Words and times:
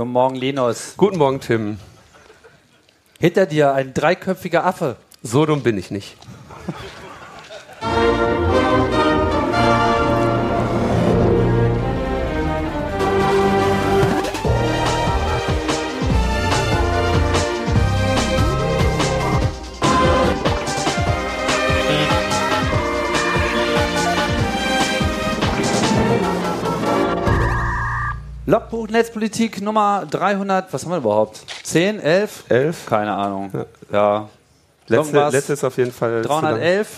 Guten 0.00 0.12
Morgen, 0.12 0.36
Linus. 0.36 0.94
Guten 0.96 1.18
Morgen, 1.18 1.40
Tim. 1.40 1.78
Hinter 3.18 3.44
dir 3.44 3.74
ein 3.74 3.92
dreiköpfiger 3.92 4.64
Affe. 4.64 4.96
So 5.22 5.44
dumm 5.44 5.62
bin 5.62 5.76
ich 5.76 5.90
nicht. 5.90 6.16
Netzpolitik 28.86 29.60
Nummer 29.60 30.06
300, 30.10 30.72
was 30.72 30.84
haben 30.84 30.92
wir 30.92 30.98
überhaupt? 30.98 31.44
10, 31.64 32.00
11? 32.00 32.44
11? 32.48 32.86
Keine 32.86 33.14
Ahnung. 33.14 33.50
Ja. 33.92 34.28
Letzte, 34.86 34.94
Irgendwas. 35.16 35.32
letzte 35.32 35.52
ist 35.52 35.64
auf 35.64 35.76
jeden 35.76 35.92
Fall. 35.92 36.22
zu 36.22 36.28
lang. 36.28 36.40
311. 36.42 36.88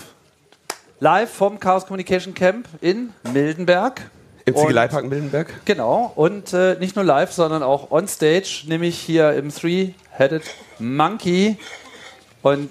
Live 0.99 1.31
vom 1.31 1.59
Chaos 1.59 1.85
Communication 1.85 2.33
Camp 2.33 2.67
in 2.81 3.13
Mildenberg. 3.31 4.01
Im 4.45 4.55
Ziegeleipark 4.55 5.05
Mildenberg. 5.05 5.53
Genau. 5.65 6.11
Und 6.15 6.53
äh, 6.53 6.75
nicht 6.79 6.95
nur 6.95 7.05
live, 7.05 7.31
sondern 7.31 7.63
auch 7.63 7.91
on 7.91 8.07
stage, 8.07 8.63
nämlich 8.67 8.99
hier 8.99 9.33
im 9.33 9.53
Three-Headed 9.53 10.43
Monkey. 10.79 11.57
Und 12.41 12.69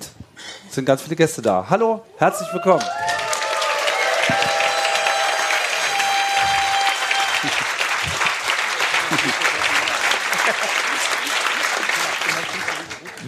es 0.68 0.74
sind 0.74 0.84
ganz 0.84 1.02
viele 1.02 1.16
Gäste 1.16 1.40
da. 1.40 1.66
Hallo, 1.70 2.02
herzlich 2.18 2.48
willkommen. 2.52 2.82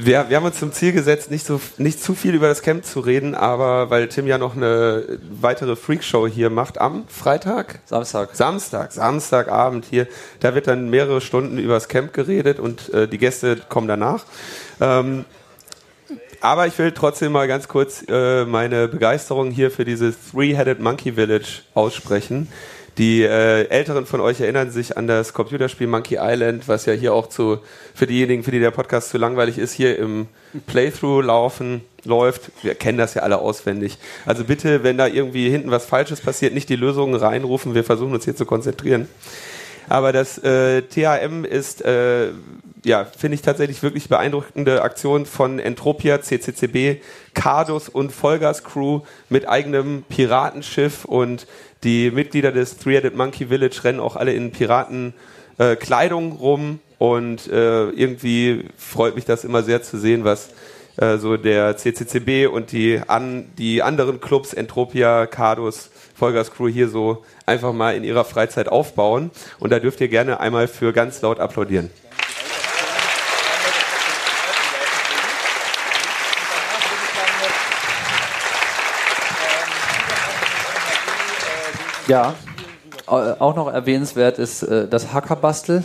Wir, 0.04 0.28
wir 0.28 0.36
haben 0.36 0.44
uns 0.44 0.58
zum 0.58 0.70
Ziel 0.70 0.92
gesetzt, 0.92 1.30
nicht, 1.30 1.46
so, 1.46 1.58
nicht 1.78 2.02
zu 2.02 2.14
viel 2.14 2.34
über 2.34 2.46
das 2.46 2.60
Camp 2.60 2.84
zu 2.84 3.00
reden, 3.00 3.34
aber 3.34 3.88
weil 3.88 4.06
Tim 4.08 4.26
ja 4.26 4.36
noch 4.36 4.54
eine 4.54 5.18
weitere 5.40 5.76
Freakshow 5.76 6.26
hier 6.26 6.50
macht 6.50 6.78
am 6.78 7.08
Freitag, 7.08 7.78
Samstag. 7.86 8.36
Samstag, 8.36 8.92
Samstagabend 8.92 9.86
hier, 9.88 10.06
da 10.40 10.54
wird 10.54 10.66
dann 10.66 10.90
mehrere 10.90 11.22
Stunden 11.22 11.56
über 11.56 11.72
das 11.72 11.88
Camp 11.88 12.12
geredet 12.12 12.60
und 12.60 12.92
äh, 12.92 13.08
die 13.08 13.16
Gäste 13.16 13.56
kommen 13.70 13.88
danach. 13.88 14.26
Ähm, 14.78 15.24
aber 16.42 16.66
ich 16.66 16.76
will 16.78 16.92
trotzdem 16.92 17.32
mal 17.32 17.48
ganz 17.48 17.66
kurz 17.66 18.04
äh, 18.06 18.44
meine 18.44 18.88
Begeisterung 18.88 19.50
hier 19.50 19.70
für 19.70 19.86
dieses 19.86 20.16
Three-Headed 20.32 20.80
Monkey 20.80 21.12
Village 21.12 21.62
aussprechen. 21.72 22.48
Die 22.98 23.22
äh, 23.22 23.66
Älteren 23.68 24.06
von 24.06 24.20
euch 24.20 24.40
erinnern 24.40 24.70
sich 24.70 24.96
an 24.96 25.08
das 25.08 25.32
Computerspiel 25.32 25.88
Monkey 25.88 26.18
Island, 26.20 26.68
was 26.68 26.86
ja 26.86 26.92
hier 26.92 27.12
auch 27.12 27.28
zu, 27.28 27.58
für 27.92 28.06
diejenigen, 28.06 28.44
für 28.44 28.52
die 28.52 28.60
der 28.60 28.70
Podcast 28.70 29.10
zu 29.10 29.18
langweilig 29.18 29.58
ist, 29.58 29.72
hier 29.72 29.98
im 29.98 30.28
Playthrough 30.68 31.24
laufen, 31.24 31.80
läuft. 32.04 32.52
Wir 32.62 32.76
kennen 32.76 32.98
das 32.98 33.14
ja 33.14 33.22
alle 33.22 33.38
auswendig. 33.38 33.98
Also 34.26 34.44
bitte, 34.44 34.84
wenn 34.84 34.96
da 34.96 35.08
irgendwie 35.08 35.50
hinten 35.50 35.72
was 35.72 35.86
Falsches 35.86 36.20
passiert, 36.20 36.54
nicht 36.54 36.68
die 36.68 36.76
Lösungen 36.76 37.16
reinrufen. 37.16 37.74
Wir 37.74 37.82
versuchen 37.82 38.14
uns 38.14 38.24
hier 38.24 38.36
zu 38.36 38.46
konzentrieren. 38.46 39.08
Aber 39.88 40.12
das 40.12 40.38
äh, 40.38 40.82
THM 40.82 41.44
ist, 41.44 41.84
äh, 41.84 42.28
ja, 42.84 43.04
finde 43.04 43.34
ich 43.34 43.42
tatsächlich 43.42 43.82
wirklich 43.82 44.08
beeindruckende 44.08 44.82
Aktion 44.82 45.26
von 45.26 45.58
Entropia, 45.58 46.20
CCCB, 46.20 47.02
Cardus 47.32 47.88
und 47.88 48.12
Vollgas 48.12 48.62
Crew 48.62 49.00
mit 49.28 49.48
eigenem 49.48 50.04
Piratenschiff 50.08 51.04
und 51.04 51.46
die 51.82 52.10
Mitglieder 52.10 52.52
des 52.52 52.78
Three-Headed 52.78 53.16
Monkey 53.16 53.46
Village 53.46 53.84
rennen 53.84 54.00
auch 54.00 54.16
alle 54.16 54.34
in 54.34 54.52
Piratenkleidung 54.52 56.32
äh, 56.32 56.38
rum 56.38 56.80
und 56.98 57.46
äh, 57.48 57.88
irgendwie 57.90 58.68
freut 58.76 59.14
mich 59.14 59.24
das 59.24 59.44
immer 59.44 59.62
sehr 59.62 59.82
zu 59.82 59.98
sehen, 59.98 60.24
was 60.24 60.50
äh, 60.96 61.16
so 61.16 61.36
der 61.36 61.76
CCCB 61.76 62.48
und 62.52 62.72
die, 62.72 63.00
an, 63.06 63.46
die 63.58 63.82
anderen 63.82 64.20
Clubs, 64.20 64.52
Entropia, 64.52 65.26
Cardus, 65.26 65.90
Vollgas 66.14 66.52
Crew 66.52 66.68
hier 66.68 66.88
so 66.88 67.24
einfach 67.46 67.72
mal 67.72 67.96
in 67.96 68.04
ihrer 68.04 68.24
Freizeit 68.24 68.68
aufbauen. 68.68 69.30
Und 69.58 69.70
da 69.70 69.80
dürft 69.80 70.00
ihr 70.00 70.08
gerne 70.08 70.38
einmal 70.38 70.68
für 70.68 70.92
ganz 70.92 71.20
laut 71.22 71.40
applaudieren. 71.40 71.90
Ja, 82.06 82.34
Au- 83.06 83.34
auch 83.38 83.56
noch 83.56 83.72
erwähnenswert 83.72 84.38
ist 84.38 84.62
äh, 84.62 84.88
das 84.88 85.12
Hackerbastel 85.12 85.84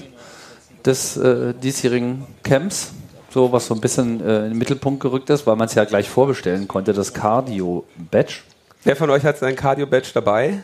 des 0.85 1.17
äh, 1.17 1.53
diesjährigen 1.53 2.25
Camps. 2.43 2.93
So, 3.31 3.51
was 3.51 3.67
so 3.67 3.75
ein 3.75 3.81
bisschen 3.81 4.25
äh, 4.25 4.37
in 4.45 4.49
den 4.51 4.57
Mittelpunkt 4.57 5.01
gerückt 5.01 5.29
ist, 5.29 5.45
weil 5.45 5.55
man 5.55 5.67
es 5.67 5.75
ja 5.75 5.83
gleich 5.83 6.09
vorbestellen 6.09 6.67
konnte, 6.67 6.93
das 6.93 7.13
Cardio-Badge. 7.13 8.35
Wer 8.83 8.95
von 8.95 9.09
euch 9.11 9.23
hat 9.23 9.37
sein 9.37 9.55
Cardio-Badge 9.55 10.09
dabei? 10.13 10.63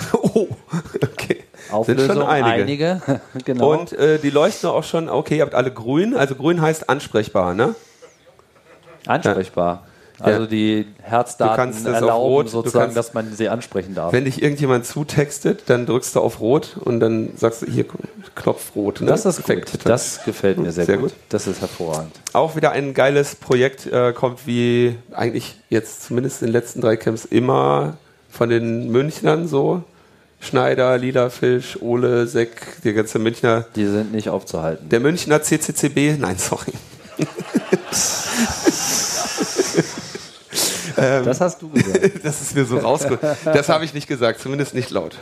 oh, 0.14 0.48
okay. 1.02 1.44
Auflösung, 1.70 2.06
Sind 2.06 2.18
schon 2.20 2.26
einige. 2.28 3.00
genau. 3.44 3.72
Und 3.72 3.92
äh, 3.92 4.18
die 4.18 4.30
leuchten 4.30 4.68
auch 4.70 4.82
schon, 4.82 5.08
okay, 5.08 5.36
ihr 5.36 5.42
habt 5.42 5.54
alle 5.54 5.70
grün. 5.70 6.16
Also 6.16 6.34
grün 6.34 6.60
heißt 6.60 6.88
ansprechbar, 6.88 7.54
ne? 7.54 7.74
ansprechbar. 9.06 9.84
Also 10.20 10.46
die 10.46 10.84
Du 10.84 11.02
Herzdaten 11.02 11.56
kannst 11.56 11.86
das 11.86 11.94
auf 11.96 12.00
erlauben 12.02 12.22
Rot, 12.34 12.50
sozusagen, 12.50 12.84
kannst- 12.84 12.96
dass 12.96 13.14
man 13.14 13.32
sie 13.34 13.48
ansprechen 13.48 13.94
darf. 13.94 14.12
Wenn 14.12 14.24
dich 14.26 14.42
irgendjemand 14.42 14.86
zutextet, 14.86 15.62
dann 15.66 15.86
drückst 15.86 16.14
du 16.16 16.20
auf 16.20 16.40
Rot 16.40 16.76
und 16.78 17.00
dann 17.00 17.30
sagst 17.36 17.62
du 17.62 17.66
hier 17.66 17.84
Knopf 18.34 18.74
rot. 18.76 19.00
Ne? 19.00 19.06
Das 19.06 19.24
ist 19.26 19.36
Perfekt. 19.44 19.72
gut. 19.72 19.80
Das 19.84 20.24
gefällt 20.24 20.58
mir 20.58 20.72
sehr, 20.72 20.84
Sehr 20.86 20.96
gut. 20.98 21.10
gut. 21.10 21.18
Das 21.30 21.46
ist 21.46 21.60
hervorragend. 21.60 22.12
Auch 22.32 22.54
wieder 22.56 22.72
ein 22.72 22.94
geiles 22.94 23.34
Projekt, 23.34 23.86
äh, 23.86 24.12
kommt 24.12 24.46
wie 24.46 24.96
eigentlich 25.12 25.56
jetzt 25.68 26.02
zumindest 26.04 26.42
in 26.42 26.48
den 26.48 26.52
letzten 26.52 26.80
drei 26.80 26.96
Camps 26.96 27.24
immer 27.24 27.96
von 28.28 28.48
den 28.50 28.90
Münchnern 28.90 29.48
so. 29.48 29.82
Schneider, 30.42 30.96
Lila 30.96 31.28
Fisch, 31.28 31.76
Ole, 31.82 32.26
Seck, 32.26 32.82
die 32.82 32.92
ganze 32.94 33.18
Münchner. 33.18 33.66
Die 33.76 33.84
sind 33.86 34.12
nicht 34.12 34.30
aufzuhalten. 34.30 34.88
Der 34.88 35.00
Münchner 35.00 35.42
CCCB, 35.42 36.16
nein, 36.18 36.36
sorry. 36.38 36.72
das 41.00 41.40
hast 41.40 41.62
du 41.62 41.68
gesagt. 41.70 42.12
Das 42.24 42.40
ist 42.40 42.54
mir 42.54 42.64
so 42.64 42.78
rausgeholt. 42.78 43.20
Das 43.44 43.68
habe 43.68 43.84
ich 43.84 43.94
nicht 43.94 44.06
gesagt, 44.06 44.40
zumindest 44.40 44.74
nicht 44.74 44.90
laut. 44.90 45.16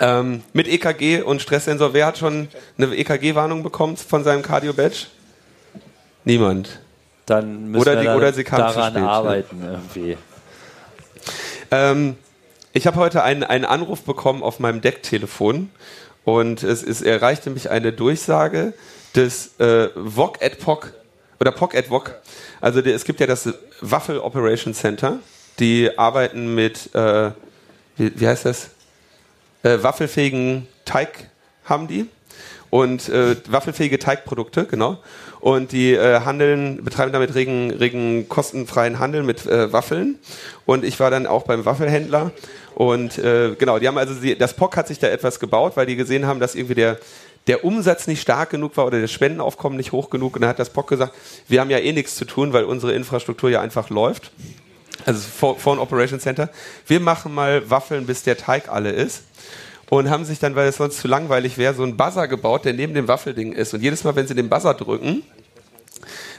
Ähm, 0.00 0.42
mit 0.52 0.68
EKG 0.68 1.22
und 1.22 1.40
Stresssensor, 1.40 1.94
wer 1.94 2.06
hat 2.06 2.18
schon 2.18 2.48
eine 2.76 2.94
EKG-Warnung 2.94 3.62
bekommen 3.62 3.96
von 3.96 4.24
seinem 4.24 4.42
Cardio-Badge? 4.42 5.06
Niemand. 6.24 6.80
Dann 7.24 7.70
müssen 7.70 7.80
Oder 7.80 7.92
wir 7.94 8.00
die- 8.00 8.06
dann 8.06 8.16
oder 8.16 8.32
sie 8.32 8.44
kam 8.44 8.58
daran 8.58 8.92
spät, 8.92 9.02
ja. 9.02 9.08
arbeiten 9.08 9.62
irgendwie. 9.64 10.16
Ähm, 11.70 12.16
ich 12.72 12.86
habe 12.86 12.96
heute 12.98 13.22
einen, 13.22 13.42
einen 13.42 13.64
Anruf 13.64 14.02
bekommen 14.02 14.42
auf 14.42 14.60
meinem 14.60 14.80
Decktelefon 14.80 15.70
und 16.24 16.62
es, 16.62 16.82
ist, 16.82 17.02
erreichte 17.02 17.50
mich 17.50 17.70
eine 17.70 17.92
Durchsage 17.92 18.74
des 19.14 19.58
äh, 19.58 19.88
VOG 19.96 20.42
ad 20.42 20.56
POC 20.56 20.92
oder 21.40 21.52
POC 21.52 21.74
ad 21.76 21.88
VOG. 21.88 22.14
Also 22.60 22.80
es 22.80 23.04
gibt 23.04 23.20
ja 23.20 23.26
das 23.26 23.48
Waffel 23.80 24.18
Operation 24.18 24.74
Center, 24.74 25.20
die 25.58 25.96
arbeiten 25.98 26.54
mit, 26.54 26.94
äh, 26.94 27.30
wie, 27.96 28.18
wie 28.20 28.26
heißt 28.26 28.44
das? 28.44 28.70
Äh, 29.62 29.82
waffelfähigen 29.82 30.68
Teig 30.84 31.30
haben 31.64 31.88
die 31.88 32.06
und 32.70 33.08
äh, 33.08 33.36
waffelfähige 33.48 33.98
Teigprodukte, 33.98 34.66
genau. 34.66 34.98
Und 35.40 35.72
die 35.72 35.92
äh, 35.92 36.20
handeln, 36.20 36.84
betreiben 36.84 37.12
damit 37.12 37.34
regen, 37.34 37.70
regen 37.70 38.28
kostenfreien 38.28 38.98
Handel 38.98 39.22
mit 39.22 39.46
äh, 39.46 39.72
Waffeln. 39.72 40.18
Und 40.64 40.84
ich 40.84 40.98
war 40.98 41.10
dann 41.10 41.26
auch 41.26 41.44
beim 41.44 41.64
Waffelhändler. 41.64 42.32
Und 42.74 43.18
äh, 43.18 43.54
genau, 43.58 43.78
die 43.78 43.88
haben 43.88 43.96
also 43.96 44.14
die, 44.14 44.36
das 44.36 44.54
POC 44.54 44.76
hat 44.76 44.88
sich 44.88 44.98
da 44.98 45.08
etwas 45.08 45.40
gebaut, 45.40 45.76
weil 45.76 45.86
die 45.86 45.96
gesehen 45.96 46.26
haben, 46.26 46.40
dass 46.40 46.54
irgendwie 46.54 46.74
der 46.74 46.98
der 47.46 47.64
Umsatz 47.64 48.06
nicht 48.06 48.20
stark 48.20 48.50
genug 48.50 48.76
war 48.76 48.86
oder 48.86 49.00
das 49.00 49.12
Spendenaufkommen 49.12 49.76
nicht 49.76 49.92
hoch 49.92 50.10
genug. 50.10 50.34
Und 50.34 50.42
dann 50.42 50.50
hat 50.50 50.58
das 50.58 50.70
POC 50.70 50.88
gesagt, 50.88 51.14
wir 51.48 51.60
haben 51.60 51.70
ja 51.70 51.78
eh 51.78 51.92
nichts 51.92 52.16
zu 52.16 52.24
tun, 52.24 52.52
weil 52.52 52.64
unsere 52.64 52.92
Infrastruktur 52.92 53.50
ja 53.50 53.60
einfach 53.60 53.90
läuft. 53.90 54.32
Also 55.04 55.56
ein 55.70 55.78
Operation 55.78 56.20
Center. 56.20 56.48
Wir 56.86 57.00
machen 57.00 57.34
mal 57.34 57.68
Waffeln, 57.70 58.06
bis 58.06 58.22
der 58.22 58.36
Teig 58.36 58.68
alle 58.68 58.90
ist 58.90 59.22
und 59.88 60.10
haben 60.10 60.24
sich 60.24 60.38
dann, 60.38 60.56
weil 60.56 60.68
es 60.68 60.76
sonst 60.76 60.98
zu 60.98 61.08
langweilig 61.08 61.58
wäre, 61.58 61.74
so 61.74 61.82
einen 61.82 61.96
Buzzer 61.96 62.28
gebaut, 62.28 62.64
der 62.64 62.72
neben 62.72 62.94
dem 62.94 63.08
Waffelding 63.08 63.52
ist. 63.52 63.72
Und 63.74 63.82
jedes 63.82 64.04
Mal, 64.04 64.16
wenn 64.16 64.26
sie 64.26 64.34
den 64.34 64.48
Buzzer 64.48 64.74
drücken, 64.74 65.22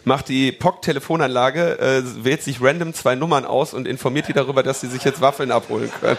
macht 0.03 0.29
die 0.29 0.51
POC-Telefonanlage, 0.51 1.79
äh, 1.79 2.23
wählt 2.23 2.43
sich 2.43 2.61
random 2.61 2.93
zwei 2.93 3.15
Nummern 3.15 3.45
aus 3.45 3.73
und 3.73 3.87
informiert 3.87 4.27
die 4.27 4.33
darüber, 4.33 4.63
dass 4.63 4.81
sie 4.81 4.87
sich 4.87 5.03
jetzt 5.03 5.21
Waffeln 5.21 5.51
abholen 5.51 5.91
können. 5.99 6.17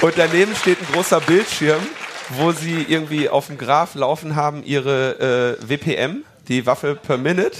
Und 0.00 0.14
daneben 0.16 0.54
steht 0.54 0.78
ein 0.80 0.92
großer 0.92 1.20
Bildschirm, 1.20 1.80
wo 2.30 2.52
sie 2.52 2.84
irgendwie 2.88 3.28
auf 3.28 3.46
dem 3.46 3.58
Graph 3.58 3.94
laufen 3.94 4.36
haben 4.36 4.64
ihre 4.64 5.58
äh, 5.60 5.68
WPM, 5.68 6.24
die 6.48 6.66
Waffel 6.66 6.96
per 6.96 7.16
Minute. 7.16 7.58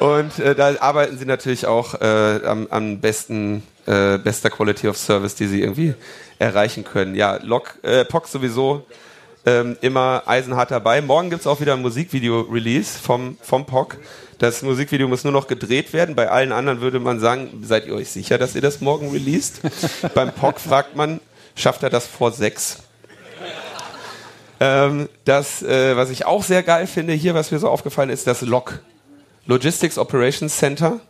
Und 0.00 0.38
äh, 0.38 0.54
da 0.54 0.74
arbeiten 0.80 1.18
sie 1.18 1.24
natürlich 1.24 1.66
auch 1.66 2.00
äh, 2.00 2.40
am, 2.44 2.68
am 2.70 3.00
besten, 3.00 3.62
äh, 3.86 4.18
bester 4.18 4.50
Quality 4.50 4.88
of 4.88 4.96
Service, 4.96 5.34
die 5.34 5.46
sie 5.46 5.60
irgendwie 5.62 5.94
erreichen 6.38 6.84
können. 6.84 7.14
Ja, 7.14 7.38
Lok, 7.42 7.74
äh, 7.82 8.04
POC 8.04 8.28
sowieso 8.28 8.86
ähm, 9.44 9.76
immer 9.80 10.22
eisenhart 10.26 10.70
dabei. 10.70 11.00
Morgen 11.00 11.30
gibt 11.30 11.40
es 11.40 11.46
auch 11.46 11.60
wieder 11.60 11.74
ein 11.74 11.82
Musikvideo-Release 11.82 12.98
vom, 12.98 13.36
vom 13.42 13.66
POC. 13.66 13.96
Das 14.38 14.62
Musikvideo 14.62 15.08
muss 15.08 15.24
nur 15.24 15.32
noch 15.32 15.48
gedreht 15.48 15.92
werden. 15.92 16.14
Bei 16.14 16.30
allen 16.30 16.52
anderen 16.52 16.80
würde 16.80 17.00
man 17.00 17.18
sagen, 17.18 17.64
seid 17.64 17.86
ihr 17.86 17.94
euch 17.94 18.08
sicher, 18.08 18.38
dass 18.38 18.54
ihr 18.54 18.60
das 18.60 18.80
morgen 18.80 19.10
released? 19.10 19.60
Beim 20.14 20.32
POC 20.32 20.60
fragt 20.60 20.96
man, 20.96 21.20
schafft 21.58 21.82
er 21.82 21.90
das 21.90 22.06
vor 22.06 22.32
sechs? 22.32 22.78
Ähm, 24.60 25.08
das, 25.24 25.62
äh, 25.62 25.96
was 25.96 26.10
ich 26.10 26.26
auch 26.26 26.42
sehr 26.42 26.62
geil 26.62 26.86
finde 26.86 27.12
hier, 27.12 27.34
was 27.34 27.50
mir 27.50 27.58
so 27.58 27.68
aufgefallen 27.68 28.10
ist, 28.10 28.26
das 28.26 28.40
LOC. 28.40 28.80
Logistics 29.46 29.98
Operations 29.98 30.56
Center 30.56 31.00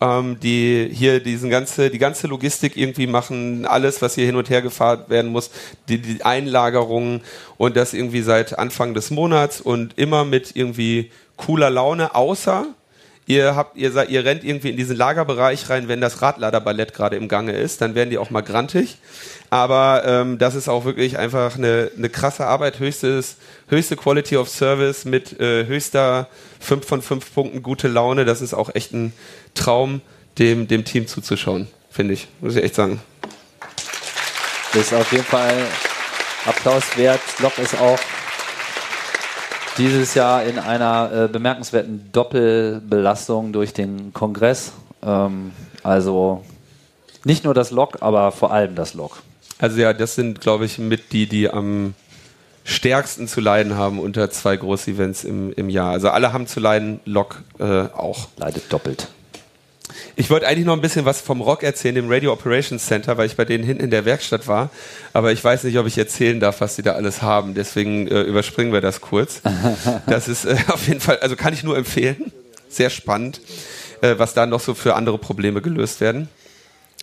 ähm, 0.00 0.38
die 0.40 0.88
hier 0.92 1.20
diesen 1.20 1.50
ganze, 1.50 1.90
die 1.90 1.98
ganze 1.98 2.26
Logistik 2.26 2.76
irgendwie 2.76 3.06
machen, 3.06 3.66
alles, 3.66 4.02
was 4.02 4.14
hier 4.14 4.26
hin 4.26 4.36
und 4.36 4.50
her 4.50 4.62
gefahren 4.62 5.04
werden 5.08 5.30
muss, 5.30 5.50
die, 5.88 5.98
die 5.98 6.24
Einlagerungen 6.24 7.22
und 7.56 7.76
das 7.76 7.94
irgendwie 7.94 8.22
seit 8.22 8.58
Anfang 8.58 8.94
des 8.94 9.10
Monats 9.10 9.60
und 9.60 9.98
immer 9.98 10.24
mit 10.24 10.54
irgendwie 10.54 11.10
cooler 11.36 11.70
Laune, 11.70 12.14
außer 12.14 12.66
ihr 13.26 13.56
habt, 13.56 13.76
ihr 13.76 13.92
seid, 13.92 14.08
ihr 14.08 14.24
rennt 14.24 14.44
irgendwie 14.44 14.70
in 14.70 14.76
diesen 14.76 14.96
Lagerbereich 14.96 15.68
rein, 15.68 15.88
wenn 15.88 16.00
das 16.00 16.22
Radladerballett 16.22 16.94
gerade 16.94 17.16
im 17.16 17.28
Gange 17.28 17.52
ist, 17.52 17.80
dann 17.80 17.94
werden 17.94 18.10
die 18.10 18.18
auch 18.18 18.30
mal 18.30 18.40
grantig. 18.40 18.98
Aber 19.50 20.02
ähm, 20.06 20.38
das 20.38 20.54
ist 20.54 20.68
auch 20.68 20.84
wirklich 20.84 21.18
einfach 21.18 21.56
eine, 21.56 21.90
eine 21.96 22.08
krasse 22.08 22.46
Arbeit, 22.46 22.78
höchstes, 22.78 23.36
höchste 23.68 23.96
Quality 23.96 24.36
of 24.36 24.48
Service 24.48 25.04
mit 25.04 25.38
äh, 25.40 25.66
höchster 25.66 26.28
5 26.60 26.86
von 26.86 27.02
5 27.02 27.34
Punkten 27.34 27.62
gute 27.62 27.88
Laune. 27.88 28.24
Das 28.24 28.40
ist 28.40 28.54
auch 28.54 28.74
echt 28.74 28.92
ein 28.92 29.12
Traum, 29.54 30.00
dem, 30.38 30.68
dem 30.68 30.84
Team 30.84 31.06
zuzuschauen, 31.06 31.68
finde 31.90 32.14
ich. 32.14 32.28
Muss 32.40 32.56
ich 32.56 32.62
echt 32.62 32.74
sagen. 32.74 33.00
Das 34.72 34.82
ist 34.82 34.94
auf 34.94 35.10
jeden 35.10 35.24
Fall 35.24 35.54
Applaus 36.44 36.96
wert. 36.96 37.20
Lok 37.40 37.58
ist 37.58 37.78
auch 37.78 37.98
dieses 39.78 40.14
Jahr 40.14 40.44
in 40.44 40.58
einer 40.58 41.10
äh, 41.12 41.28
bemerkenswerten 41.28 42.10
Doppelbelastung 42.12 43.52
durch 43.52 43.72
den 43.72 44.12
Kongress. 44.12 44.72
Ähm, 45.02 45.52
also 45.82 46.44
nicht 47.24 47.44
nur 47.44 47.54
das 47.54 47.70
Lok, 47.70 47.98
aber 48.00 48.32
vor 48.32 48.52
allem 48.52 48.74
das 48.74 48.94
Lok. 48.94 49.22
Also 49.58 49.80
ja, 49.80 49.92
das 49.92 50.14
sind, 50.14 50.40
glaube 50.40 50.64
ich, 50.64 50.78
mit 50.78 51.12
die, 51.12 51.26
die 51.26 51.50
am 51.50 51.94
stärksten 52.64 53.28
zu 53.28 53.40
leiden 53.40 53.76
haben 53.76 53.98
unter 54.00 54.30
zwei 54.30 54.56
Groß-Events 54.56 55.24
im, 55.24 55.52
im 55.52 55.70
Jahr. 55.70 55.92
Also 55.92 56.10
alle 56.10 56.32
haben 56.32 56.46
zu 56.46 56.60
leiden, 56.60 57.00
Lok 57.04 57.42
äh, 57.58 57.64
auch. 57.64 58.28
Leidet 58.36 58.72
doppelt. 58.72 59.08
Ich 60.16 60.30
wollte 60.30 60.46
eigentlich 60.46 60.66
noch 60.66 60.74
ein 60.74 60.80
bisschen 60.80 61.04
was 61.04 61.20
vom 61.20 61.40
Rock 61.40 61.62
erzählen, 61.62 61.94
dem 61.94 62.10
Radio 62.10 62.32
Operations 62.32 62.84
Center, 62.86 63.16
weil 63.16 63.26
ich 63.26 63.36
bei 63.36 63.44
denen 63.44 63.64
hinten 63.64 63.84
in 63.84 63.90
der 63.90 64.04
Werkstatt 64.04 64.46
war. 64.46 64.70
Aber 65.12 65.32
ich 65.32 65.42
weiß 65.42 65.64
nicht, 65.64 65.78
ob 65.78 65.86
ich 65.86 65.98
erzählen 65.98 66.40
darf, 66.40 66.60
was 66.60 66.76
sie 66.76 66.82
da 66.82 66.92
alles 66.92 67.22
haben. 67.22 67.54
Deswegen 67.54 68.08
äh, 68.08 68.22
überspringen 68.22 68.72
wir 68.72 68.80
das 68.80 69.00
kurz. 69.00 69.42
Das 70.06 70.28
ist 70.28 70.44
äh, 70.44 70.56
auf 70.68 70.86
jeden 70.86 71.00
Fall, 71.00 71.18
also 71.18 71.36
kann 71.36 71.52
ich 71.52 71.62
nur 71.62 71.76
empfehlen. 71.76 72.32
Sehr 72.68 72.90
spannend, 72.90 73.40
äh, 74.00 74.14
was 74.18 74.34
da 74.34 74.46
noch 74.46 74.60
so 74.60 74.74
für 74.74 74.94
andere 74.94 75.18
Probleme 75.18 75.62
gelöst 75.62 76.00
werden. 76.00 76.28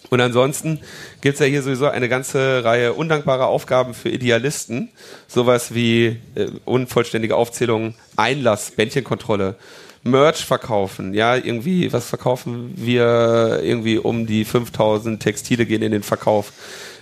Und 0.09 0.21
ansonsten 0.21 0.79
gibt 1.21 1.35
es 1.35 1.39
ja 1.39 1.45
hier 1.45 1.61
sowieso 1.61 1.87
eine 1.87 2.09
ganze 2.09 2.63
Reihe 2.63 2.93
undankbarer 2.93 3.47
Aufgaben 3.47 3.93
für 3.93 4.09
Idealisten. 4.09 4.89
Sowas 5.27 5.73
wie 5.73 6.19
äh, 6.35 6.47
unvollständige 6.65 7.35
Aufzählung, 7.35 7.95
Einlass, 8.15 8.71
Bändchenkontrolle, 8.71 9.55
Merch 10.03 10.45
verkaufen. 10.45 11.13
Ja, 11.13 11.35
irgendwie, 11.35 11.91
was 11.93 12.05
verkaufen 12.05 12.73
wir? 12.75 13.61
Irgendwie 13.63 13.97
um 13.97 14.25
die 14.25 14.43
5000 14.43 15.21
Textile 15.21 15.65
gehen 15.65 15.81
in 15.81 15.91
den 15.91 16.03
Verkauf. 16.03 16.51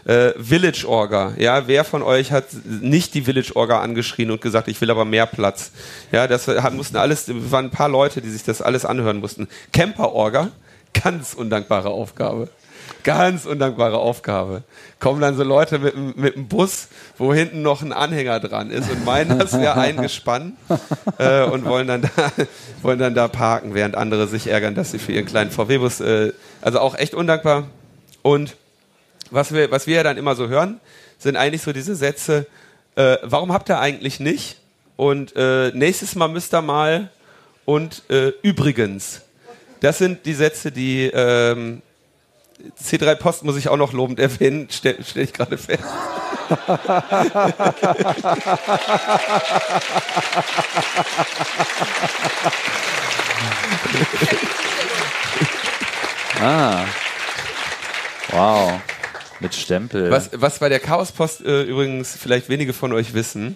Äh, 0.05 0.31
Village 0.39 0.85
Orga. 0.87 1.33
Ja, 1.37 1.67
wer 1.67 1.83
von 1.83 2.01
euch 2.03 2.31
hat 2.31 2.45
nicht 2.65 3.13
die 3.13 3.23
Village 3.23 3.55
Orga 3.55 3.81
angeschrien 3.81 4.31
und 4.31 4.41
gesagt, 4.41 4.67
ich 4.67 4.79
will 4.81 4.89
aber 4.89 5.05
mehr 5.05 5.25
Platz? 5.25 5.71
Ja, 6.11 6.27
das 6.27 6.47
haben, 6.47 6.77
mussten 6.77 6.97
alles, 6.97 7.25
waren 7.29 7.65
ein 7.65 7.71
paar 7.71 7.89
Leute, 7.89 8.21
die 8.21 8.29
sich 8.29 8.43
das 8.43 8.61
alles 8.61 8.85
anhören 8.85 9.19
mussten. 9.19 9.47
Camper 9.73 10.13
Orga, 10.13 10.49
ganz 10.93 11.33
undankbare 11.33 11.89
Aufgabe. 11.89 12.49
Ganz 13.03 13.45
undankbare 13.45 13.97
Aufgabe. 13.97 14.63
Kommen 14.99 15.21
dann 15.21 15.35
so 15.35 15.43
Leute 15.43 15.79
mit, 15.79 16.17
mit 16.17 16.35
einem 16.35 16.47
Bus, 16.47 16.87
wo 17.17 17.33
hinten 17.33 17.61
noch 17.61 17.81
ein 17.81 17.93
Anhänger 17.93 18.39
dran 18.39 18.69
ist 18.69 18.89
und 18.89 19.05
meinen, 19.05 19.39
das 19.39 19.53
wäre 19.53 19.75
eingespannt 19.77 20.55
äh, 21.17 21.43
und 21.43 21.65
wollen 21.65 21.87
dann, 21.87 22.01
da, 22.01 22.09
wollen 22.81 22.99
dann 22.99 23.15
da 23.15 23.27
parken, 23.27 23.73
während 23.73 23.95
andere 23.95 24.27
sich 24.27 24.47
ärgern, 24.47 24.75
dass 24.75 24.91
sie 24.91 24.99
für 24.99 25.11
ihren 25.11 25.25
kleinen 25.25 25.51
VW-Bus, 25.51 26.01
äh, 26.01 26.33
also 26.61 26.79
auch 26.79 26.95
echt 26.95 27.13
undankbar. 27.13 27.67
Und 28.21 28.55
was 29.31 29.53
wir, 29.53 29.71
was 29.71 29.87
wir 29.87 29.95
ja 29.95 30.03
dann 30.03 30.17
immer 30.17 30.35
so 30.35 30.47
hören, 30.47 30.79
sind 31.17 31.37
eigentlich 31.37 31.61
so 31.61 31.73
diese 31.73 31.95
Sätze, 31.95 32.47
äh, 32.95 33.17
warum 33.23 33.53
habt 33.53 33.69
ihr 33.69 33.79
eigentlich 33.79 34.19
nicht? 34.19 34.57
Und 34.97 35.35
äh, 35.35 35.71
nächstes 35.73 36.15
Mal 36.15 36.27
müsst 36.27 36.53
ihr 36.53 36.61
mal 36.61 37.09
und 37.65 38.03
äh, 38.09 38.33
übrigens. 38.41 39.21
Das 39.79 39.97
sind 39.97 40.25
die 40.25 40.33
Sätze, 40.33 40.71
die 40.71 41.09
ähm, 41.11 41.81
C3 42.81 43.15
Post 43.15 43.43
muss 43.43 43.57
ich 43.57 43.69
auch 43.69 43.77
noch 43.77 43.93
lobend 43.93 44.19
erwähnen, 44.19 44.67
stelle 44.69 44.97
stell 45.03 45.23
ich 45.23 45.33
gerade 45.33 45.57
fest. 45.57 45.83
ah. 56.41 56.85
Wow. 58.31 58.81
Mit 59.41 59.55
Stempel. 59.55 60.11
Was, 60.11 60.29
was 60.33 60.59
bei 60.59 60.69
der 60.69 60.79
Chaospost 60.79 61.43
äh, 61.43 61.63
übrigens 61.63 62.15
vielleicht 62.15 62.47
wenige 62.47 62.73
von 62.73 62.93
euch 62.93 63.15
wissen, 63.15 63.55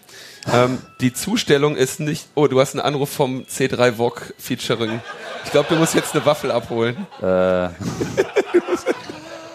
ähm, 0.51 0.80
die 1.00 1.13
Zustellung 1.13 1.75
ist 1.75 2.00
nicht. 2.00 2.28
Oh, 2.34 2.48
du 2.48 2.60
hast 2.60 2.74
einen 2.74 2.81
Anruf 2.81 3.12
vom 3.12 3.44
C3 3.44 3.98
VOG 3.98 4.34
Featuring. 4.40 5.00
Ich 5.44 5.51
glaube, 5.51 5.69
du 5.69 5.75
musst 5.75 5.94
jetzt 5.94 6.16
eine 6.16 6.25
Waffel 6.25 6.51
abholen. 6.51 7.06
Äh. 7.22 7.69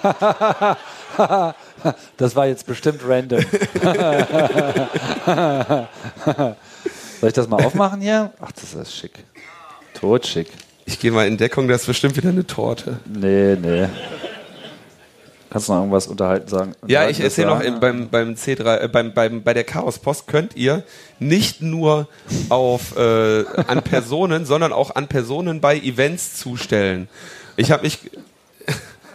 das 2.17 2.37
war 2.37 2.47
jetzt 2.47 2.67
bestimmt 2.67 3.02
random. 3.06 3.41
Soll 7.20 7.29
ich 7.29 7.35
das 7.35 7.49
mal 7.49 7.64
aufmachen 7.64 8.00
hier? 8.00 8.32
Ach, 8.41 8.52
das 8.52 8.75
ist 8.75 8.94
schick. 8.94 9.25
Totschick. 9.94 10.49
Ich 10.87 10.99
gehe 10.99 11.12
mal 11.12 11.26
in 11.26 11.37
Deckung, 11.37 11.69
das 11.69 11.82
ist 11.82 11.87
bestimmt 11.87 12.17
wieder 12.17 12.31
eine 12.31 12.47
Torte. 12.47 12.99
Nee, 13.06 13.56
nee. 13.56 13.88
Kannst 15.50 15.69
du 15.69 15.73
noch 15.73 15.81
irgendwas 15.81 16.06
unterhalten 16.06 16.49
sagen? 16.49 16.75
Ja, 16.87 17.08
ich 17.08 17.20
erzähle 17.20 17.49
noch 17.49 17.61
in, 17.61 17.81
beim, 17.81 18.08
beim 18.08 18.35
C3, 18.35 18.79
äh, 18.79 18.88
beim, 18.88 19.12
beim, 19.12 19.43
bei 19.43 19.53
der 19.53 19.64
Chaos 19.64 19.98
Post 19.98 20.29
könnt 20.29 20.56
ihr 20.56 20.84
nicht 21.19 21.60
nur 21.60 22.08
auf, 22.48 22.96
äh, 22.96 23.44
an 23.67 23.82
Personen, 23.82 24.46
sondern 24.46 24.72
auch 24.72 24.94
an 24.94 25.08
Personen 25.08 25.60
bei 25.60 25.77
Events 25.77 26.39
zustellen. 26.39 27.08
Ich 27.56 27.72
habe 27.72 27.82
mich 27.82 27.98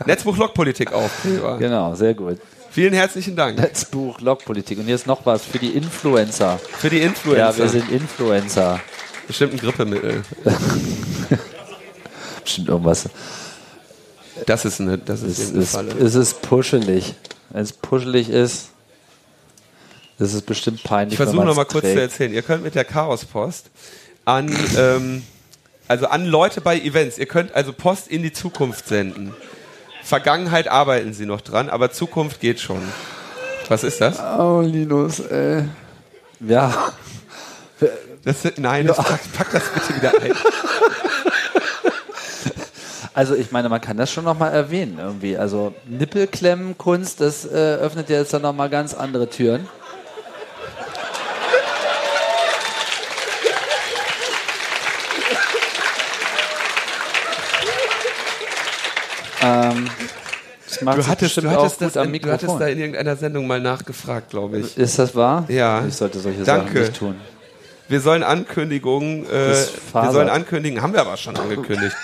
Netzbuch 0.05 0.37
Logpolitik 0.37 0.91
Aufkleber. 0.91 1.57
Genau, 1.57 1.95
sehr 1.95 2.13
gut. 2.13 2.39
Vielen 2.71 2.93
herzlichen 2.93 3.35
Dank. 3.35 3.57
Netzbuch 3.57 4.19
Logpolitik. 4.19 4.79
Und 4.79 4.85
hier 4.85 4.95
ist 4.95 5.07
noch 5.07 5.25
was 5.25 5.45
für 5.45 5.59
die 5.59 5.69
Influencer. 5.69 6.59
Für 6.77 6.89
die 6.89 6.99
Influencer. 6.99 7.39
Ja, 7.39 7.57
wir 7.57 7.69
sind 7.69 7.89
Influencer. 7.89 8.81
Bestimmt 9.27 9.53
ein 9.53 9.59
Grippemittel. 9.59 10.23
Bestimmt 12.43 12.67
irgendwas. 12.67 13.09
Das 14.45 14.65
ist 14.65 14.81
eine, 14.81 14.97
das 14.97 15.23
ist 15.23 15.39
es, 15.39 15.51
eine 15.51 15.63
ist, 15.63 15.71
Falle. 15.71 15.91
es 15.93 16.15
ist 16.15 16.41
puschelig. 16.41 17.15
Wenn 17.49 17.61
es 17.61 17.71
puschelig 17.71 18.29
ist, 18.29 18.69
ist 20.19 20.33
es 20.33 20.41
bestimmt 20.41 20.83
peinlich. 20.83 21.13
Ich 21.13 21.17
versuche 21.17 21.45
noch 21.45 21.55
mal 21.55 21.65
kurz 21.65 21.85
zu 21.85 21.99
erzählen. 21.99 22.33
Ihr 22.33 22.41
könnt 22.41 22.63
mit 22.63 22.75
der 22.75 22.85
Chaospost 22.85 23.69
an, 24.25 24.55
ähm, 24.77 25.23
also 25.87 26.07
an 26.07 26.25
Leute 26.25 26.61
bei 26.61 26.79
Events, 26.79 27.17
ihr 27.17 27.25
könnt 27.25 27.53
also 27.53 27.73
Post 27.73 28.07
in 28.07 28.23
die 28.23 28.33
Zukunft 28.33 28.87
senden. 28.87 29.33
Vergangenheit 30.05 30.67
arbeiten 30.67 31.13
sie 31.13 31.25
noch 31.25 31.41
dran, 31.41 31.69
aber 31.69 31.91
Zukunft 31.91 32.39
geht 32.39 32.59
schon. 32.59 32.81
Was 33.69 33.83
ist 33.83 33.99
das? 34.01 34.19
Oh, 34.19 34.61
Linus, 34.61 35.19
ey. 35.19 35.65
Ja. 36.39 36.91
Das, 38.23 38.37
nein, 38.57 38.85
das, 38.85 38.97
pack, 38.97 39.19
pack 39.33 39.51
das 39.51 39.63
bitte 39.69 39.95
wieder 39.95 40.11
ein. 40.21 40.33
Also 43.15 43.33
ich 43.33 43.53
meine, 43.53 43.69
man 43.69 43.79
kann 43.79 43.95
das 43.95 44.11
schon 44.11 44.25
noch 44.25 44.37
mal 44.37 44.49
erwähnen 44.49 44.99
irgendwie. 44.99 45.37
Also 45.37 45.73
Nippelklemmenkunst, 45.85 47.21
das 47.21 47.45
äh, 47.45 47.75
öffnet 47.75 48.09
ja 48.09 48.17
jetzt 48.17 48.33
dann 48.33 48.41
noch 48.41 48.51
mal 48.51 48.69
ganz 48.69 48.93
andere 48.93 49.29
Türen. 49.29 49.69
Ähm, 59.45 59.89
Du 60.81 61.07
hattest, 61.07 61.37
du, 61.37 61.49
hattest 61.49 61.81
das 61.81 61.93
du 61.93 62.31
hattest 62.31 62.59
da 62.59 62.67
in 62.67 62.79
irgendeiner 62.79 63.15
Sendung 63.15 63.47
mal 63.47 63.61
nachgefragt, 63.61 64.31
glaube 64.31 64.59
ich. 64.59 64.77
Ist 64.77 64.99
das 64.99 65.15
wahr? 65.15 65.45
Ja. 65.47 65.85
Ich 65.85 65.95
sollte 65.95 66.19
solche 66.19 66.43
Danke. 66.43 66.71
Sachen 66.71 66.81
nicht 66.81 66.95
tun. 66.95 67.15
wir 67.87 68.01
sollen 68.01 68.23
Ankündigungen, 68.23 69.25
äh, 69.25 69.53
wir 69.93 70.11
sollen 70.11 70.29
ankündigen, 70.29 70.81
haben 70.81 70.93
wir 70.93 71.01
aber 71.01 71.17
schon 71.17 71.37
angekündigt. 71.37 71.95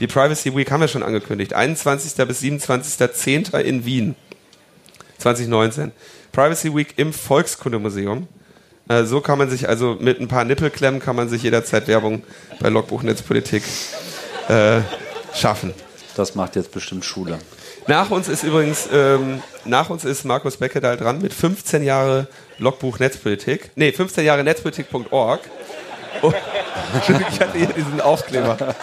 Die 0.00 0.06
Privacy 0.06 0.54
Week 0.54 0.70
haben 0.70 0.80
wir 0.80 0.88
schon 0.88 1.02
angekündigt. 1.02 1.54
21. 1.54 2.14
bis 2.26 2.40
27.10. 2.42 3.58
in 3.58 3.84
Wien. 3.84 4.14
2019. 5.18 5.92
Privacy 6.32 6.74
Week 6.74 6.94
im 6.96 7.12
Volkskundemuseum. 7.12 8.28
Äh, 8.88 9.04
so 9.04 9.20
kann 9.20 9.38
man 9.38 9.50
sich 9.50 9.68
also 9.68 9.96
mit 9.98 10.20
ein 10.20 10.28
paar 10.28 10.44
Nippelklemmen 10.44 11.00
kann 11.00 11.16
man 11.16 11.28
sich 11.28 11.42
jederzeit 11.42 11.88
Werbung 11.88 12.22
bei 12.60 12.68
Logbuch 12.68 13.02
Netzpolitik 13.02 13.62
äh, 14.48 14.80
schaffen. 15.34 15.74
Das 16.20 16.34
macht 16.34 16.54
jetzt 16.54 16.70
bestimmt 16.70 17.06
Schule. 17.06 17.38
Nach 17.86 18.10
uns 18.10 18.28
ist 18.28 18.42
übrigens, 18.42 18.86
ähm, 18.92 19.42
nach 19.64 19.88
uns 19.88 20.04
ist 20.04 20.24
Markus 20.24 20.58
Beckedahl 20.58 20.98
dran 20.98 21.22
mit 21.22 21.32
15 21.32 21.82
Jahre 21.82 22.26
Logbuch 22.58 22.98
Netzpolitik. 22.98 23.70
Nee, 23.74 23.90
15 23.90 24.26
Jahre 24.26 24.44
Netzpolitik.org. 24.44 25.40
Oh, 26.20 26.30
ich 27.08 27.40
hatte 27.40 27.56
hier 27.56 27.68
diesen 27.68 28.02
Aufkleber. 28.02 28.76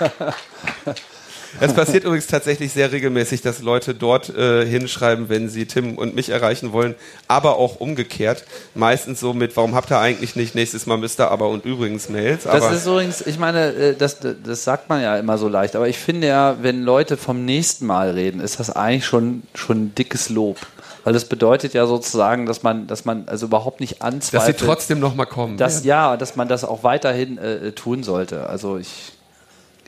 Es 1.60 1.74
passiert 1.74 2.04
übrigens 2.04 2.28
tatsächlich 2.28 2.72
sehr 2.72 2.92
regelmäßig, 2.92 3.42
dass 3.42 3.62
Leute 3.62 3.94
dort 3.94 4.30
äh, 4.30 4.66
hinschreiben, 4.66 5.30
wenn 5.30 5.50
sie 5.50 5.66
Tim 5.66 5.98
und 5.98 6.16
mich 6.16 6.30
erreichen 6.30 6.72
wollen, 6.72 6.96
aber 7.28 7.58
auch 7.58 7.80
umgekehrt. 7.80 8.44
Meistens 8.76 9.20
so 9.20 9.34
mit, 9.34 9.56
warum 9.58 9.76
habt 9.76 9.92
ihr 9.92 10.00
eigentlich 10.00 10.36
nicht 10.36 10.56
nächstes 10.56 10.86
Mal 10.86 10.98
müsst 10.98 11.20
ihr 11.20 11.32
aber 11.32 11.50
und 11.50 11.66
übrigens 11.66 12.10
Mails. 12.10 12.44
Das 12.44 12.72
ist 12.72 12.86
übrigens, 12.86 13.22
ich 13.26 13.40
meine, 13.40 13.74
äh, 13.74 13.96
das, 13.96 14.18
das 14.20 14.64
sagt 14.64 14.90
man 14.90 15.02
ja 15.02 15.18
immer 15.18 15.38
so 15.38 15.48
leicht, 15.48 15.76
aber 15.76 15.88
ich 15.88 15.98
finde 15.98 16.28
ja, 16.28 16.58
wenn 16.62 16.84
Leute 16.84 17.18
vom 17.18 17.46
nächsten 17.46 17.86
Mal 17.86 18.12
reden, 18.12 18.40
ist 18.40 18.60
das 18.60 18.70
eigentlich 18.70 19.06
schon, 19.06 19.44
schon 19.54 19.86
ein 19.86 19.96
dickes 19.96 20.30
Lob. 20.30 20.58
Weil 21.04 21.14
das 21.14 21.24
bedeutet 21.24 21.74
ja 21.74 21.88
sozusagen, 21.88 22.46
dass 22.46 22.64
man, 22.64 22.86
dass 22.86 23.06
man 23.06 23.30
also 23.30 23.46
überhaupt 23.46 23.80
nicht 23.80 23.94
dass 23.94 24.00
sie 24.00 24.16
anzweifelt, 24.16 24.60
trotzdem 24.60 25.00
noch 25.00 25.16
mal 25.16 25.26
kommen. 25.26 25.56
dass, 25.56 25.86
ja, 25.86 26.18
dass 26.18 26.36
man 26.36 26.50
das 26.50 26.66
auch 26.66 26.84
weiterhin 26.84 27.38
äh, 27.38 27.72
tun 27.72 28.04
sollte. 28.04 28.50
Also 28.50 28.78
ich, 28.78 29.14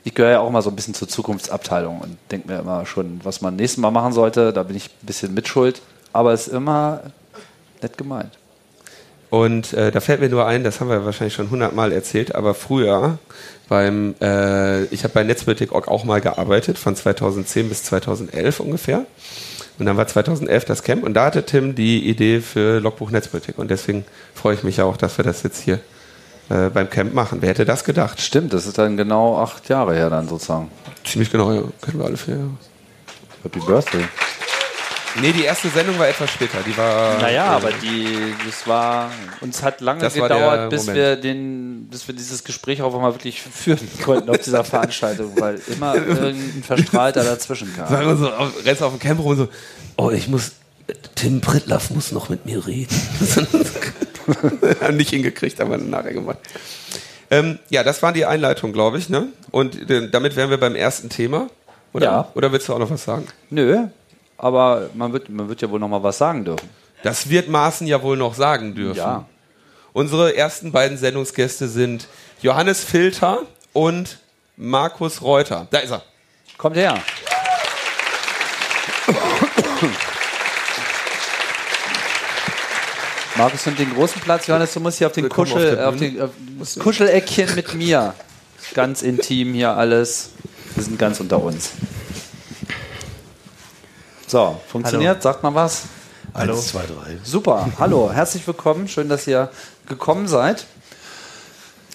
ich 0.04 0.14
gehöre 0.14 0.32
ja 0.32 0.40
auch 0.40 0.48
immer 0.48 0.62
so 0.62 0.70
ein 0.70 0.76
bisschen 0.76 0.94
zur 0.94 1.08
Zukunftsabteilung 1.08 2.00
und 2.00 2.16
denke 2.30 2.48
mir 2.48 2.58
immer 2.60 2.86
schon, 2.86 3.20
was 3.22 3.40
man 3.40 3.56
nächstes 3.56 3.78
Mal 3.78 3.90
machen 3.90 4.12
sollte, 4.12 4.52
da 4.52 4.62
bin 4.62 4.76
ich 4.76 4.86
ein 4.86 5.06
bisschen 5.06 5.34
mitschuld, 5.34 5.82
aber 6.12 6.32
es 6.32 6.46
ist 6.46 6.54
immer 6.54 7.02
nett 7.82 7.98
gemeint. 7.98 8.38
Und 9.30 9.72
äh, 9.74 9.92
da 9.92 10.00
fällt 10.00 10.20
mir 10.20 10.28
nur 10.28 10.46
ein, 10.46 10.64
das 10.64 10.80
haben 10.80 10.90
wir 10.90 11.04
wahrscheinlich 11.04 11.34
schon 11.34 11.50
hundertmal 11.50 11.92
erzählt, 11.92 12.34
aber 12.34 12.52
früher 12.52 13.18
beim, 13.68 14.16
äh, 14.20 14.84
ich 14.86 15.04
habe 15.04 15.14
bei 15.14 15.22
Netzpolitik.org 15.22 15.86
auch 15.86 16.02
mal 16.02 16.20
gearbeitet, 16.20 16.78
von 16.78 16.96
2010 16.96 17.68
bis 17.68 17.84
2011 17.84 18.58
ungefähr. 18.58 19.06
Und 19.78 19.86
dann 19.86 19.96
war 19.96 20.06
2011 20.06 20.64
das 20.64 20.82
Camp 20.82 21.04
und 21.04 21.14
da 21.14 21.26
hatte 21.26 21.46
Tim 21.46 21.74
die 21.74 22.06
Idee 22.06 22.40
für 22.40 22.80
Logbuch 22.80 23.12
Netzpolitik. 23.12 23.56
Und 23.56 23.70
deswegen 23.70 24.04
freue 24.34 24.54
ich 24.54 24.64
mich 24.64 24.82
auch, 24.82 24.96
dass 24.96 25.16
wir 25.16 25.24
das 25.24 25.44
jetzt 25.44 25.62
hier 25.62 25.78
äh, 26.50 26.68
beim 26.68 26.90
Camp 26.90 27.14
machen. 27.14 27.38
Wer 27.40 27.50
hätte 27.50 27.64
das 27.64 27.84
gedacht? 27.84 28.20
Stimmt, 28.20 28.52
das 28.52 28.66
ist 28.66 28.76
dann 28.76 28.96
genau 28.96 29.38
acht 29.38 29.68
Jahre 29.68 29.94
her 29.94 30.10
dann 30.10 30.28
sozusagen. 30.28 30.70
Ziemlich 31.04 31.30
genau, 31.30 31.52
ja. 31.52 31.62
Kennen 31.80 31.98
wir 31.98 32.06
alle 32.06 32.16
vier 32.16 32.34
Jahre. 32.34 32.50
Happy 33.44 33.60
Birthday. 33.60 34.04
Nee, 35.20 35.32
die 35.32 35.42
erste 35.42 35.68
Sendung 35.68 35.98
war 35.98 36.08
etwas 36.08 36.30
später. 36.30 36.58
Die 36.64 36.76
war. 36.76 37.18
Naja, 37.18 37.52
äh, 37.52 37.56
aber 37.56 37.70
die, 37.72 38.34
das 38.44 38.66
war, 38.66 39.10
uns 39.40 39.62
hat 39.62 39.80
lange 39.80 40.08
gedauert, 40.08 40.70
bis 40.70 40.82
Moment. 40.82 40.96
wir 40.96 41.16
den, 41.16 41.88
bis 41.90 42.06
wir 42.06 42.14
dieses 42.14 42.44
Gespräch 42.44 42.82
auch 42.82 43.00
mal 43.00 43.12
wirklich 43.14 43.42
führen 43.42 43.88
konnten 44.04 44.30
auf 44.30 44.38
dieser 44.38 44.64
Veranstaltung, 44.64 45.32
weil 45.38 45.60
immer 45.68 45.94
irgendein 45.94 46.62
Verstrahlter 46.64 47.24
dazwischen 47.24 47.74
kam. 47.74 47.88
Sagen 47.88 48.06
wir 48.06 48.16
so, 48.16 48.32
auf, 48.32 48.64
rennst 48.64 48.82
auf 48.82 48.92
dem 48.92 49.00
Camp 49.00 49.20
rum 49.20 49.30
und 49.32 49.36
so, 49.36 49.48
oh, 49.96 50.10
ich 50.10 50.28
muss, 50.28 50.52
Tim 51.14 51.40
Prittlaff 51.40 51.90
muss 51.90 52.12
noch 52.12 52.28
mit 52.28 52.46
mir 52.46 52.66
reden. 52.66 52.94
Nicht 54.92 55.10
hingekriegt, 55.10 55.58
haben 55.60 55.70
wir 55.70 55.78
nachher 55.78 56.12
gemacht. 56.12 56.38
Ähm, 57.30 57.58
ja, 57.68 57.84
das 57.84 58.02
war 58.02 58.12
die 58.12 58.26
Einleitung, 58.26 58.72
glaube 58.72 58.98
ich, 58.98 59.08
ne? 59.08 59.28
Und 59.50 59.90
äh, 59.90 60.10
damit 60.10 60.36
wären 60.36 60.50
wir 60.50 60.58
beim 60.58 60.74
ersten 60.74 61.08
Thema. 61.08 61.48
Oder? 61.92 62.06
Ja. 62.06 62.28
Oder 62.34 62.52
willst 62.52 62.68
du 62.68 62.74
auch 62.74 62.78
noch 62.78 62.90
was 62.90 63.04
sagen? 63.04 63.26
Nö, 63.50 63.86
aber 64.36 64.90
man 64.94 65.12
wird, 65.12 65.28
man 65.28 65.48
wird 65.48 65.60
ja 65.60 65.70
wohl 65.70 65.78
noch 65.78 65.88
mal 65.88 66.02
was 66.02 66.18
sagen 66.18 66.44
dürfen. 66.44 66.68
Das 67.02 67.28
wird 67.28 67.48
Maaßen 67.48 67.86
ja 67.86 68.02
wohl 68.02 68.16
noch 68.16 68.34
sagen 68.34 68.74
dürfen. 68.74 68.98
Ja. 68.98 69.26
Unsere 69.92 70.36
ersten 70.36 70.72
beiden 70.72 70.96
Sendungsgäste 70.96 71.68
sind 71.68 72.08
Johannes 72.42 72.82
Filter 72.82 73.40
und 73.72 74.18
Markus 74.56 75.22
Reuter. 75.22 75.66
Da 75.70 75.78
ist 75.78 75.90
er. 75.90 76.02
Kommt 76.56 76.76
her. 76.76 76.98
Markus 83.40 83.64
nimmt 83.64 83.78
den 83.78 83.94
großen 83.94 84.20
Platz. 84.20 84.46
Johannes, 84.48 84.74
du 84.74 84.80
musst 84.80 84.98
hier 84.98 85.06
auf 85.06 85.14
den 85.14 85.30
Kuschel, 85.30 85.78
auf 85.78 85.94
auf 85.94 85.96
den, 85.96 86.20
auf 86.20 86.30
das 86.58 86.78
Kuscheleckchen 86.78 87.54
mit 87.54 87.74
mir. 87.74 88.12
Ganz 88.74 89.00
intim 89.00 89.54
hier 89.54 89.74
alles. 89.74 90.32
Wir 90.74 90.84
sind 90.84 90.98
ganz 90.98 91.20
unter 91.20 91.42
uns. 91.42 91.70
So, 94.26 94.60
funktioniert? 94.68 95.22
Sagt 95.22 95.42
mal 95.42 95.54
was? 95.54 95.84
Hallo. 96.34 96.52
Eins, 96.52 96.68
zwei, 96.68 96.82
drei. 96.82 97.18
Super. 97.24 97.66
Hallo, 97.78 98.12
herzlich 98.12 98.46
willkommen. 98.46 98.88
Schön, 98.88 99.08
dass 99.08 99.26
ihr 99.26 99.48
gekommen 99.88 100.28
seid. 100.28 100.66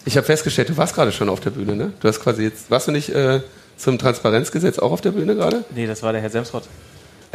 Ich 0.03 0.17
habe 0.17 0.25
festgestellt, 0.25 0.69
du 0.69 0.77
warst 0.77 0.95
gerade 0.95 1.11
schon 1.11 1.29
auf 1.29 1.41
der 1.41 1.51
Bühne, 1.51 1.75
ne? 1.75 1.93
Du 1.99 2.07
hast 2.07 2.21
quasi 2.21 2.41
jetzt, 2.41 2.71
warst 2.71 2.87
du 2.87 2.91
nicht 2.91 3.09
äh, 3.09 3.41
zum 3.77 3.99
Transparenzgesetz 3.99 4.79
auch 4.79 4.91
auf 4.91 5.01
der 5.01 5.11
Bühne 5.11 5.35
gerade? 5.35 5.63
Nee, 5.75 5.85
das 5.85 6.01
war 6.01 6.11
der 6.11 6.21
Herr 6.21 6.31
Semsrott. 6.31 6.63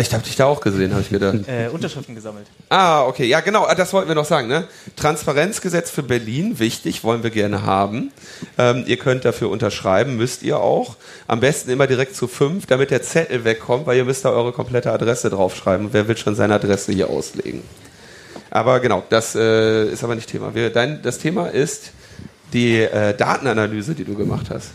Ich 0.00 0.12
habe 0.14 0.22
dich 0.22 0.36
da 0.36 0.46
auch 0.46 0.60
gesehen, 0.60 0.92
habe 0.92 1.02
ich 1.02 1.10
gedacht. 1.10 1.36
Äh, 1.46 1.68
Unterschriften 1.68 2.14
gesammelt. 2.14 2.46
Ah, 2.70 3.04
okay. 3.04 3.26
Ja, 3.26 3.40
genau. 3.40 3.64
ah, 3.66 3.74
Das 3.74 3.92
wollten 3.92 4.08
wir 4.08 4.14
noch 4.14 4.24
sagen. 4.24 4.48
Ne? 4.48 4.64
Transparenzgesetz 4.96 5.90
für 5.90 6.02
Berlin, 6.02 6.58
wichtig, 6.58 7.04
wollen 7.04 7.22
wir 7.22 7.30
gerne 7.30 7.62
haben. 7.62 8.10
Ähm, 8.56 8.84
ihr 8.86 8.96
könnt 8.96 9.24
dafür 9.24 9.50
unterschreiben, 9.50 10.16
müsst 10.16 10.42
ihr 10.42 10.58
auch. 10.58 10.96
Am 11.26 11.40
besten 11.40 11.70
immer 11.70 11.86
direkt 11.86 12.16
zu 12.16 12.28
fünf, 12.28 12.66
damit 12.66 12.90
der 12.90 13.02
Zettel 13.02 13.44
wegkommt, 13.44 13.86
weil 13.86 13.96
ihr 13.98 14.04
müsst 14.04 14.24
da 14.24 14.30
eure 14.30 14.52
komplette 14.52 14.90
Adresse 14.90 15.28
draufschreiben. 15.28 15.88
Wer 15.92 16.08
will 16.08 16.16
schon 16.16 16.34
seine 16.34 16.54
Adresse 16.54 16.92
hier 16.92 17.10
auslegen? 17.10 17.62
Aber 18.50 18.80
genau, 18.80 19.02
das 19.10 19.34
äh, 19.34 19.86
ist 19.86 20.02
aber 20.02 20.14
nicht 20.14 20.30
Thema. 20.30 20.54
Wir, 20.54 20.70
dein, 20.70 21.02
das 21.02 21.18
Thema 21.18 21.48
ist 21.48 21.92
die 22.52 22.78
äh, 22.80 23.14
Datenanalyse, 23.14 23.94
die 23.94 24.04
du 24.04 24.14
gemacht 24.14 24.46
hast. 24.50 24.70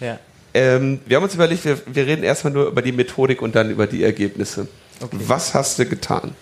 Ja. 0.00 0.18
Ähm, 0.54 1.00
wir 1.04 1.16
haben 1.16 1.24
uns 1.24 1.34
überlegt, 1.34 1.64
wir, 1.64 1.78
wir 1.86 2.06
reden 2.06 2.22
erstmal 2.22 2.52
nur 2.52 2.68
über 2.68 2.80
die 2.80 2.92
Methodik 2.92 3.42
und 3.42 3.56
dann 3.56 3.70
über 3.70 3.88
die 3.88 4.04
Ergebnisse. 4.04 4.68
Okay. 5.00 5.16
Was 5.26 5.52
hast 5.52 5.78
du 5.80 5.84
getan? 5.84 6.34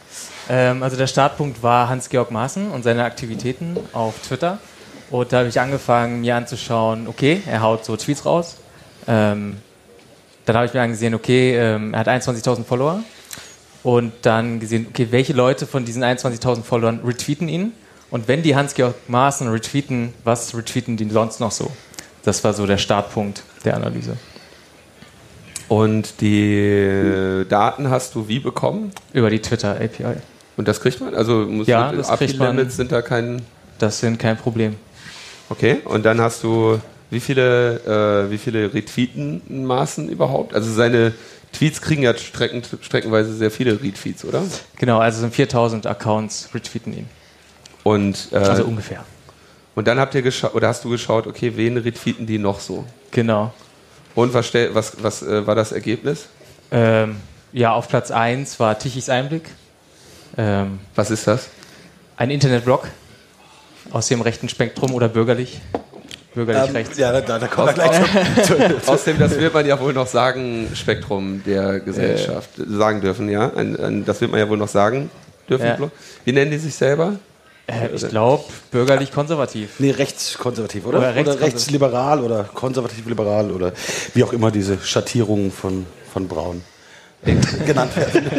Ähm, 0.51 0.83
also 0.83 0.97
der 0.97 1.07
Startpunkt 1.07 1.63
war 1.63 1.89
Hans-Georg 1.89 2.31
Maaßen 2.31 2.71
und 2.71 2.83
seine 2.83 3.05
Aktivitäten 3.05 3.79
auf 3.95 4.15
Twitter. 4.21 4.59
Und 5.11 5.33
da 5.33 5.39
habe 5.39 5.49
ich 5.49 5.59
angefangen, 5.59 6.21
mir 6.21 6.37
anzuschauen, 6.37 7.07
okay, 7.07 7.43
er 7.47 7.63
haut 7.63 7.85
so 7.85 7.97
Tweets 7.97 8.27
raus. 8.27 8.57
Ähm, 9.07 9.57
dann 10.45 10.57
habe 10.57 10.67
ich 10.67 10.75
mir 10.75 10.83
angesehen, 10.83 11.15
okay, 11.15 11.57
ähm, 11.57 11.95
er 11.95 12.01
hat 12.01 12.09
21.000 12.09 12.65
Follower. 12.65 13.03
Und 13.83 14.13
dann 14.23 14.61
gesehen, 14.61 14.87
okay, 14.91 15.09
welche 15.11 15.33
Leute 15.33 15.67
von 15.67 15.85
diesen 15.85 16.05
21.000 16.05 16.63
Followern 16.63 17.01
retweeten 17.05 17.49
ihn? 17.49 17.73
Und 18.11 18.29
wenn 18.29 18.43
die 18.43 18.55
Hans-Georg 18.55 18.95
Maaßen 19.09 19.49
retweeten, 19.49 20.13
was 20.23 20.55
retweeten 20.55 20.97
die 20.97 21.09
sonst 21.09 21.41
noch 21.41 21.51
so? 21.51 21.71
Das 22.25 22.45
war 22.45 22.53
so 22.53 22.67
der 22.67 22.79
Startpunkt 22.79 23.43
der 23.65 23.77
Analyse. 23.77 24.17
Und 25.69 26.21
die 26.21 27.45
Daten 27.49 27.91
hast 27.91 28.15
du 28.15 28.29
wie 28.29 28.41
bekommen? 28.41 28.93
Über 29.13 29.31
die 29.31 29.41
Twitter-API. 29.41 30.17
Und 30.57 30.69
das 30.69 30.81
kriegt 30.81 31.01
man? 31.01 31.15
Also 31.15 31.47
muss 31.47 31.67
Ja, 31.67 31.93
das 31.93 32.09
kriegt 32.19 32.39
man. 32.39 32.69
Sind 32.69 32.93
da 32.93 33.03
kein. 33.03 33.43
Das 33.79 33.99
sind 33.99 34.19
kein 34.19 34.37
Problem. 34.37 34.77
Okay. 35.49 35.79
Und 35.85 36.05
dann 36.05 36.21
hast 36.21 36.43
du 36.45 36.79
wie 37.11 37.21
viele, 37.21 38.25
äh, 38.27 38.31
wie 38.31 38.39
viele 38.39 38.73
Retweeten-Maßen 38.73 40.09
überhaupt? 40.09 40.55
Also 40.55 40.73
seine 40.73 41.13
Tweets 41.53 41.83
kriegen 41.83 42.03
ja 42.03 42.17
strecken, 42.17 42.63
streckenweise 42.81 43.35
sehr 43.35 43.51
viele 43.51 43.83
Retweets, 43.83 44.25
oder? 44.25 44.43
Genau, 44.79 44.99
also 44.99 45.21
sind 45.21 45.35
4000 45.35 45.87
Accounts 45.87 46.49
retweeten 46.55 46.97
ihn. 46.97 47.09
Und, 47.83 48.29
äh, 48.33 48.37
Also 48.37 48.65
ungefähr. 48.65 49.05
Und 49.75 49.87
dann 49.89 49.99
habt 49.99 50.15
ihr 50.15 50.23
geschaut, 50.23 50.55
oder 50.55 50.69
hast 50.69 50.85
du 50.85 50.91
geschaut, 50.91 51.27
okay, 51.27 51.53
wen 51.57 51.77
retweeten 51.77 52.27
die 52.27 52.39
noch 52.39 52.61
so? 52.61 52.85
Genau. 53.11 53.53
Und 54.15 54.35
was, 54.35 54.53
was, 54.73 55.03
was 55.03 55.23
äh, 55.23 55.47
war 55.47 55.55
das 55.55 55.73
Ergebnis? 55.73 56.27
Ähm, 56.71 57.17
ja, 57.53 57.73
auf 57.73 57.89
Platz 57.89 58.11
1 58.11 58.59
war 58.61 58.79
Tichys 58.79 59.09
Einblick. 59.09 59.49
Ähm, 60.37 60.79
Was 60.95 61.11
ist 61.11 61.27
das? 61.27 61.49
ein 62.17 62.31
Internetblog 62.31 62.87
aus 63.91 64.07
dem 64.09 64.21
rechten 64.21 64.49
Spektrum 64.49 64.95
oder 64.95 65.09
bürgerlich. 65.09 65.61
Bürgerlich 66.35 66.69
Ähm, 66.69 66.77
rechts. 66.77 66.97
ja, 66.99 67.21
da, 67.21 67.39
da 67.39 67.47
kommen 67.47 67.69
wir 67.69 67.75
gleich 67.75 68.45
zu. 68.45 68.57
Außerdem, 68.87 69.19
das 69.19 69.39
wird 69.39 69.53
man 69.53 69.67
ja 69.67 69.79
wohl 69.81 69.93
noch 69.93 70.07
sagen, 70.07 70.69
Spektrum 70.75 71.43
der 71.45 71.81
Gesellschaft 71.81 72.51
sagen 72.57 73.01
dürfen, 73.01 73.29
ja. 73.29 73.53
Ein, 73.55 73.79
ein, 73.79 74.05
das 74.05 74.21
wird 74.21 74.31
man 74.31 74.41
ja 74.41 74.49
wohl 74.49 74.57
noch 74.57 74.69
sagen 74.69 75.11
dürfen. 75.49 75.67
Ja. 75.67 75.91
Wie 76.25 76.33
nennen 76.33 76.51
die 76.51 76.59
sich 76.59 76.75
selber? 76.75 77.17
Äh, 77.67 77.89
ich 77.95 78.09
glaube, 78.09 78.45
bürgerlich 78.71 79.13
konservativ. 79.13 79.79
Nee, 79.79 79.93
rechtskonservativ, 79.93 80.85
oder? 80.87 80.99
Oder 80.99 81.07
Oder, 81.09 81.15
rechtskonservativ. 81.15 81.55
rechtsliberal 81.55 82.21
oder 82.21 82.45
konservativ-liberal 82.45 83.51
oder 83.51 83.73
wie 84.15 84.25
auch 84.25 84.33
immer 84.33 84.51
diese 84.51 84.79
Schattierungen 84.81 85.53
von, 85.53 85.87
von 86.13 86.27
Braun 86.29 86.63
genannt 87.67 87.95
werden. 87.97 88.31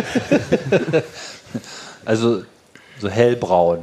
Also 2.06 2.44
so 3.00 3.10
hellbraun. 3.10 3.80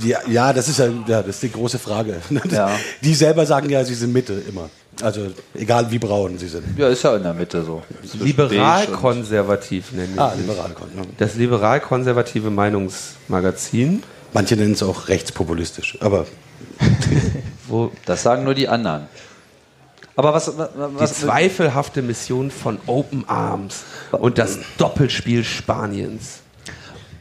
Ja, 0.00 0.18
ja, 0.28 0.52
das 0.52 0.68
ist 0.68 0.78
ja, 0.78 0.86
ja 1.06 1.22
das 1.22 1.36
ist 1.36 1.42
die 1.42 1.52
große 1.52 1.78
Frage. 1.78 2.16
Ja. 2.50 2.70
Die 3.02 3.14
selber 3.14 3.44
sagen 3.46 3.68
ja, 3.70 3.84
sie 3.84 3.94
sind 3.94 4.12
Mitte 4.12 4.34
immer. 4.48 4.68
Also 5.02 5.26
egal 5.54 5.90
wie 5.90 5.98
braun 5.98 6.38
sie 6.38 6.46
sind. 6.48 6.64
Ja, 6.78 6.88
ist 6.88 7.02
ja 7.02 7.16
in 7.16 7.22
der 7.24 7.34
Mitte 7.34 7.64
so. 7.64 7.82
Liberal-konservativ 8.20 9.92
nenne 9.92 10.08
ich 10.14 10.20
Ah, 10.20 10.32
es. 10.34 10.40
liberal. 10.40 10.70
Ja. 10.96 11.02
Das 11.18 11.34
liberal-konservative 11.34 12.50
Meinungsmagazin. 12.50 14.02
Manche 14.32 14.56
nennen 14.56 14.72
es 14.72 14.82
auch 14.82 15.08
rechtspopulistisch. 15.08 15.98
Aber 16.00 16.26
Wo 17.68 17.90
Das 18.06 18.22
sagen 18.22 18.44
nur 18.44 18.54
die 18.54 18.68
anderen. 18.68 19.06
Aber 20.16 20.32
was, 20.32 20.52
was, 20.56 21.12
die 21.12 21.20
zweifelhafte 21.26 22.00
Mission 22.00 22.50
von 22.52 22.78
Open 22.86 23.24
Arms 23.28 23.82
und 24.12 24.38
das 24.38 24.58
Doppelspiel 24.78 25.42
Spaniens. 25.42 26.40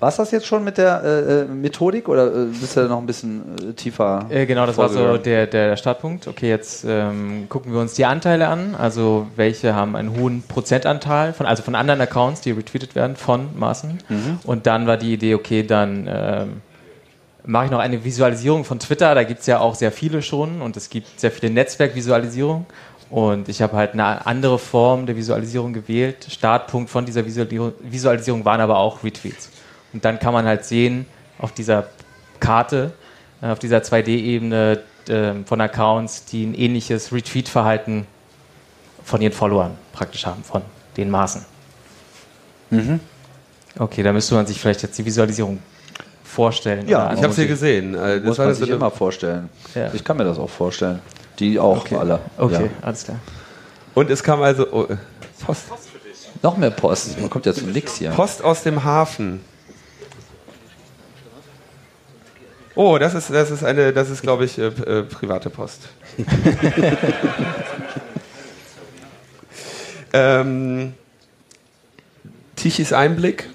War 0.03 0.11
das 0.11 0.31
jetzt 0.31 0.45
schon 0.45 0.63
mit 0.63 0.77
der 0.77 1.01
äh, 1.03 1.41
äh, 1.41 1.45
Methodik 1.45 2.09
oder 2.09 2.27
äh, 2.27 2.45
bist 2.45 2.75
du 2.75 2.81
da 2.81 2.87
noch 2.87 2.99
ein 2.99 3.05
bisschen 3.05 3.41
äh, 3.69 3.73
tiefer? 3.73 4.25
Genau, 4.29 4.65
das 4.65 4.77
war 4.77 4.89
so 4.89 5.17
der, 5.17 5.47
der 5.47 5.77
Startpunkt. 5.77 6.27
Okay, 6.27 6.49
jetzt 6.49 6.85
ähm, 6.87 7.47
gucken 7.49 7.71
wir 7.71 7.79
uns 7.79 7.93
die 7.93 8.05
Anteile 8.05 8.47
an. 8.49 8.75
Also 8.75 9.27
welche 9.35 9.75
haben 9.75 9.95
einen 9.95 10.17
hohen 10.17 10.43
Prozentanteil 10.43 11.33
von, 11.33 11.45
also 11.45 11.63
von 11.63 11.75
anderen 11.75 12.01
Accounts, 12.01 12.41
die 12.41 12.51
retweetet 12.51 12.95
werden 12.95 13.15
von 13.15 13.57
Maßen. 13.57 13.99
Und 14.43 14.67
dann 14.67 14.87
war 14.87 14.97
die 14.97 15.13
Idee, 15.13 15.35
okay, 15.35 15.63
dann 15.63 16.09
ähm, 16.11 16.61
mache 17.45 17.65
ich 17.65 17.71
noch 17.71 17.79
eine 17.79 18.03
Visualisierung 18.03 18.65
von 18.65 18.79
Twitter. 18.79 19.15
Da 19.15 19.23
gibt 19.23 19.41
es 19.41 19.47
ja 19.47 19.59
auch 19.59 19.75
sehr 19.75 19.91
viele 19.91 20.21
schon 20.21 20.61
und 20.61 20.77
es 20.77 20.89
gibt 20.89 21.19
sehr 21.19 21.31
viele 21.31 21.51
Netzwerkvisualisierungen. 21.51 22.65
Und 23.09 23.47
ich 23.47 23.61
habe 23.61 23.77
halt 23.77 23.93
eine 23.93 24.25
andere 24.25 24.57
Form 24.57 25.05
der 25.05 25.15
Visualisierung 25.15 25.71
gewählt. 25.71 26.25
Startpunkt 26.29 26.89
von 26.89 27.05
dieser 27.05 27.23
Visualisierung 27.25 28.43
waren 28.43 28.59
aber 28.59 28.77
auch 28.77 29.03
Retweets. 29.03 29.49
Und 29.93 30.03
dann 30.03 30.19
kann 30.19 30.33
man 30.33 30.45
halt 30.45 30.65
sehen, 30.65 31.05
auf 31.39 31.51
dieser 31.51 31.87
Karte, 32.39 32.93
äh, 33.41 33.47
auf 33.47 33.59
dieser 33.59 33.77
2D-Ebene 33.79 34.79
äh, 35.07 35.33
von 35.45 35.61
Accounts, 35.61 36.25
die 36.25 36.45
ein 36.45 36.55
ähnliches 36.55 37.11
Retweet-Verhalten 37.11 38.07
von 39.03 39.21
ihren 39.21 39.33
Followern 39.33 39.71
praktisch 39.91 40.25
haben, 40.25 40.43
von 40.43 40.61
den 40.97 41.09
Maßen. 41.09 41.45
Okay, 43.77 44.03
da 44.03 44.13
müsste 44.13 44.35
man 44.35 44.45
sich 44.45 44.59
vielleicht 44.59 44.81
jetzt 44.81 44.97
die 44.97 45.05
Visualisierung 45.05 45.59
vorstellen. 46.23 46.87
Ja, 46.87 47.13
Ich 47.13 47.21
habe 47.23 47.33
sie 47.33 47.47
gesehen. 47.47 47.93
Äh, 47.93 48.17
Das 48.17 48.23
muss 48.23 48.37
man 48.37 48.47
das 48.49 48.57
sich 48.57 48.69
immer 48.69 48.89
vorstellen. 48.89 49.49
Ja. 49.75 49.93
Ich 49.93 50.03
kann 50.03 50.17
mir 50.17 50.23
das 50.23 50.39
auch 50.39 50.49
vorstellen. 50.49 50.99
Die 51.39 51.59
auch 51.59 51.85
alle. 51.91 52.19
Okay, 52.37 52.65
Ja. 52.65 52.69
alles 52.81 53.03
klar. 53.03 53.19
Und 53.93 54.09
es 54.09 54.23
kam 54.23 54.41
also 54.41 54.67
oh, 54.71 54.83
äh, 54.85 54.97
Post, 55.45 55.65
Noch 56.41 56.57
mehr 56.57 56.71
Post. 56.71 57.19
Man 57.19 57.29
kommt 57.29 57.45
ja 57.45 57.53
zu 57.53 57.65
nix 57.65 57.95
hier. 57.95 58.11
Post 58.11 58.43
aus 58.43 58.63
dem 58.63 58.83
Hafen. 58.83 59.41
Oh, 62.75 62.97
das 62.97 63.13
ist, 63.13 63.29
das 63.29 63.51
ist 63.51 63.63
eine, 63.63 63.93
das 63.93 64.09
ist, 64.09 64.23
glaube 64.23 64.45
ich, 64.45 64.57
äh, 64.57 64.65
äh, 64.67 65.03
private 65.03 65.51
Post. 65.51 65.89
ähm, 70.13 70.93
Tichys 72.55 72.91
Einblick. 72.91 73.49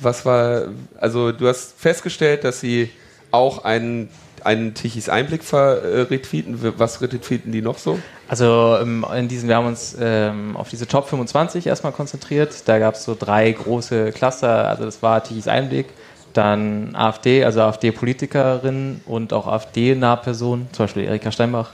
Was 0.00 0.24
war, 0.24 0.68
also 0.98 1.32
du 1.32 1.48
hast 1.48 1.78
festgestellt, 1.78 2.44
dass 2.44 2.60
sie 2.60 2.90
auch 3.30 3.64
einen, 3.64 4.08
einen 4.44 4.72
Tichys 4.74 5.08
Einblick 5.08 5.40
retweeten. 5.52 6.58
Was 6.78 7.00
retweeten 7.00 7.52
die 7.52 7.62
noch 7.62 7.78
so? 7.78 7.98
Also 8.28 8.78
ähm, 8.80 9.04
in 9.16 9.28
diesem, 9.28 9.48
wir 9.48 9.56
haben 9.56 9.66
uns 9.66 9.96
ähm, 10.00 10.56
auf 10.56 10.68
diese 10.68 10.86
Top 10.86 11.08
25 11.08 11.66
erstmal 11.66 11.92
konzentriert. 11.92 12.54
Da 12.66 12.78
gab 12.78 12.94
es 12.94 13.04
so 13.04 13.16
drei 13.18 13.50
große 13.52 14.12
Cluster. 14.12 14.68
Also 14.68 14.84
das 14.84 15.02
war 15.02 15.22
Tichys 15.24 15.48
Einblick, 15.48 15.86
dann 16.36 16.94
AfD, 16.94 17.44
also 17.44 17.62
AfD-Politikerin 17.62 19.00
und 19.06 19.32
auch 19.32 19.46
AfD-nahe 19.46 20.16
Personen, 20.18 20.68
zum 20.72 20.84
Beispiel 20.84 21.04
Erika 21.04 21.32
Steinbach. 21.32 21.70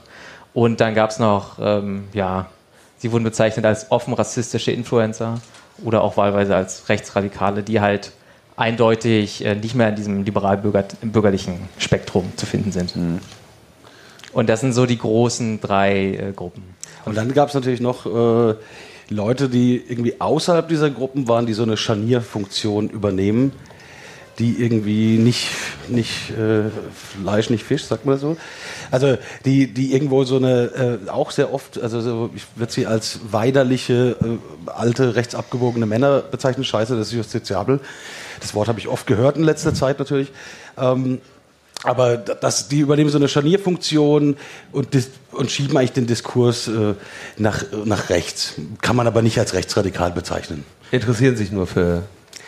Und 0.53 0.81
dann 0.81 0.95
gab 0.95 1.09
es 1.09 1.19
noch, 1.19 1.57
ähm, 1.61 2.05
ja, 2.13 2.47
sie 2.97 3.11
wurden 3.11 3.23
bezeichnet 3.23 3.65
als 3.65 3.91
offen 3.91 4.13
rassistische 4.13 4.71
Influencer 4.71 5.39
oder 5.83 6.01
auch 6.01 6.17
wahlweise 6.17 6.55
als 6.55 6.89
Rechtsradikale, 6.89 7.63
die 7.63 7.81
halt 7.81 8.11
eindeutig 8.55 9.43
äh, 9.43 9.55
nicht 9.55 9.75
mehr 9.75 9.89
in 9.89 9.95
diesem 9.95 10.23
liberal-bürgerlichen 10.23 11.59
Spektrum 11.77 12.31
zu 12.35 12.45
finden 12.45 12.71
sind. 12.71 12.93
Und 14.31 14.49
das 14.49 14.61
sind 14.61 14.73
so 14.73 14.85
die 14.85 14.97
großen 14.97 15.59
drei 15.59 16.15
äh, 16.15 16.31
Gruppen. 16.35 16.63
Und 17.05 17.15
dann 17.17 17.33
gab 17.33 17.49
es 17.49 17.55
natürlich 17.55 17.81
noch 17.81 18.05
äh, 18.05 18.55
Leute, 19.09 19.49
die 19.49 19.83
irgendwie 19.87 20.19
außerhalb 20.19 20.67
dieser 20.67 20.89
Gruppen 20.89 21.27
waren, 21.27 21.45
die 21.45 21.53
so 21.53 21.63
eine 21.63 21.77
Scharnierfunktion 21.77 22.89
übernehmen, 22.89 23.51
die 24.39 24.61
irgendwie 24.63 25.17
nicht, 25.17 25.49
nicht 25.87 26.31
äh, 26.31 26.69
Fleisch, 27.21 27.49
nicht 27.49 27.63
Fisch, 27.63 27.85
sagt 27.85 28.05
man 28.05 28.17
so. 28.17 28.37
Also 28.89 29.17
die, 29.45 29.67
die 29.67 29.93
irgendwo 29.93 30.23
so 30.23 30.37
eine, 30.37 30.99
äh, 31.05 31.09
auch 31.09 31.31
sehr 31.31 31.53
oft, 31.53 31.79
also 31.79 32.01
so, 32.01 32.29
ich 32.35 32.43
würde 32.55 32.71
sie 32.71 32.87
als 32.87 33.19
weiderliche, 33.31 34.15
äh, 34.21 34.71
alte, 34.71 35.15
rechtsabgebogene 35.15 35.85
Männer 35.85 36.21
bezeichnen. 36.21 36.63
Scheiße, 36.63 36.97
das 36.97 37.07
ist 37.07 37.13
justiziabel. 37.13 37.79
Das 38.39 38.55
Wort 38.55 38.67
habe 38.67 38.79
ich 38.79 38.87
oft 38.87 39.05
gehört 39.07 39.37
in 39.37 39.43
letzter 39.43 39.73
Zeit 39.73 39.99
natürlich. 39.99 40.31
Ähm, 40.77 41.19
aber 41.83 42.17
das, 42.17 42.69
die 42.69 42.79
übernehmen 42.79 43.09
so 43.09 43.17
eine 43.17 43.27
Scharnierfunktion 43.27 44.37
und, 44.71 44.87
und 45.31 45.51
schieben 45.51 45.77
eigentlich 45.77 45.91
den 45.91 46.07
Diskurs 46.07 46.69
äh, 46.69 46.95
nach, 47.37 47.65
nach 47.85 48.09
rechts. 48.09 48.53
Kann 48.81 48.95
man 48.95 49.05
aber 49.05 49.21
nicht 49.21 49.37
als 49.37 49.53
rechtsradikal 49.53 50.11
bezeichnen. 50.11 50.63
Interessieren 50.91 51.35
sich 51.35 51.51
nur 51.51 51.67
für 51.67 52.03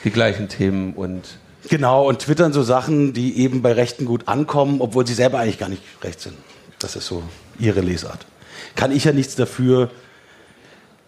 die 0.05 0.11
gleichen 0.11 0.47
Themen 0.47 0.93
und 0.93 1.23
Genau, 1.69 2.07
und 2.07 2.19
twittern 2.19 2.53
so 2.53 2.63
Sachen, 2.63 3.13
die 3.13 3.39
eben 3.39 3.61
bei 3.61 3.73
Rechten 3.73 4.05
gut 4.05 4.27
ankommen, 4.27 4.81
obwohl 4.81 5.05
sie 5.07 5.13
selber 5.13 5.39
eigentlich 5.39 5.57
gar 5.59 5.69
nicht 5.69 5.81
rechts 6.03 6.23
sind. 6.23 6.35
Das 6.79 6.95
ist 6.95 7.07
so 7.07 7.23
ihre 7.59 7.81
Lesart. 7.81 8.25
Kann 8.75 8.91
ich 8.91 9.05
ja 9.05 9.11
nichts 9.13 9.35
dafür, 9.35 9.89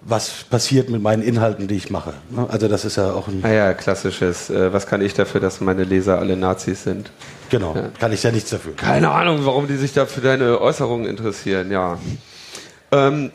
was 0.02 0.46
passiert 0.50 0.90
mit 0.90 1.02
meinen 1.02 1.22
Inhalten, 1.22 1.68
die 1.68 1.76
ich 1.76 1.90
mache. 1.90 2.14
ne? 2.30 2.48
Also 2.50 2.68
das 2.68 2.86
ist 2.86 2.96
ja 2.98 3.12
auch 3.12 3.28
ein, 3.28 3.42
Ah 3.44 3.52
ja, 3.52 3.74
klassisches. 3.74 4.50
Äh, 4.50 4.72
was 4.72 4.88
kann 4.88 5.02
ich 5.02 5.14
dafür, 5.14 5.42
dass 5.42 5.60
meine 5.60 5.84
Leser 5.84 6.20
alle 6.20 6.38
Nazis 6.38 6.84
sind? 6.84 7.12
genau, 7.50 7.76
kann 8.00 8.12
ich 8.14 8.24
ja 8.24 8.32
nichts 8.32 8.50
dafür. 8.50 8.74
Keine 8.76 9.10
Ahnung, 9.12 9.46
warum 9.46 9.68
die 9.68 9.76
sich 9.78 9.94
da 9.94 10.06
für 10.06 10.22
deine 10.22 10.62
Äußerungen 10.62 11.08
interessieren, 11.08 11.72
ja. 11.72 11.98
Ähm, 12.92 13.32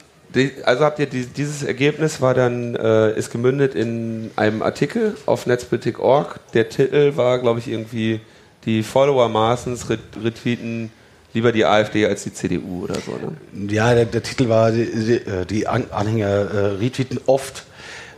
also 0.64 0.84
habt 0.84 0.98
ihr 0.98 1.06
die, 1.06 1.26
dieses 1.26 1.62
Ergebnis 1.62 2.20
war 2.20 2.34
dann, 2.34 2.74
äh, 2.74 3.16
ist 3.18 3.30
gemündet 3.30 3.74
in 3.74 4.30
einem 4.36 4.62
Artikel 4.62 5.16
auf 5.26 5.46
netzpolitik.org. 5.46 6.40
Der 6.54 6.68
Titel 6.68 7.16
war, 7.16 7.38
glaube 7.38 7.58
ich, 7.60 7.68
irgendwie 7.68 8.20
die 8.64 8.82
Follower 8.82 9.28
Maaßens 9.28 9.90
ret 9.90 10.00
retweeten 10.22 10.90
lieber 11.34 11.50
die 11.52 11.64
AfD 11.64 12.06
als 12.06 12.24
die 12.24 12.32
CDU 12.34 12.84
oder 12.84 12.96
so. 12.96 13.12
Ne? 13.12 13.72
Ja, 13.72 13.94
der, 13.94 14.04
der 14.04 14.22
Titel 14.22 14.48
war, 14.48 14.70
die, 14.70 14.84
die, 14.84 15.14
äh, 15.14 15.46
die 15.46 15.66
An- 15.66 15.90
Anhänger 15.90 16.26
äh, 16.28 16.66
retweeten 16.78 17.18
oft 17.26 17.64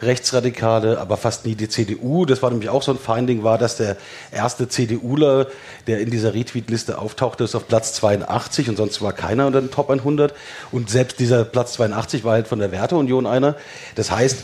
Rechtsradikale, 0.03 0.99
aber 0.99 1.17
fast 1.17 1.47
nie 1.47 1.55
die 1.55 1.69
CDU. 1.69 2.25
Das 2.27 2.43
war 2.43 2.51
nämlich 2.51 2.69
auch 2.69 2.83
so 2.83 2.93
ein 2.93 2.99
Finding, 2.99 3.43
war, 3.43 3.59
dass 3.59 3.77
der 3.77 3.97
erste 4.33 4.69
CDUler, 4.69 5.47
der 5.87 6.01
in 6.01 6.11
dieser 6.11 6.35
Retweet-Liste 6.35 6.99
auftauchte, 6.99 7.45
ist 7.45 7.55
auf 7.55 7.69
Platz 7.69 7.93
82 7.95 8.69
und 8.69 8.77
sonst 8.77 9.03
war 9.03 9.13
keiner 9.13 9.47
unter 9.47 9.61
den 9.61 9.71
Top 9.71 9.91
100. 9.91 10.35
Und 10.73 10.91
selbst 10.91 11.19
dieser 11.21 11.45
Platz 11.45 11.75
82 11.75 12.25
war 12.25 12.33
halt 12.35 12.49
von 12.49 12.59
der 12.59 12.73
Werteunion 12.73 13.27
einer. 13.27 13.57
Das 13.95 14.11
heißt, 14.11 14.39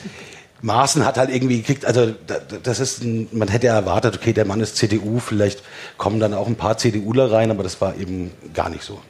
Maaßen 0.62 1.06
hat 1.06 1.16
halt 1.16 1.30
irgendwie 1.30 1.58
gekriegt, 1.58 1.86
also 1.86 2.12
da- 2.26 2.40
das 2.62 2.80
ist, 2.80 3.02
ein, 3.02 3.28
man 3.32 3.48
hätte 3.48 3.68
ja 3.68 3.74
erwartet, 3.74 4.16
okay, 4.16 4.32
der 4.34 4.44
Mann 4.44 4.60
ist 4.60 4.76
CDU, 4.76 5.18
vielleicht 5.18 5.62
kommen 5.96 6.20
dann 6.20 6.34
auch 6.34 6.46
ein 6.48 6.56
paar 6.56 6.76
CDUler 6.76 7.32
rein, 7.32 7.50
aber 7.50 7.62
das 7.62 7.80
war 7.80 7.96
eben 7.96 8.30
gar 8.52 8.68
nicht 8.68 8.84
so. 8.84 9.00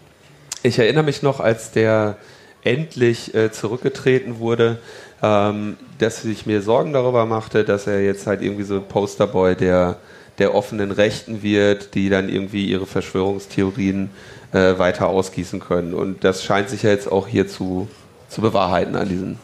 Ich 0.63 0.79
erinnere 0.79 1.03
mich 1.03 1.23
noch, 1.23 1.41
als 1.41 1.73
der 1.73 2.19
endlich 2.63 3.35
äh, 3.35 3.51
zurückgetreten 3.51 4.39
wurde, 4.39 4.79
ähm, 5.23 5.77
dass 5.99 6.25
ich 6.25 6.47
mir 6.47 6.63
Sorgen 6.63 6.93
darüber 6.93 7.27
machte, 7.27 7.65
dass 7.65 7.87
er 7.87 8.03
jetzt 8.03 8.27
halt 8.27 8.43
irgendwie 8.43 8.65
so 8.65 8.81
Posterboy 8.81 9.55
der, 9.55 9.99
der 10.39 10.55
offenen 10.55 10.91
Rechten 10.91 11.43
wird, 11.43 11.95
die 11.95 12.09
dann 12.09 12.29
irgendwie 12.29 12.67
ihre 12.67 12.87
Verschwörungstheorien 12.87 14.11
äh, 14.53 14.79
weiter 14.79 15.09
ausgießen 15.09 15.61
können. 15.61 15.95
Und 15.95 16.25
das 16.25 16.43
scheint 16.45 16.69
sich 16.71 16.83
ja 16.83 16.91
jetzt 16.91 17.11
auch 17.11 17.27
hier 17.27 17.49
zu, 17.49 17.89
zu 18.29 18.41
bewahrheiten 18.41 18.97
an 18.97 19.09
diesen. 19.09 19.39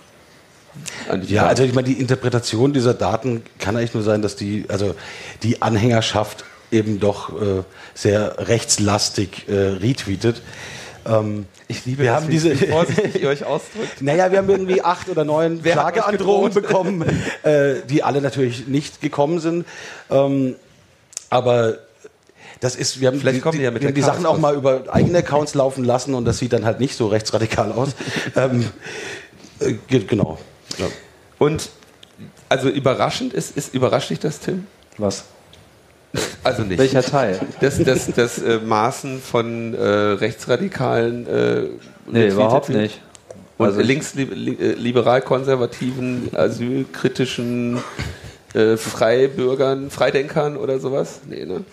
Ja, 1.26 1.46
also 1.46 1.62
ich 1.62 1.74
meine, 1.74 1.88
die 1.88 1.98
Interpretation 1.98 2.74
dieser 2.74 2.92
Daten 2.92 3.42
kann 3.58 3.76
eigentlich 3.76 3.94
nur 3.94 4.02
sein, 4.02 4.20
dass 4.20 4.36
die, 4.36 4.66
also 4.68 4.94
die 5.42 5.62
Anhängerschaft 5.62 6.44
eben 6.70 7.00
doch 7.00 7.30
äh, 7.40 7.62
sehr 7.94 8.48
rechtslastig 8.48 9.48
äh, 9.48 9.52
retweetet. 9.54 10.42
Ähm, 11.06 11.46
ich 11.68 11.84
liebe 11.86 12.02
wir 12.02 12.10
das, 12.12 12.22
haben 12.22 12.30
diese- 12.30 12.60
wie 12.60 12.66
vorsichtig 12.70 13.14
ihr 13.22 13.28
euch 13.28 13.44
ausdrückt. 13.44 14.00
naja, 14.02 14.30
wir 14.32 14.38
haben 14.38 14.48
irgendwie 14.50 14.82
acht 14.82 15.08
oder 15.08 15.24
neun 15.24 15.60
Wer 15.62 15.74
Klageandrohungen 15.74 16.52
bekommen, 16.52 17.04
äh, 17.42 17.76
die 17.88 18.02
alle 18.02 18.20
natürlich 18.20 18.66
nicht 18.66 19.00
gekommen 19.00 19.38
sind. 19.40 19.66
Ähm, 20.10 20.56
aber 21.30 21.78
das 22.60 22.74
ist, 22.76 23.00
wir 23.00 23.08
haben 23.08 23.20
Vielleicht 23.20 23.44
die, 23.44 23.50
die 23.50 23.58
ja 23.64 23.74
wir 23.74 23.86
haben 23.88 23.94
die 23.94 24.02
Sachen 24.02 24.24
auch 24.26 24.38
mal 24.38 24.54
über 24.54 24.84
eigene 24.90 25.18
Accounts 25.18 25.54
laufen 25.54 25.84
lassen 25.84 26.14
und 26.14 26.24
das 26.24 26.38
sieht 26.38 26.52
dann 26.52 26.64
halt 26.64 26.80
nicht 26.80 26.96
so 26.96 27.06
rechtsradikal 27.08 27.72
aus. 27.72 27.90
ähm, 28.36 28.70
äh, 29.60 29.74
ge- 29.88 30.04
genau. 30.04 30.38
Ja. 30.78 30.86
Und 31.38 31.68
also 32.48 32.68
überraschend 32.68 33.34
ist, 33.34 33.56
ist 33.56 33.74
überrascht 33.74 34.10
dich 34.10 34.20
das, 34.20 34.38
Tim? 34.40 34.66
Was? 34.98 35.24
Also 36.44 36.62
nicht. 36.62 36.78
Welcher 36.78 37.02
Teil? 37.02 37.40
Das, 37.60 37.82
das, 37.82 38.06
das 38.14 38.38
äh, 38.42 38.58
Maßen 38.64 39.20
von 39.20 39.74
äh, 39.74 39.82
rechtsradikalen. 39.84 41.26
Äh, 41.26 41.62
Nee, 42.08 42.28
überhaupt 42.28 42.68
nicht. 42.68 43.00
Und 43.58 43.66
Also- 43.66 43.80
links-liberal-konservativen, 43.80 46.30
asylkritischen 46.34 47.78
äh, 48.54 48.76
Freibürgern, 48.76 49.90
Freidenkern 49.90 50.56
oder 50.56 50.78
sowas? 50.78 51.20
Nee, 51.28 51.44
ne? 51.44 51.64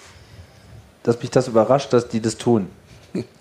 Dass 1.04 1.20
mich 1.22 1.30
das 1.30 1.48
überrascht, 1.48 1.94
dass 1.94 2.08
die 2.08 2.20
das 2.22 2.38
tun. 2.38 2.68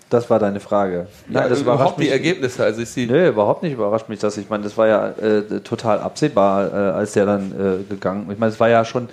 Das 0.09 0.29
war 0.29 0.37
deine 0.37 0.59
Frage. 0.59 1.07
Ja, 1.29 1.49
das 1.49 1.61
überhaupt 1.61 1.99
die 1.99 2.09
Ergebnisse. 2.09 2.63
Also 2.63 2.81
ich 2.83 2.89
sehe. 2.89 3.07
Nee, 3.07 3.29
überhaupt 3.29 3.63
nicht 3.63 3.73
überrascht 3.73 4.09
mich 4.09 4.19
das. 4.19 4.37
Ich 4.37 4.47
meine, 4.47 4.63
das 4.63 4.77
war 4.77 4.87
ja 4.87 5.07
äh, 5.09 5.59
total 5.61 5.99
absehbar, 5.99 6.67
äh, 6.71 6.75
als 6.91 7.13
der 7.13 7.25
dann 7.25 7.51
äh, 7.51 7.83
gegangen. 7.91 8.27
Ich 8.31 8.37
meine, 8.37 8.51
es 8.51 8.59
war 8.59 8.69
ja 8.69 8.85
schon. 8.85 9.09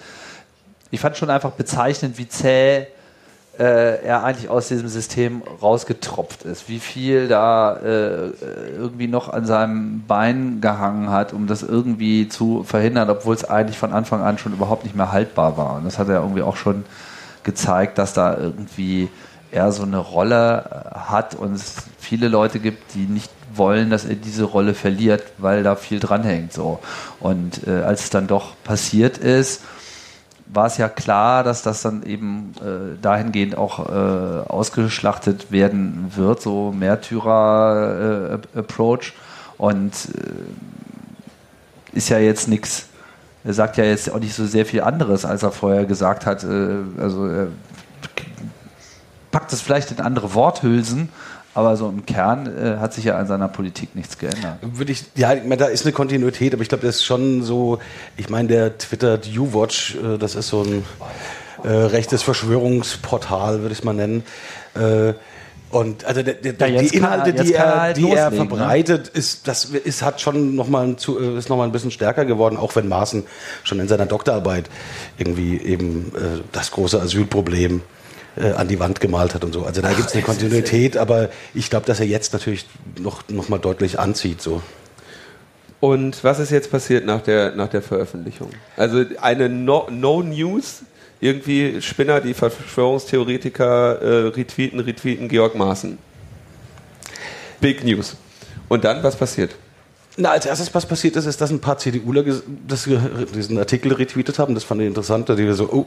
Ich 0.91 1.01
fand 1.01 1.17
schon 1.17 1.31
einfach 1.31 1.53
bezeichnend, 1.53 2.19
wie 2.19 2.29
zäh 2.29 2.87
äh, 3.59 4.05
er 4.05 4.25
eigentlich 4.25 4.49
aus 4.49 4.69
diesem 4.69 4.89
System 4.89 5.43
rausgetropft 5.61 6.45
ist. 6.45 6.69
Wie 6.69 6.81
viel 6.81 7.29
da 7.29 7.77
äh, 7.77 8.31
irgendwie 8.77 9.07
noch 9.07 9.29
an 9.29 9.45
seinem 9.45 10.05
Bein 10.07 10.61
gehangen 10.61 11.11
hat, 11.11 11.33
um 11.33 11.47
das 11.47 11.63
irgendwie 11.63 12.29
zu 12.29 12.65
verhindern, 12.65 13.11
obwohl 13.11 13.35
es 13.35 13.45
eigentlich 13.45 13.79
von 13.79 13.93
Anfang 13.93 14.23
an 14.23 14.39
schon 14.39 14.53
überhaupt 14.53 14.85
nicht 14.85 14.97
mehr 14.97 15.13
haltbar 15.13 15.57
war. 15.57 15.77
Und 15.77 15.85
das 15.85 15.99
hat 15.99 16.09
er 16.09 16.23
irgendwie 16.23 16.43
auch 16.43 16.57
schon 16.57 16.85
gezeigt, 17.45 17.99
dass 17.99 18.15
da 18.15 18.37
irgendwie 18.37 19.09
er 19.53 19.73
so 19.73 19.83
eine 19.83 19.99
Rolle 19.99 20.65
äh, 20.71 20.99
hat 20.99 21.35
und 21.35 21.55
es 21.55 21.77
viele 21.99 22.29
Leute 22.29 22.61
gibt, 22.61 22.95
die 22.95 23.07
nicht 23.07 23.31
wollen, 23.55 23.91
dass 23.91 24.05
er 24.05 24.15
diese 24.15 24.45
Rolle 24.45 24.75
verliert, 24.75 25.25
weil 25.39 25.63
da 25.63 25.77
viel 25.77 26.01
dranhängt. 26.01 26.53
So. 26.53 26.79
Und 27.19 27.67
äh, 27.67 27.83
als 27.83 28.05
es 28.05 28.11
dann 28.11 28.27
doch 28.27 28.55
passiert 28.65 29.19
ist, 29.19 29.63
war 30.53 30.67
es 30.67 30.77
ja 30.77 30.89
klar, 30.89 31.45
dass 31.45 31.63
das 31.63 31.83
dann 31.83 32.03
eben 32.03 32.53
äh, 32.61 32.97
dahingehend 33.01 33.57
auch 33.57 33.89
äh, 33.89 33.93
ausgeschlachtet 34.49 35.53
werden 35.53 36.11
wird, 36.17 36.43
so 36.43 36.73
Märtyrer-Approach. 36.73 39.13
und 39.59 39.93
äh, 39.93 41.97
ist 41.97 42.09
ja 42.09 42.19
jetzt 42.19 42.49
nichts. 42.49 42.87
Er 43.43 43.55
sagt 43.55 43.77
ja 43.77 43.85
jetzt 43.85 44.13
auch 44.13 44.19
nicht 44.19 44.35
so 44.35 44.45
sehr 44.47 44.67
viel 44.67 44.83
anderes, 44.83 45.25
als 45.25 45.43
er 45.43 45.53
vorher 45.53 45.87
gesagt 45.87 46.27
hat. 46.27 46.45
Äh, 46.45 46.77
also 47.01 47.27
er 47.27 47.47
packt 49.31 49.53
es 49.53 49.61
vielleicht 49.61 49.93
in 49.93 50.01
andere 50.01 50.35
Worthülsen, 50.35 51.11
aber 51.55 51.77
so 51.77 51.89
im 51.89 52.07
Kern 52.07 52.47
äh, 52.47 52.77
hat 52.79 52.95
sich 52.95 53.05
ja 53.05 53.17
an 53.19 53.27
seiner 53.27 53.49
Politik 53.49 53.95
nichts 53.97 54.19
geändert. 54.19 54.59
Würde 54.63 54.93
ich, 54.93 55.05
ja, 55.17 55.33
ich 55.35 55.43
meine, 55.43 55.57
da 55.57 55.67
ist 55.67 55.85
eine 55.85 55.93
Kontinuität, 55.93 56.53
aber 56.55 56.63
ich 56.63 56.69
glaube, 56.69 56.87
das 56.87 56.97
ist 56.97 57.05
schon 57.05 57.43
so, 57.43 57.79
ich 58.17 58.29
meine, 58.29 58.49
der 58.49 58.79
twittert 58.79 59.29
U-Watch, 59.37 59.97
äh, 59.97 60.17
das 60.19 60.35
ist 60.37 60.49
so 60.49 60.63
ein 60.63 60.85
äh, 61.65 61.69
rechtes 61.69 62.23
Verschwörungsportal, 62.23 63.61
würde 63.61 63.73
ich 63.73 63.79
es 63.81 63.85
mal 63.85 63.93
nennen. 63.95 64.23
Äh, 64.75 65.15
und 65.71 66.05
also 66.05 66.23
der, 66.25 66.35
der, 66.35 66.69
Ja, 66.69 66.81
die 66.81 66.89
er- 66.89 66.95
Inhalte, 66.95 67.31
jetzt 67.31 67.49
die 67.49 67.55
er 67.55 67.65
er, 67.65 67.81
halt 67.81 67.97
die 67.97 68.11
er 68.11 68.31
ne? 68.31 68.37
verbreitet, 68.37 69.07
ist 69.09 69.47
das 69.47 69.67
ist 69.67 70.03
hat 70.03 70.21
schon 70.21 70.57
noch 70.57 70.67
mal 70.69 70.85
ein, 70.85 70.99
zu- 70.99 71.17
ist 71.19 71.49
noch 71.49 71.57
mal 71.57 71.63
ein 71.65 71.71
bisschen 71.73 71.93
stärker 71.93 72.25
geworden, 72.25 72.57
auch 72.57 72.75
wenn 72.75 72.89
Maaßen 72.89 73.23
schon 73.63 73.79
in 73.79 73.87
seiner 73.87 74.07
Doktorarbeit 74.07 74.69
irgendwie 75.17 75.59
eben 75.61 76.13
äh, 76.17 76.41
das 76.51 76.73
große 76.73 77.01
Asylproblem 77.01 77.83
äh, 78.37 78.53
an 78.53 78.69
die 78.69 78.79
Wand 78.79 79.01
gemalt 79.01 79.35
hat 79.35 79.45
und 79.45 79.53
so. 79.53 79.65
Also 79.65 79.83
da 79.83 79.93
gibt 79.93 80.09
es 80.09 80.15
eine 80.15 80.23
Kontinuität, 80.23 80.97
aber 80.97 81.31
ich 81.55 81.71
glaube, 81.71 81.87
dass 81.87 82.01
er 82.01 82.07
jetzt 82.07 82.33
natürlich 82.33 82.67
noch, 82.99 83.29
noch 83.29 83.49
mal 83.49 83.59
deutlich 83.59 83.99
anzieht. 83.99 84.41
So. 84.41 84.63
Und 85.81 86.23
was 86.23 86.39
ist 86.39 86.51
jetzt 86.51 86.71
passiert 86.71 87.07
nach 87.07 87.23
der, 87.23 87.55
nach 87.55 87.69
der 87.69 87.83
Veröffentlichung? 87.83 88.51
Also 88.77 89.05
eine 89.21 89.49
No, 89.49 89.89
no 89.91 90.23
News, 90.23 90.83
irgendwie 91.21 91.81
Spinner, 91.81 92.21
die 92.21 92.35
Verschwörungstheoretiker 92.35 94.01
äh, 94.01 94.29
retweeten, 94.29 94.81
retweeten 94.81 95.29
Georg 95.29 95.55
Maaßen. 95.55 95.99
Big 97.61 97.85
News. 97.85 98.17
Und 98.69 98.85
dann, 98.85 99.03
was 99.03 99.17
passiert? 99.17 99.55
Na, 100.17 100.31
als 100.33 100.45
erstes, 100.45 100.75
was 100.75 100.87
passiert 100.87 101.15
ist, 101.17 101.27
ist, 101.27 101.41
dass 101.41 101.51
ein 101.51 101.61
paar 101.61 101.79
CDUler 101.79 102.25
das, 102.67 102.89
diesen 103.35 103.59
Artikel 103.59 103.93
retweetet 103.93 104.39
haben. 104.39 104.55
Das 104.55 104.65
fand 104.65 104.81
ich 104.81 104.89
interessant. 104.89 105.29
Da 105.29 105.35
die 105.37 105.51
so, 105.53 105.69
oh, 105.71 105.87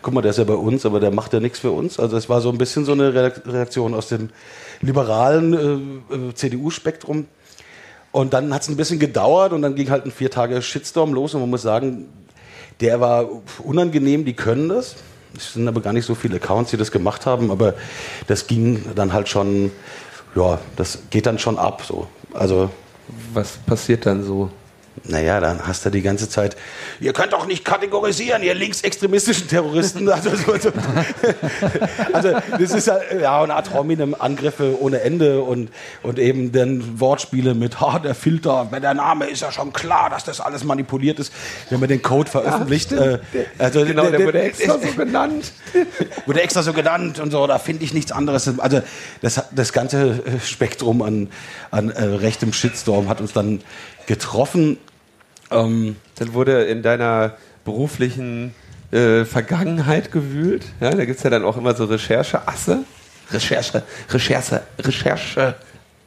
guck 0.00 0.14
mal, 0.14 0.22
der 0.22 0.30
ist 0.30 0.38
ja 0.38 0.44
bei 0.44 0.54
uns, 0.54 0.86
aber 0.86 1.00
der 1.00 1.10
macht 1.10 1.32
ja 1.34 1.40
nichts 1.40 1.58
für 1.58 1.70
uns. 1.70 2.00
Also 2.00 2.16
es 2.16 2.28
war 2.28 2.40
so 2.40 2.50
ein 2.50 2.58
bisschen 2.58 2.84
so 2.86 2.92
eine 2.92 3.12
Reak- 3.14 3.42
Reaktion 3.46 3.94
aus 3.94 4.08
dem 4.08 4.30
liberalen 4.80 6.00
äh, 6.10 6.14
äh, 6.14 6.34
CDU-Spektrum. 6.34 7.26
Und 8.10 8.32
dann 8.32 8.54
hat 8.54 8.62
es 8.62 8.68
ein 8.68 8.76
bisschen 8.76 8.98
gedauert 8.98 9.52
und 9.52 9.60
dann 9.60 9.74
ging 9.74 9.90
halt 9.90 10.06
ein 10.06 10.12
vier 10.12 10.30
Tage 10.30 10.62
Shitstorm 10.62 11.12
los. 11.12 11.34
Und 11.34 11.42
man 11.42 11.50
muss 11.50 11.62
sagen, 11.62 12.06
der 12.80 13.00
war 13.00 13.28
unangenehm, 13.62 14.24
die 14.24 14.32
können 14.32 14.70
das. 14.70 14.96
Es 15.36 15.52
sind 15.52 15.68
aber 15.68 15.82
gar 15.82 15.92
nicht 15.92 16.06
so 16.06 16.14
viele 16.14 16.36
Accounts, 16.36 16.70
die 16.70 16.78
das 16.78 16.90
gemacht 16.90 17.26
haben, 17.26 17.50
aber 17.50 17.74
das 18.26 18.46
ging 18.46 18.82
dann 18.94 19.12
halt 19.12 19.28
schon, 19.28 19.70
ja, 20.34 20.58
das 20.76 21.00
geht 21.10 21.26
dann 21.26 21.38
schon 21.38 21.58
ab. 21.58 21.82
So. 21.86 22.06
Also 22.32 22.70
Was 23.32 23.56
passiert 23.58 24.06
dann 24.06 24.22
so? 24.22 24.50
Naja, 25.04 25.40
dann 25.40 25.66
hast 25.66 25.84
du 25.84 25.90
die 25.90 26.02
ganze 26.02 26.28
Zeit, 26.28 26.56
ihr 27.00 27.12
könnt 27.12 27.32
doch 27.32 27.46
nicht 27.46 27.64
kategorisieren, 27.64 28.42
ihr 28.42 28.54
linksextremistischen 28.54 29.48
Terroristen. 29.48 30.08
Also, 30.18 30.30
so, 30.30 30.58
so. 30.58 30.72
also 32.12 32.32
das 32.58 32.72
ist 32.72 32.86
ja, 32.88 32.98
ja 33.20 33.42
eine 33.42 33.54
Art 33.54 33.72
hominem 33.72 34.16
Angriffe 34.18 34.80
ohne 34.80 35.00
Ende 35.00 35.42
und, 35.42 35.70
und 36.02 36.18
eben 36.18 36.50
dann 36.50 36.98
Wortspiele 36.98 37.54
mit, 37.54 37.80
ha, 37.80 37.98
der 37.98 38.16
Filter, 38.16 38.66
bei 38.70 38.80
der 38.80 38.94
Name 38.94 39.26
ist 39.26 39.42
ja 39.42 39.52
schon 39.52 39.72
klar, 39.72 40.10
dass 40.10 40.24
das 40.24 40.40
alles 40.40 40.64
manipuliert 40.64 41.20
ist, 41.20 41.32
wenn 41.70 41.78
man 41.78 41.88
den 41.88 42.02
Code 42.02 42.28
veröffentlicht. 42.28 42.90
äh, 42.92 43.18
also 43.58 43.84
Genau, 43.84 44.10
der 44.10 44.24
wurde 44.24 44.40
extra 44.40 44.78
so 44.78 44.92
genannt. 44.96 45.52
wurde 46.26 46.42
extra 46.42 46.62
so 46.62 46.72
genannt 46.72 47.20
und 47.20 47.30
so, 47.30 47.46
da 47.46 47.58
finde 47.58 47.84
ich 47.84 47.94
nichts 47.94 48.10
anderes. 48.12 48.48
Also 48.58 48.82
das, 49.20 49.42
das 49.52 49.72
ganze 49.72 50.22
Spektrum 50.44 51.02
an, 51.02 51.28
an 51.70 51.90
äh, 51.90 52.02
rechtem 52.02 52.52
Shitstorm 52.52 53.08
hat 53.08 53.20
uns 53.20 53.32
dann 53.32 53.60
getroffen. 54.06 54.78
Ähm, 55.50 55.96
Dann 56.16 56.32
wurde 56.34 56.64
in 56.64 56.82
deiner 56.82 57.36
beruflichen 57.64 58.54
äh, 58.90 59.24
Vergangenheit 59.24 60.12
gewühlt. 60.12 60.64
Ja, 60.80 60.90
da 60.90 61.04
gibt 61.04 61.18
es 61.18 61.22
ja 61.24 61.30
dann 61.30 61.44
auch 61.44 61.56
immer 61.56 61.74
so 61.74 61.84
Rechercheasse. 61.84 62.84
Recherche, 63.30 63.82
Recherche, 64.10 64.62
Recherche, 64.78 65.54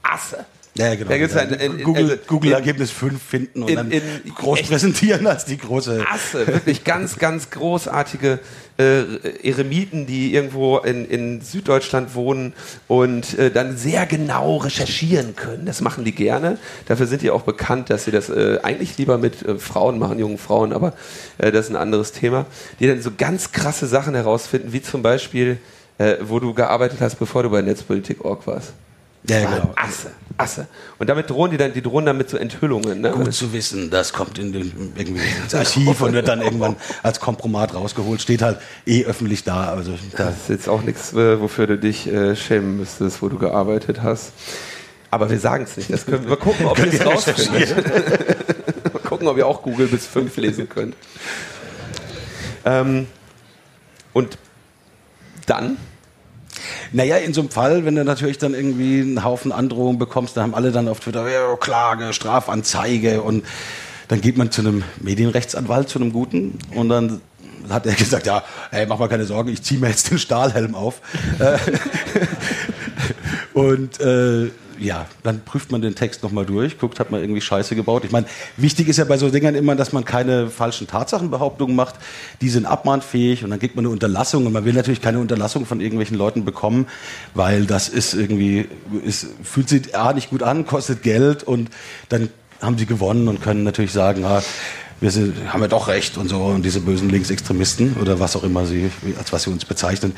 Asse. 0.01 0.45
Ja, 0.76 0.96
genau. 0.96 1.10
Da 1.10 1.18
gibt's 1.18 1.36
ein- 1.36 1.50
in- 1.54 1.80
in- 1.80 1.84
Google, 1.84 2.04
also 2.12 2.16
Google 2.28 2.52
in- 2.52 2.56
Ergebnis 2.56 2.92
5 2.92 3.22
finden 3.22 3.64
und 3.64 3.70
in- 3.70 3.76
dann 3.76 3.92
groß 4.38 4.64
präsentieren 4.64 5.28
als 5.28 5.44
die 5.46 5.58
große. 5.58 6.06
Asse, 6.10 6.48
wirklich 6.48 6.84
ganz, 6.86 7.18
ganz 7.20 7.50
großartige 7.50 8.40
äh, 8.78 9.04
Eremiten, 9.44 10.08
die 10.08 10.34
irgendwo 10.34 10.78
in, 10.78 11.06
in 11.06 11.42
Süddeutschland 11.42 12.16
wohnen 12.16 12.54
und 12.88 13.38
äh, 13.38 13.52
dann 13.52 13.76
sehr 13.78 14.06
genau 14.06 14.58
recherchieren 14.58 15.36
können. 15.36 15.66
Das 15.66 15.82
machen 15.82 16.06
die 16.06 16.14
gerne. 16.14 16.58
Dafür 16.88 17.06
sind 17.06 17.22
die 17.22 17.32
auch 17.32 17.42
bekannt, 17.44 17.90
dass 17.90 18.06
sie 18.06 18.12
das 18.12 18.30
äh, 18.30 18.60
eigentlich 18.64 18.98
lieber 18.98 19.18
mit 19.18 19.44
äh, 19.46 19.60
Frauen 19.60 20.00
machen, 20.00 20.20
jungen 20.20 20.38
Frauen, 20.38 20.72
aber 20.72 20.94
äh, 21.38 21.52
das 21.52 21.66
ist 21.66 21.72
ein 21.72 21.76
anderes 21.76 22.14
Thema. 22.14 22.46
Die 22.80 22.88
dann 22.88 23.02
so 23.02 23.12
ganz 23.16 23.52
krasse 23.52 23.88
Sachen 23.88 24.16
herausfinden, 24.16 24.72
wie 24.72 24.82
zum 24.82 25.02
Beispiel, 25.04 25.58
äh, 25.98 26.16
wo 26.22 26.40
du 26.40 26.54
gearbeitet 26.54 27.00
hast, 27.02 27.20
bevor 27.20 27.44
du 27.44 27.50
bei 27.50 27.62
Netzpolitik.org 27.62 28.48
warst. 28.48 28.74
Ja, 29.28 29.40
genau. 29.42 29.74
Asse, 29.76 30.12
Asse. 30.38 30.68
Und 30.98 31.08
damit 31.08 31.30
drohen 31.30 31.52
die 31.52 31.58
dann, 31.58 31.74
die 31.74 31.82
drohen 31.82 32.06
damit 32.06 32.30
so 32.30 32.38
Enthüllungen. 32.38 33.02
Ne? 33.02 33.12
Gut 33.12 33.34
zu 33.34 33.54
wissen, 33.54 33.92
das 33.92 34.14
kommt 34.14 34.40
in 34.40 34.52
den, 34.52 34.94
irgendwie 34.96 35.22
ins 35.44 35.54
Archiv 35.54 36.02
und 36.02 36.14
wird 36.14 36.28
dann 36.28 36.42
irgendwann 36.42 36.76
als 37.04 37.20
Kompromat 37.20 37.76
rausgeholt. 37.76 38.22
Steht 38.22 38.42
halt 38.42 38.58
eh 38.86 39.06
öffentlich 39.06 39.44
da. 39.44 39.70
Also 39.70 39.94
da, 40.18 40.26
Das 40.26 40.38
ist 40.38 40.50
jetzt 40.50 40.70
auch 40.70 40.82
nichts, 40.82 41.14
äh, 41.14 41.40
wofür 41.40 41.68
du 41.68 41.78
dich 41.78 42.08
äh, 42.08 42.36
schämen 42.36 42.78
müsstest, 42.78 43.22
wo 43.22 43.30
du 43.30 43.38
gearbeitet 43.38 44.02
hast. 44.02 44.34
Aber 45.12 45.30
wir 45.30 45.40
sagen 45.40 45.66
es 45.66 45.78
nicht. 45.78 45.92
Das 45.92 46.06
können 46.06 46.28
wir 46.28 46.38
gucken, 46.38 46.66
ob 46.66 46.78
wir 46.78 46.92
es 46.92 47.06
rausfinden. 47.06 47.52
Mal 48.94 49.00
gucken, 49.04 49.28
ob 49.28 49.38
ihr 49.38 49.46
auch 49.46 49.62
Google 49.62 49.88
bis 49.88 50.08
5 50.08 50.36
lesen 50.38 50.70
könnt. 50.70 50.96
Ähm, 52.66 53.08
und 54.14 54.38
dann? 55.46 55.78
Naja, 56.91 57.17
in 57.17 57.34
so 57.34 57.41
einem 57.41 57.50
Fall, 57.50 57.86
wenn 57.86 57.95
du 57.95 58.04
natürlich 58.04 58.38
dann 58.38 58.54
irgendwie 58.54 59.02
einen 59.02 59.24
Haufen 59.24 59.52
Androhungen 59.52 60.00
bekommst, 60.00 60.38
dann 60.38 60.43
haben 60.43 60.56
alle 60.56 60.71
dann 60.71 60.88
auf 60.88 61.00
Twitter 61.00 61.30
ja, 61.30 61.56
Klage, 61.56 62.13
Strafanzeige 62.13 63.21
und 63.21 63.45
dann 64.08 64.21
geht 64.21 64.38
man 64.38 64.52
zu 64.52 64.62
einem 64.62 64.84
Medienrechtsanwalt, 65.00 65.89
zu 65.89 66.00
einem 66.00 66.12
guten 66.12 66.60
und 66.76 66.89
dann 66.89 67.21
hat 67.69 67.86
er 67.86 67.93
gesagt, 67.93 68.26
ja, 68.26 68.43
ey, 68.71 68.86
mach 68.86 69.00
mal 69.00 69.08
keine 69.08 69.26
Sorgen, 69.26 69.50
ich 69.50 69.62
ziehe 69.62 69.80
mir 69.80 69.89
jetzt 69.89 70.10
den 70.12 70.19
Stahlhelm 70.19 70.76
auf. 70.76 71.02
Äh, 71.39 71.58
und 73.54 74.00
äh, 74.00 74.52
ja, 74.82 75.06
dann 75.22 75.41
prüft 75.46 75.72
man 75.72 75.82
den 75.82 75.94
Text 75.94 76.24
nochmal 76.24 76.46
durch, 76.46 76.80
guckt, 76.80 77.00
hat 77.00 77.12
man 77.12 77.22
irgendwie 77.22 77.39
Scheiße 77.39 77.76
gebaut. 77.76 78.04
Ich 78.04 78.12
meine, 78.12 78.26
wichtig 78.58 78.88
ist 78.88 78.98
ja 78.98 79.06
bei 79.06 79.17
so 79.17 79.30
Dingern 79.30 79.54
immer, 79.54 79.76
dass 79.76 79.94
man 79.94 80.06
keine 80.06 80.50
falschen 80.50 80.88
Tatsachenbehauptungen 80.88 81.76
macht. 81.76 81.96
Die 82.41 82.50
sind 82.50 82.65
abmahnfähig 82.65 83.44
und 83.44 83.52
dann 83.52 83.60
kriegt 83.60 83.76
man 83.76 83.86
eine 83.86 83.94
Unterlassung 83.94 84.48
und 84.48 84.54
man 84.54 84.65
will 84.65 84.74
natürlich 84.74 85.02
keine 85.02 85.20
Unterlassung 85.20 85.67
von 85.67 85.82
irgendwelchen 85.82 86.17
Leuten 86.17 86.46
bekommen, 86.46 86.88
weil 87.36 87.65
das 87.67 87.89
ist 87.89 88.15
irgendwie, 88.15 88.67
ist, 89.04 89.28
fühlt 89.44 89.70
sich 89.70 89.96
A 89.96 90.13
nicht 90.13 90.32
gut 90.32 90.41
an, 90.41 90.65
kostet 90.65 91.04
Geld 91.04 91.44
und 91.44 91.70
dann 92.10 92.30
haben 92.60 92.78
sie 92.78 92.88
gewonnen 92.88 93.28
und 93.28 93.41
können 93.41 93.63
natürlich 93.63 93.91
sagen, 93.91 94.26
ah, 94.26 94.41
wir 95.02 95.10
sind, 95.10 95.52
haben 95.52 95.62
ja 95.62 95.68
doch 95.68 95.88
recht 95.88 96.18
und 96.18 96.30
so 96.30 96.44
und 96.44 96.64
diese 96.64 96.80
bösen 96.80 97.10
Linksextremisten 97.10 97.98
oder 98.00 98.20
was 98.20 98.36
auch 98.36 98.44
immer 98.44 98.68
sie, 98.68 98.92
als 99.18 99.34
was 99.34 99.44
sie 99.44 99.50
uns 99.50 99.66
bezeichnen. 99.66 100.16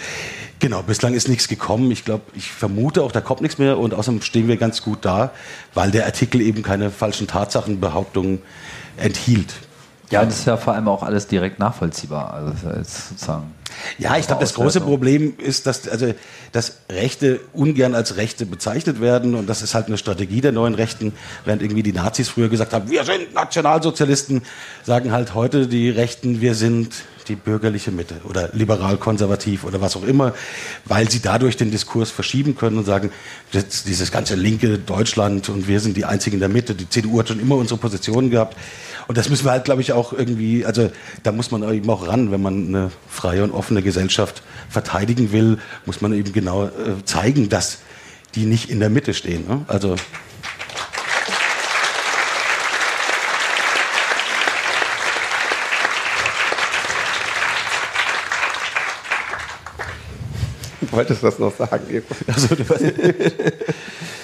Genau, 0.60 0.84
bislang 0.84 1.13
ist 1.13 1.30
nichts 1.30 1.48
gekommen. 1.48 1.89
Ich 1.89 2.04
glaube, 2.04 2.24
ich 2.36 2.52
vermute 2.52 3.02
auch, 3.02 3.13
da 3.13 3.22
kommt 3.22 3.41
nichts 3.41 3.58
mehr 3.58 3.80
und 3.80 3.93
außerdem 3.93 4.22
stehen 4.22 4.48
wir 4.50 4.58
ganz 4.58 4.82
gut 4.82 5.00
da, 5.02 5.32
weil 5.74 5.91
der 5.91 6.06
Artikel 6.06 6.41
eben 6.41 6.63
keine 6.63 6.91
falschen 6.91 7.28
Tatsachenbehauptungen 7.28 8.41
enthielt. 8.98 9.54
Ja, 10.13 10.26
das 10.26 10.39
ist 10.39 10.45
ja 10.45 10.58
vor 10.58 10.73
allem 10.73 10.88
auch 10.88 11.04
alles 11.04 11.28
direkt 11.28 11.60
nachvollziehbar. 11.60 12.34
Also 12.34 12.54
sozusagen 12.84 13.54
ja, 13.97 14.17
ich 14.17 14.28
glaube, 14.28 14.41
das 14.41 14.54
große 14.54 14.82
Problem 14.82 15.34
ist, 15.38 15.67
dass, 15.67 15.88
also, 15.88 16.13
dass 16.52 16.78
Rechte 16.89 17.39
ungern 17.54 17.95
als 17.95 18.17
Rechte 18.17 18.45
bezeichnet 18.45 19.02
werden 19.02 19.36
und 19.36 19.47
das 19.47 19.62
ist 19.62 19.73
halt 19.76 19.88
eine 19.88 19.97
Strategie 19.97 20.41
der 20.41 20.52
neuen 20.52 20.76
Rechten. 20.76 21.13
Während 21.45 21.62
irgendwie 21.62 21.84
die 21.84 21.93
Nazis 21.93 22.30
früher 22.30 22.49
gesagt 22.49 22.73
haben, 22.73 22.89
wir 22.89 23.04
sind 23.04 23.34
Nationalsozialisten, 23.34 24.43
sagen 24.84 25.12
halt 25.12 25.34
heute 25.34 25.67
die 25.67 25.89
Rechten, 25.89 26.41
wir 26.41 26.56
sind 26.56 26.93
die 27.23 27.36
bürgerliche 27.36 27.91
Mitte 27.91 28.15
oder 28.23 28.49
liberal-konservativ 28.53 29.63
oder 29.63 29.81
was 29.81 29.95
auch 29.95 30.03
immer, 30.03 30.33
weil 30.86 31.09
sie 31.09 31.21
dadurch 31.21 31.57
den 31.57 31.71
Diskurs 31.71 32.12
verschieben 32.12 32.55
können 32.55 32.77
und 32.77 32.86
sagen, 32.86 33.12
dieses 33.53 34.12
ganze 34.12 34.36
linke 34.36 34.77
Deutschland 34.77 35.49
und 35.49 35.67
wir 35.67 35.79
sind 35.79 35.97
die 35.97 36.05
Einzigen 36.05 36.36
in 36.36 36.39
der 36.41 36.49
Mitte. 36.49 36.75
Die 36.75 36.89
CDU 36.89 37.19
hat 37.19 37.29
schon 37.29 37.39
immer 37.39 37.55
unsere 37.55 37.79
Positionen 37.79 38.29
gehabt. 38.29 38.57
Und 39.07 39.17
das 39.17 39.29
müssen 39.29 39.45
wir 39.45 39.51
halt, 39.51 39.65
glaube 39.65 39.81
ich, 39.81 39.91
auch 39.93 40.13
irgendwie, 40.13 40.65
also 40.65 40.89
da 41.23 41.31
muss 41.31 41.51
man 41.51 41.63
eben 41.73 41.89
auch 41.89 42.07
ran, 42.07 42.31
wenn 42.31 42.41
man 42.41 42.67
eine 42.67 42.91
freie 43.09 43.43
und 43.43 43.51
offene 43.51 43.81
Gesellschaft 43.81 44.43
verteidigen 44.69 45.31
will, 45.31 45.57
muss 45.86 46.01
man 46.01 46.13
eben 46.13 46.31
genau 46.31 46.65
äh, 46.65 46.69
zeigen, 47.05 47.49
dass 47.49 47.79
die 48.36 48.45
nicht 48.45 48.69
in 48.69 48.79
der 48.79 48.89
Mitte 48.89 49.13
stehen. 49.13 49.47
Ne? 49.47 49.65
Also 49.67 49.95
wolltest 60.91 61.24
das 61.24 61.39
noch 61.39 61.56
sagen. 61.56 61.84
Also, 62.28 62.56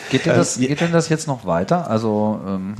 geht, 0.10 0.26
denn 0.26 0.36
das, 0.36 0.58
geht 0.58 0.82
denn 0.82 0.92
das 0.92 1.10
jetzt 1.10 1.28
noch 1.28 1.46
weiter? 1.46 1.90
Also 1.90 2.42
ähm, 2.48 2.76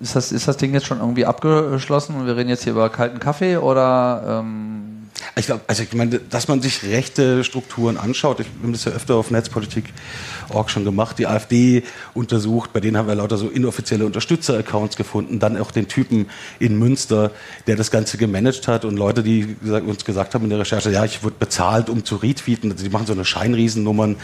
ist, 0.00 0.14
das, 0.14 0.32
ist 0.32 0.46
das 0.46 0.56
Ding 0.56 0.72
jetzt 0.74 0.86
schon 0.86 1.00
irgendwie 1.00 1.26
abgeschlossen 1.26 2.16
und 2.16 2.26
wir 2.26 2.36
reden 2.36 2.48
jetzt 2.48 2.64
hier 2.64 2.72
über 2.72 2.88
kalten 2.88 3.18
Kaffee 3.18 3.56
oder 3.56 4.42
ähm 4.42 4.96
ich 5.38 5.46
glaube, 5.46 5.62
also 5.66 5.82
ich 5.82 5.92
meine, 5.92 6.18
dass 6.18 6.48
man 6.48 6.62
sich 6.62 6.82
rechte 6.82 7.44
Strukturen 7.44 7.96
anschaut, 7.96 8.40
ich 8.40 8.46
habe 8.62 8.72
das 8.72 8.84
ja 8.84 8.92
öfter 8.92 9.16
auf 9.16 9.30
Netzpolitik 9.30 9.92
Org 10.50 10.70
schon 10.70 10.84
gemacht, 10.84 11.18
die 11.18 11.26
AfD 11.26 11.82
untersucht, 12.14 12.72
bei 12.72 12.80
denen 12.80 12.96
haben 12.96 13.08
wir 13.08 13.14
lauter 13.14 13.36
so 13.36 13.48
inoffizielle 13.48 14.06
Unterstützer-Accounts 14.06 14.96
gefunden, 14.96 15.38
dann 15.38 15.56
auch 15.60 15.70
den 15.70 15.88
Typen 15.88 16.26
in 16.58 16.78
Münster, 16.78 17.30
der 17.66 17.76
das 17.76 17.90
Ganze 17.90 18.18
gemanagt 18.18 18.68
hat 18.68 18.84
und 18.84 18.96
Leute, 18.96 19.22
die 19.22 19.56
uns 19.86 20.04
gesagt 20.04 20.34
haben 20.34 20.44
in 20.44 20.50
der 20.50 20.60
Recherche, 20.60 20.90
ja, 20.90 21.04
ich 21.04 21.22
wurde 21.22 21.36
bezahlt, 21.38 21.90
um 21.90 22.04
zu 22.04 22.16
retweeten, 22.16 22.70
also 22.70 22.84
die 22.84 22.90
machen 22.90 23.06
so 23.06 23.12
eine 23.12 23.24
Scheinriesennummern. 23.24 24.16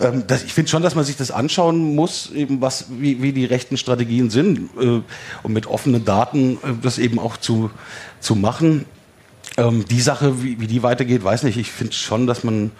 Ähm, 0.00 0.24
das, 0.26 0.44
ich 0.44 0.52
finde 0.52 0.70
schon, 0.70 0.82
dass 0.82 0.94
man 0.94 1.04
sich 1.04 1.16
das 1.16 1.30
anschauen 1.30 1.94
muss, 1.94 2.30
eben 2.30 2.60
was, 2.60 2.86
wie, 2.90 3.22
wie 3.22 3.32
die 3.32 3.44
rechten 3.44 3.76
Strategien 3.76 4.30
sind, 4.30 4.70
äh, 4.80 5.02
um 5.42 5.52
mit 5.52 5.66
offenen 5.66 6.04
Daten 6.04 6.54
äh, 6.62 6.72
das 6.82 6.98
eben 6.98 7.18
auch 7.18 7.36
zu, 7.36 7.70
zu 8.20 8.34
machen. 8.34 8.86
Ähm, 9.56 9.84
die 9.90 10.00
Sache, 10.00 10.42
wie, 10.42 10.60
wie 10.60 10.66
die 10.66 10.82
weitergeht, 10.82 11.22
weiß 11.22 11.42
nicht. 11.42 11.58
Ich 11.58 11.70
finde 11.70 11.92
schon, 11.92 12.26
dass 12.26 12.44
man, 12.44 12.70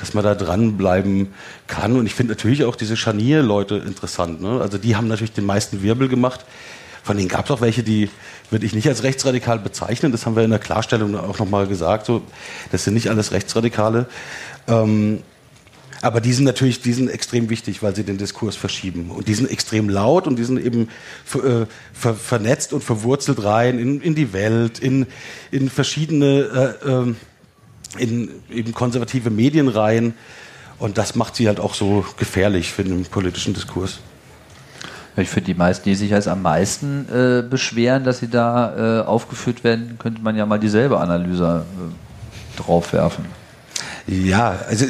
dass 0.00 0.14
man 0.14 0.24
da 0.24 0.34
dranbleiben 0.34 1.28
kann. 1.66 1.96
Und 1.96 2.06
ich 2.06 2.14
finde 2.14 2.32
natürlich 2.32 2.64
auch 2.64 2.76
diese 2.76 2.96
Scharnier-Leute 2.96 3.76
interessant. 3.76 4.40
Ne? 4.40 4.60
Also 4.60 4.78
die 4.78 4.96
haben 4.96 5.08
natürlich 5.08 5.32
den 5.32 5.46
meisten 5.46 5.82
Wirbel 5.82 6.08
gemacht. 6.08 6.44
Von 7.02 7.16
denen 7.16 7.28
gab 7.28 7.46
es 7.46 7.50
auch 7.50 7.60
welche, 7.60 7.82
die 7.82 8.10
würde 8.50 8.66
ich 8.66 8.74
nicht 8.74 8.88
als 8.88 9.02
rechtsradikal 9.02 9.58
bezeichnen. 9.58 10.12
Das 10.12 10.26
haben 10.26 10.36
wir 10.36 10.42
in 10.42 10.50
der 10.50 10.58
Klarstellung 10.58 11.16
auch 11.16 11.38
nochmal 11.38 11.66
gesagt. 11.66 12.06
So, 12.06 12.22
das 12.72 12.84
sind 12.84 12.94
nicht 12.94 13.08
alles 13.08 13.32
Rechtsradikale. 13.32 14.06
Ähm, 14.66 15.22
aber 16.02 16.20
die 16.20 16.32
sind 16.32 16.44
natürlich, 16.44 16.80
die 16.80 16.94
sind 16.94 17.10
extrem 17.10 17.50
wichtig, 17.50 17.82
weil 17.82 17.94
sie 17.94 18.04
den 18.04 18.16
Diskurs 18.16 18.56
verschieben. 18.56 19.10
Und 19.10 19.28
die 19.28 19.34
sind 19.34 19.50
extrem 19.50 19.88
laut 19.88 20.26
und 20.26 20.38
die 20.38 20.44
sind 20.44 20.58
eben 20.58 20.88
ver, 21.24 21.44
äh, 21.44 21.66
ver, 21.92 22.14
vernetzt 22.14 22.72
und 22.72 22.82
verwurzelt 22.82 23.42
rein 23.44 23.78
in, 23.78 24.00
in 24.00 24.14
die 24.14 24.32
Welt, 24.32 24.78
in, 24.78 25.06
in 25.50 25.68
verschiedene, 25.68 26.78
äh, 26.84 26.88
ähm, 26.88 27.16
in 27.98 28.30
eben 28.50 28.72
konservative 28.72 29.30
Medien 29.30 29.68
rein. 29.68 30.14
Und 30.78 30.96
das 30.98 31.14
macht 31.14 31.36
sie 31.36 31.46
halt 31.46 31.60
auch 31.60 31.74
so 31.74 32.04
gefährlich 32.16 32.72
für 32.72 32.84
den 32.84 33.04
politischen 33.04 33.54
Diskurs. 33.54 34.00
Ich 35.16 35.28
finde, 35.28 35.46
die 35.46 35.54
meisten, 35.54 35.88
die 35.88 35.94
sich 35.94 36.14
als 36.14 36.28
am 36.28 36.42
meisten 36.42 37.06
äh, 37.12 37.42
beschweren, 37.42 38.04
dass 38.04 38.20
sie 38.20 38.28
da 38.28 39.00
äh, 39.00 39.04
aufgeführt 39.04 39.64
werden, 39.64 39.98
könnte 39.98 40.22
man 40.22 40.36
ja 40.36 40.46
mal 40.46 40.58
dieselbe 40.58 40.98
Analyse 40.98 41.64
äh, 41.66 42.60
draufwerfen. 42.62 43.24
Ja, 44.06 44.58
also 44.68 44.86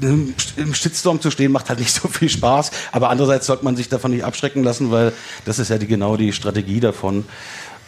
im 0.00 0.74
Shitstorm 0.74 1.20
zu 1.20 1.30
stehen 1.30 1.52
macht 1.52 1.68
halt 1.68 1.78
nicht 1.80 1.94
so 2.02 2.08
viel 2.08 2.28
Spaß, 2.28 2.70
aber 2.92 3.10
andererseits 3.10 3.46
sollte 3.46 3.64
man 3.64 3.76
sich 3.76 3.88
davon 3.88 4.12
nicht 4.12 4.24
abschrecken 4.24 4.64
lassen, 4.64 4.90
weil 4.90 5.12
das 5.44 5.58
ist 5.58 5.68
ja 5.68 5.78
die, 5.78 5.86
genau 5.86 6.16
die 6.16 6.32
Strategie 6.32 6.80
davon. 6.80 7.24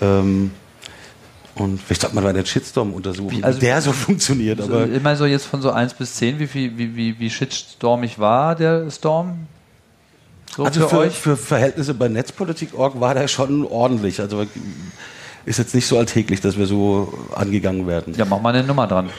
Ähm, 0.01 0.51
und 1.61 1.81
vielleicht 1.81 2.03
sollte 2.03 2.15
man 2.15 2.25
mal 2.25 2.33
den 2.33 2.47
Shitstorm 2.47 2.93
untersuchen, 2.93 3.39
wie, 3.39 3.45
also, 3.45 3.61
wie 3.61 3.65
der 3.67 3.83
so 3.83 3.93
funktioniert. 3.93 4.61
Aber 4.61 4.87
immer 4.87 5.17
so 5.17 5.27
jetzt 5.27 5.47
von 5.47 5.61
so 5.63 5.71
1 5.71 5.95
bis 5.95 6.15
10, 6.15 6.39
wie, 6.39 6.47
viel, 6.47 6.79
wie, 6.79 6.97
wie, 6.97 7.19
wie 7.19 7.31
shitstormig 7.31 8.19
war 8.19 8.55
der 8.55 8.91
Storm? 8.91 9.47
So 10.57 10.65
also 10.65 10.81
für, 10.81 10.89
für, 10.89 10.99
euch? 10.99 11.15
für 11.15 11.37
Verhältnisse 11.37 11.95
bei 11.95 12.09
Netzpolitik.org 12.09 13.01
war 13.01 13.15
der 13.15 13.29
schon 13.29 13.65
ordentlich. 13.65 14.21
Also 14.21 14.45
ist 15.45 15.59
jetzt 15.59 15.75
nicht 15.75 15.87
so 15.87 15.99
alltäglich, 15.99 16.41
dass 16.41 16.59
wir 16.59 16.67
so 16.67 17.13
angegangen 17.35 17.87
werden. 17.87 18.15
Ja, 18.17 18.25
mach 18.25 18.41
mal 18.41 18.55
eine 18.55 18.67
Nummer 18.67 18.87
dran. 18.87 19.11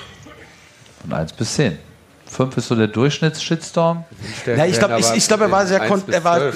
Von 1.02 1.14
1 1.14 1.34
bis 1.34 1.56
10. 1.56 1.78
5 2.30 2.58
ist 2.58 2.68
so 2.68 2.76
der 2.76 2.88
Durchschnitts-Shitstorm. 2.88 4.06
Ja, 4.46 4.66
ich 4.66 4.78
glaube, 4.78 5.00
ich, 5.00 5.12
ich 5.14 5.28
glaub, 5.28 5.42
er 5.42 5.52
war 5.52 5.66
sehr 5.66 5.82
er 5.82 6.24
war, 6.24 6.54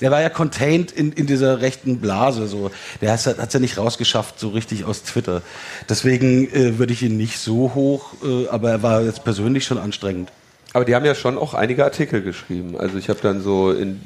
er 0.00 0.10
war 0.10 0.20
ja 0.20 0.28
contained 0.28 0.90
in, 0.90 1.12
in 1.12 1.26
dieser 1.26 1.60
rechten 1.60 1.98
Blase. 1.98 2.48
So. 2.48 2.70
Der 3.00 3.12
hat 3.12 3.26
es 3.26 3.52
ja 3.52 3.60
nicht 3.60 3.78
rausgeschafft, 3.78 4.40
so 4.40 4.48
richtig 4.48 4.84
aus 4.84 5.04
Twitter. 5.04 5.42
Deswegen 5.88 6.52
äh, 6.52 6.78
würde 6.78 6.92
ich 6.92 7.02
ihn 7.02 7.16
nicht 7.16 7.38
so 7.38 7.72
hoch, 7.74 8.12
äh, 8.24 8.48
aber 8.48 8.70
er 8.70 8.82
war 8.82 9.02
jetzt 9.02 9.24
persönlich 9.24 9.64
schon 9.64 9.78
anstrengend. 9.78 10.30
Aber 10.72 10.84
die 10.84 10.94
haben 10.94 11.04
ja 11.04 11.14
schon 11.14 11.38
auch 11.38 11.54
einige 11.54 11.84
Artikel 11.84 12.22
geschrieben. 12.22 12.76
Also 12.78 12.98
ich 12.98 13.08
habe 13.08 13.20
dann 13.22 13.42
so 13.42 13.72
in, 13.72 14.00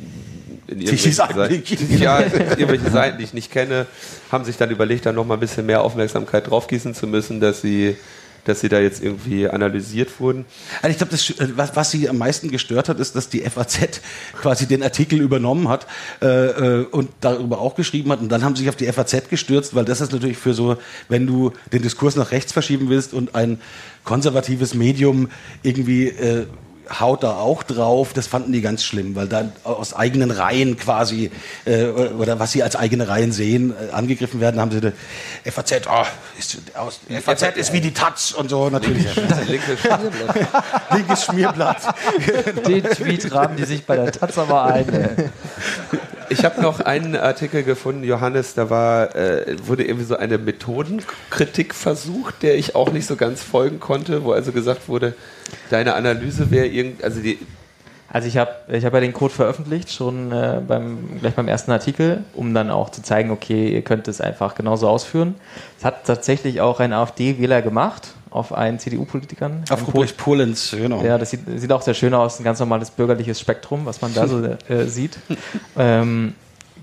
in 0.67 0.81
irgendwelchen 0.81 1.13
Seiten, 1.13 1.63
ja, 1.99 2.21
irgendwelche 2.21 2.91
Seiten, 2.91 3.19
die 3.19 3.25
ich 3.25 3.35
nicht 3.35 3.53
kenne, 3.53 3.87
haben 4.33 4.45
sich 4.45 4.57
dann 4.57 4.71
überlegt, 4.71 5.07
da 5.07 5.13
noch 5.13 5.25
mal 5.25 5.35
ein 5.35 5.41
bisschen 5.41 5.67
mehr 5.67 5.83
Aufmerksamkeit 5.83 6.51
draufgießen 6.51 6.95
zu 6.95 7.07
müssen, 7.07 7.41
dass 7.41 7.63
sie 7.63 7.97
dass 8.47 8.61
sie 8.61 8.69
da 8.69 8.79
jetzt 8.79 9.03
irgendwie 9.03 9.49
analysiert 9.49 10.21
wurden. 10.21 10.47
Also 10.81 10.91
ich 10.91 10.97
glaube, 10.97 11.15
äh, 11.15 11.57
was, 11.57 11.77
was 11.77 11.91
sie 11.91 12.09
am 12.09 12.19
meisten 12.19 12.51
gestört 12.51 12.89
hat, 12.89 12.99
ist, 12.99 13.15
dass 13.17 13.29
die 13.29 13.41
FAZ 13.41 14.01
quasi 14.41 14.67
den 14.67 14.83
Artikel 14.83 15.21
übernommen 15.21 15.69
hat 15.69 15.87
äh, 16.23 16.27
äh, 16.27 16.87
und 16.87 17.11
darüber 17.21 17.61
auch 17.61 17.75
geschrieben 17.75 18.11
hat. 18.13 18.21
Und 18.21 18.31
dann 18.31 18.43
haben 18.43 18.57
sie 18.57 18.63
sich 18.63 18.69
auf 18.69 18.77
die 18.77 18.91
FAZ 18.91 19.29
gestürzt, 19.29 19.75
weil 19.75 19.85
das 19.85 20.01
ist 20.01 20.13
natürlich 20.13 20.39
für 20.39 20.55
so, 20.55 20.77
wenn 21.09 21.27
du 21.27 21.53
den 21.73 21.83
Diskurs 21.83 22.17
nach 22.17 22.31
rechts 22.31 22.53
verschieben 22.53 22.89
willst 22.89 23.13
und 23.13 23.35
ein 23.35 23.61
konservatives 24.05 24.75
Medium 24.75 25.29
irgendwie 25.63 26.09
äh, 26.09 26.47
haut 27.01 27.23
da 27.23 27.37
auch 27.37 27.63
drauf. 27.63 28.13
Das 28.13 28.27
fanden 28.27 28.53
die 28.53 28.61
ganz 28.61 28.85
schlimm, 28.85 29.15
weil 29.15 29.29
da 29.29 29.51
aus 29.65 29.95
eigenen 29.95 30.31
Reihen 30.31 30.77
quasi, 30.77 31.31
äh, 31.65 31.87
oder 31.87 32.39
was 32.39 32.53
sie 32.53 32.63
als 32.63 32.77
eigene 32.77 33.09
Reihen 33.09 33.33
sehen, 33.33 33.73
äh, 33.73 33.93
angegriffen 33.93 34.41
werden, 34.41 34.61
haben 34.61 34.71
sie 34.71 34.79
eine 34.79 34.93
FAZ, 35.45 35.83
oh, 35.89 36.05
ist, 36.39 36.59
aus, 36.75 37.01
FAZ 37.23 37.57
ist 37.57 37.73
wie 37.73 37.81
die 37.81 37.93
Taz 37.93 38.33
und 38.33 38.49
so 38.49 38.71
natürlich. 38.71 39.07
Linkes 39.47 39.81
Schmierblatt. 39.81 40.49
Linkes 40.93 41.25
Schmierblatt. 41.25 41.95
Den 42.67 42.85
Tweet 42.85 43.33
rahmen 43.33 43.57
die 43.57 43.65
sich 43.65 43.85
bei 43.85 43.97
der 43.97 44.13
Taz 44.13 44.39
aber 44.39 44.65
ein. 44.65 44.87
Ich 46.29 46.45
habe 46.45 46.61
noch 46.61 46.81
einen 46.81 47.17
Artikel 47.17 47.63
gefunden, 47.63 48.03
Johannes, 48.03 48.55
da 48.55 48.71
war, 48.71 49.15
äh, 49.15 49.57
wurde 49.65 49.85
irgendwie 49.85 50.05
so 50.05 50.17
eine 50.17 50.39
Methodenkritik 50.39 51.75
versucht, 51.75 52.43
der 52.43 52.57
ich 52.57 52.75
auch 52.75 52.91
nicht 52.93 53.07
so 53.07 53.17
ganz 53.17 53.43
folgen 53.43 53.81
konnte, 53.81 54.25
wo 54.25 54.33
also 54.33 54.53
gesagt 54.53 54.89
wurde, 54.89 55.15
deine 55.71 55.95
Analyse 55.95 56.51
wäre 56.51 56.67
irgend, 56.67 57.05
also 57.05 57.21
die. 57.21 57.39
Also 58.09 58.29
ich 58.29 58.37
habe 58.37 58.53
ich 58.69 58.85
hab 58.85 58.95
ja 58.95 59.01
den 59.01 59.13
Code 59.13 59.35
veröffentlicht, 59.35 59.93
schon 59.93 60.33
äh, 60.33 60.61
beim, 60.67 61.21
gleich 61.21 61.35
beim 61.35 61.49
ersten 61.49 61.73
Artikel, 61.73 62.25
um 62.35 62.55
dann 62.55 62.71
auch 62.71 62.91
zu 62.91 63.03
zeigen, 63.03 63.31
okay, 63.31 63.69
ihr 63.69 63.83
könnt 63.83 64.09
es 64.09 64.21
einfach 64.21 64.55
genauso 64.55 64.89
ausführen. 64.89 65.35
Das 65.77 65.85
hat 65.85 66.07
tatsächlich 66.07 66.61
auch 66.61 66.81
ein 66.81 66.93
AfD-Wähler 66.93 67.63
gemacht, 67.63 68.15
auf 68.37 68.53
einen 68.53 68.79
CDU-Politikern. 68.79 69.65
Auf 69.71 69.87
Ruprecht 69.87 70.17
Polens, 70.17 70.71
genau. 70.71 71.03
Ja, 71.03 71.19
das 71.19 71.31
sieht, 71.31 71.41
sieht, 71.57 71.73
auch 71.73 71.83
sehr 71.83 71.95
schön 71.95 72.15
aus, 72.15 72.39
ein 72.39 72.45
ganz 72.45 72.61
normales 72.61 72.91
bürgerliches 72.91 73.41
Spektrum, 73.41 73.87
was 73.87 74.01
man 74.01 74.15
da 74.15 74.27
so 74.29 74.45
äh, 74.69 74.87
sieht. 74.87 75.19
ähm, 75.77 76.35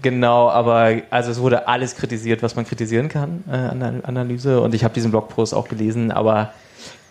genau, 0.01 0.49
aber 0.49 1.01
also 1.09 1.31
es 1.31 1.39
wurde 1.39 1.67
alles 1.67 1.95
kritisiert, 1.95 2.43
was 2.43 2.55
man 2.55 2.65
kritisieren 2.65 3.09
kann 3.09 3.43
äh, 3.47 3.55
an 3.55 3.79
der 3.79 3.93
Analyse 4.03 4.61
und 4.61 4.73
ich 4.73 4.83
habe 4.83 4.93
diesen 4.93 5.11
Blogpost 5.11 5.53
auch 5.53 5.67
gelesen, 5.67 6.11
aber 6.11 6.53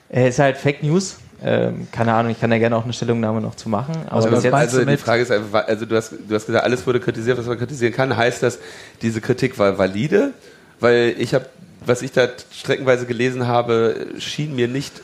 es 0.09 0.35
ist 0.35 0.39
halt 0.39 0.57
Fake 0.57 0.83
News 0.83 1.19
ähm, 1.45 1.89
keine 1.91 2.15
Ahnung, 2.15 2.31
ich 2.31 2.41
kann 2.41 2.51
da 2.51 2.59
gerne 2.59 2.77
auch 2.77 2.85
eine 2.85 2.93
Stellungnahme 2.93 3.41
noch 3.41 3.57
zu 3.57 3.69
machen. 3.69 3.97
Aber 4.07 4.25
also, 4.31 4.49
also 4.53 4.85
die 4.85 4.97
Frage 4.97 5.23
ist 5.23 5.33
einfach, 5.33 5.67
also 5.67 5.87
du 5.87 5.97
hast, 5.97 6.13
du 6.13 6.33
hast 6.37 6.47
gesagt, 6.47 6.65
alles 6.65 6.87
wurde 6.87 7.01
kritisiert, 7.01 7.37
was 7.37 7.47
man 7.47 7.59
kritisieren 7.59 7.93
kann. 7.93 8.17
Heißt 8.17 8.45
das, 8.45 8.61
diese 9.01 9.21
Kritik 9.21 9.59
war 9.59 9.77
valide? 9.77 10.35
weil 10.83 11.15
ich 11.19 11.33
habe, 11.33 11.47
was 11.87 12.03
ich 12.03 12.13
da 12.13 12.29
streckenweise 12.51 13.07
gelesen 13.07 13.47
habe, 13.47 14.07
schien 14.19 14.55
mir 14.55 14.69
nicht 14.69 15.03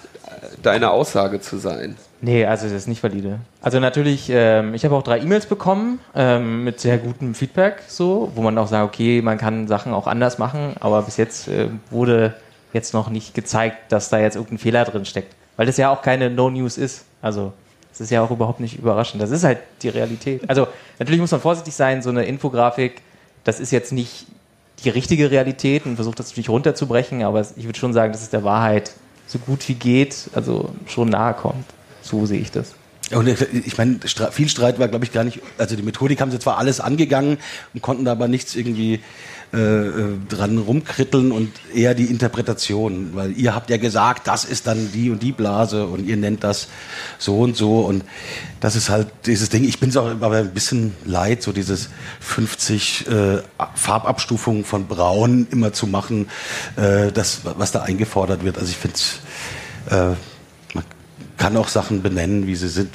deine 0.63 0.91
Aussage 0.91 1.41
zu 1.41 1.59
sein. 1.59 1.97
Nee, 2.21 2.45
also 2.45 2.65
das 2.65 2.73
ist 2.73 2.89
nicht 2.89 3.03
valide. 3.03 3.39
Also 3.63 3.79
natürlich, 3.79 4.29
ähm, 4.29 4.75
ich 4.75 4.85
habe 4.85 4.95
auch 4.97 5.03
drei 5.03 5.21
E-Mails 5.21 5.47
bekommen 5.47 6.01
ähm, 6.15 6.65
mit 6.65 6.81
sehr 6.81 6.99
gutem 6.99 7.35
Feedback, 7.35 7.83
so, 7.87 8.33
wo 8.35 8.43
man 8.43 8.59
auch 8.59 8.67
sagt, 8.67 8.85
okay, 8.93 9.23
man 9.23 9.39
kann 9.39 9.69
Sachen 9.69 9.93
auch 9.93 10.09
anders 10.09 10.39
machen, 10.39 10.75
aber 10.81 11.03
bis 11.03 11.17
jetzt 11.17 11.47
äh, 11.49 11.69
wurde 11.91 12.35
jetzt 12.73 12.93
noch 12.93 13.09
nicht 13.09 13.35
gezeigt, 13.35 13.93
dass 13.93 14.09
da 14.09 14.19
jetzt 14.19 14.35
irgendein 14.35 14.59
Fehler 14.59 14.85
drin 14.85 15.05
steckt. 15.05 15.35
Weil 15.57 15.67
das 15.67 15.77
ja 15.77 15.91
auch 15.91 16.03
keine 16.03 16.29
No-News 16.29 16.77
ist. 16.77 17.05
Also 17.23 17.53
das 17.91 18.01
ist 18.01 18.11
ja 18.11 18.23
auch 18.23 18.31
überhaupt 18.31 18.61
nicht 18.61 18.79
überraschend. 18.79 19.23
Das 19.23 19.31
ist 19.31 19.45
halt 19.45 19.59
die 19.83 19.89
Realität. 19.89 20.49
Also 20.49 20.67
natürlich 20.99 21.21
muss 21.21 21.31
man 21.31 21.41
vorsichtig 21.41 21.75
sein, 21.75 22.03
so 22.03 22.11
eine 22.11 22.25
Infografik, 22.25 23.03
das 23.45 23.61
ist 23.61 23.71
jetzt 23.71 23.93
nicht 23.93 24.27
die 24.85 24.91
richtige 24.91 25.31
Realität 25.31 25.87
und 25.87 25.97
versucht 25.97 26.19
das 26.19 26.29
natürlich 26.29 26.49
runterzubrechen, 26.49 27.23
aber 27.23 27.47
ich 27.57 27.65
würde 27.65 27.79
schon 27.79 27.93
sagen, 27.93 28.13
dass 28.13 28.23
es 28.23 28.31
der 28.31 28.45
Wahrheit 28.45 28.93
so 29.27 29.39
gut 29.39 29.69
wie 29.69 29.75
geht, 29.75 30.31
also 30.35 30.71
schon 30.87 31.09
nahe 31.11 31.35
kommt. 31.35 31.65
So 32.03 32.27
sehe 32.27 32.41
ich 32.41 32.51
das. 32.51 32.75
Und 33.11 33.27
ich 33.27 33.79
meine, 33.79 34.01
viel 34.31 34.49
Streit 34.49 34.79
war, 34.79 34.89
glaube 34.89 35.05
ich, 35.05 35.13
gar 35.13 35.25
nicht. 35.25 35.41
Also 35.57 35.77
die 35.77 35.83
Methodik 35.83 36.21
haben 36.21 36.31
sie 36.31 36.39
zwar 36.39 36.59
alles 36.59 36.79
angegangen 36.79 37.39
und 37.73 37.81
konnten 37.81 38.05
da 38.05 38.13
aber 38.13 38.29
nichts 38.29 38.55
irgendwie 38.55 39.01
dran 39.51 40.59
rumkritteln 40.59 41.33
und 41.33 41.51
eher 41.75 41.95
die 41.95 42.05
Interpretation, 42.05 43.11
weil 43.15 43.33
ihr 43.33 43.55
habt 43.55 43.71
ja 43.71 43.79
gesagt, 43.79 44.27
das 44.27 44.45
ist 44.45 44.67
dann 44.67 44.93
die 44.93 45.11
und 45.11 45.23
die 45.23 45.33
Blase 45.33 45.87
und 45.87 46.07
ihr 46.07 46.19
nennt 46.19 46.45
das 46.45 46.69
so 47.19 47.39
und 47.39 47.57
so 47.57 47.81
und 47.81 48.05
das 48.61 48.77
ist 48.77 48.91
halt 48.91 49.09
dieses 49.25 49.49
Ding. 49.49 49.65
Ich 49.65 49.81
bin 49.81 49.89
es 49.89 49.97
auch 49.97 50.09
aber 50.09 50.37
ein 50.37 50.53
bisschen 50.53 50.95
leid, 51.07 51.43
so 51.43 51.53
dieses 51.53 51.89
50 52.21 53.07
äh, 53.09 53.39
Farbabstufungen 53.75 54.65
von 54.65 54.87
Braun 54.87 55.47
immer 55.51 55.73
zu 55.73 55.87
machen, 55.87 56.29
äh, 56.77 57.11
das 57.11 57.41
was 57.45 57.73
da 57.73 57.83
eingefordert 57.83 58.45
wird. 58.45 58.59
Also 58.59 58.71
ich 58.71 58.77
finde 58.77 58.97
es 58.97 59.21
äh, 59.91 60.15
kann 61.39 61.57
auch 61.57 61.69
Sachen 61.69 62.03
benennen, 62.03 62.47
wie 62.47 62.57
sie 62.57 62.69
sind. 62.69 62.91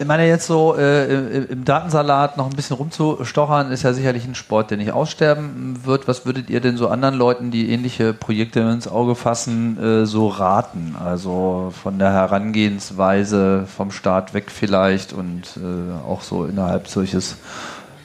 Ich 0.00 0.06
meine, 0.06 0.28
jetzt 0.28 0.46
so 0.46 0.76
äh, 0.76 1.42
im 1.42 1.64
Datensalat 1.64 2.36
noch 2.36 2.48
ein 2.48 2.54
bisschen 2.54 2.76
rumzustochern, 2.76 3.72
ist 3.72 3.82
ja 3.82 3.92
sicherlich 3.92 4.24
ein 4.26 4.36
Sport, 4.36 4.70
der 4.70 4.78
nicht 4.78 4.92
aussterben 4.92 5.84
wird. 5.84 6.06
Was 6.06 6.24
würdet 6.24 6.50
ihr 6.50 6.60
denn 6.60 6.76
so 6.76 6.86
anderen 6.86 7.16
Leuten, 7.16 7.50
die 7.50 7.72
ähnliche 7.72 8.14
Projekte 8.14 8.60
ins 8.60 8.86
Auge 8.86 9.16
fassen, 9.16 9.76
äh, 9.76 10.06
so 10.06 10.28
raten? 10.28 10.94
Also 11.04 11.72
von 11.82 11.98
der 11.98 12.12
Herangehensweise 12.12 13.66
vom 13.66 13.90
Staat 13.90 14.34
weg 14.34 14.52
vielleicht 14.52 15.12
und 15.12 15.56
äh, 15.56 16.08
auch 16.08 16.22
so 16.22 16.44
innerhalb 16.44 16.86
solches, 16.86 17.36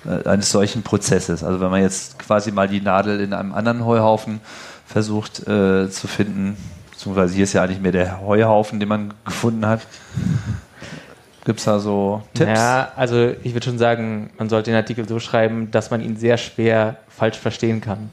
äh, 0.08 0.28
eines 0.28 0.50
solchen 0.50 0.82
Prozesses. 0.82 1.44
Also 1.44 1.62
wenn 1.62 1.70
man 1.70 1.84
jetzt 1.84 2.18
quasi 2.18 2.52
mal 2.52 2.68
die 2.68 2.82
Nadel 2.82 3.20
in 3.20 3.34
einem 3.34 3.54
anderen 3.54 3.86
Heuhaufen 3.86 4.42
versucht 4.88 5.48
äh, 5.48 5.92
zu 5.92 6.08
finden, 6.08 6.58
beziehungsweise 6.90 7.36
hier 7.36 7.44
ist 7.44 7.54
ja 7.54 7.62
eigentlich 7.62 7.82
mehr 7.82 7.92
der 7.92 8.20
Heuhaufen, 8.22 8.80
den 8.80 8.90
man 8.90 9.14
gefunden 9.26 9.68
hat. 9.68 9.82
Gibt 11.46 11.60
es 11.60 11.66
da 11.66 11.80
so 11.80 12.22
Tipps? 12.34 12.58
Ja, 12.58 12.92
also 12.96 13.32
ich 13.44 13.54
würde 13.54 13.66
schon 13.66 13.78
sagen, 13.78 14.30
man 14.38 14.50
sollte 14.50 14.72
den 14.72 14.78
Artikel 14.78 15.08
so 15.08 15.20
schreiben, 15.20 15.72
dass 15.72 15.92
man 15.92 16.02
ihn 16.02 16.16
sehr 16.16 16.38
schwer 16.38 16.98
falsch 17.10 17.38
verstehen 17.38 17.82
kann. 17.82 18.10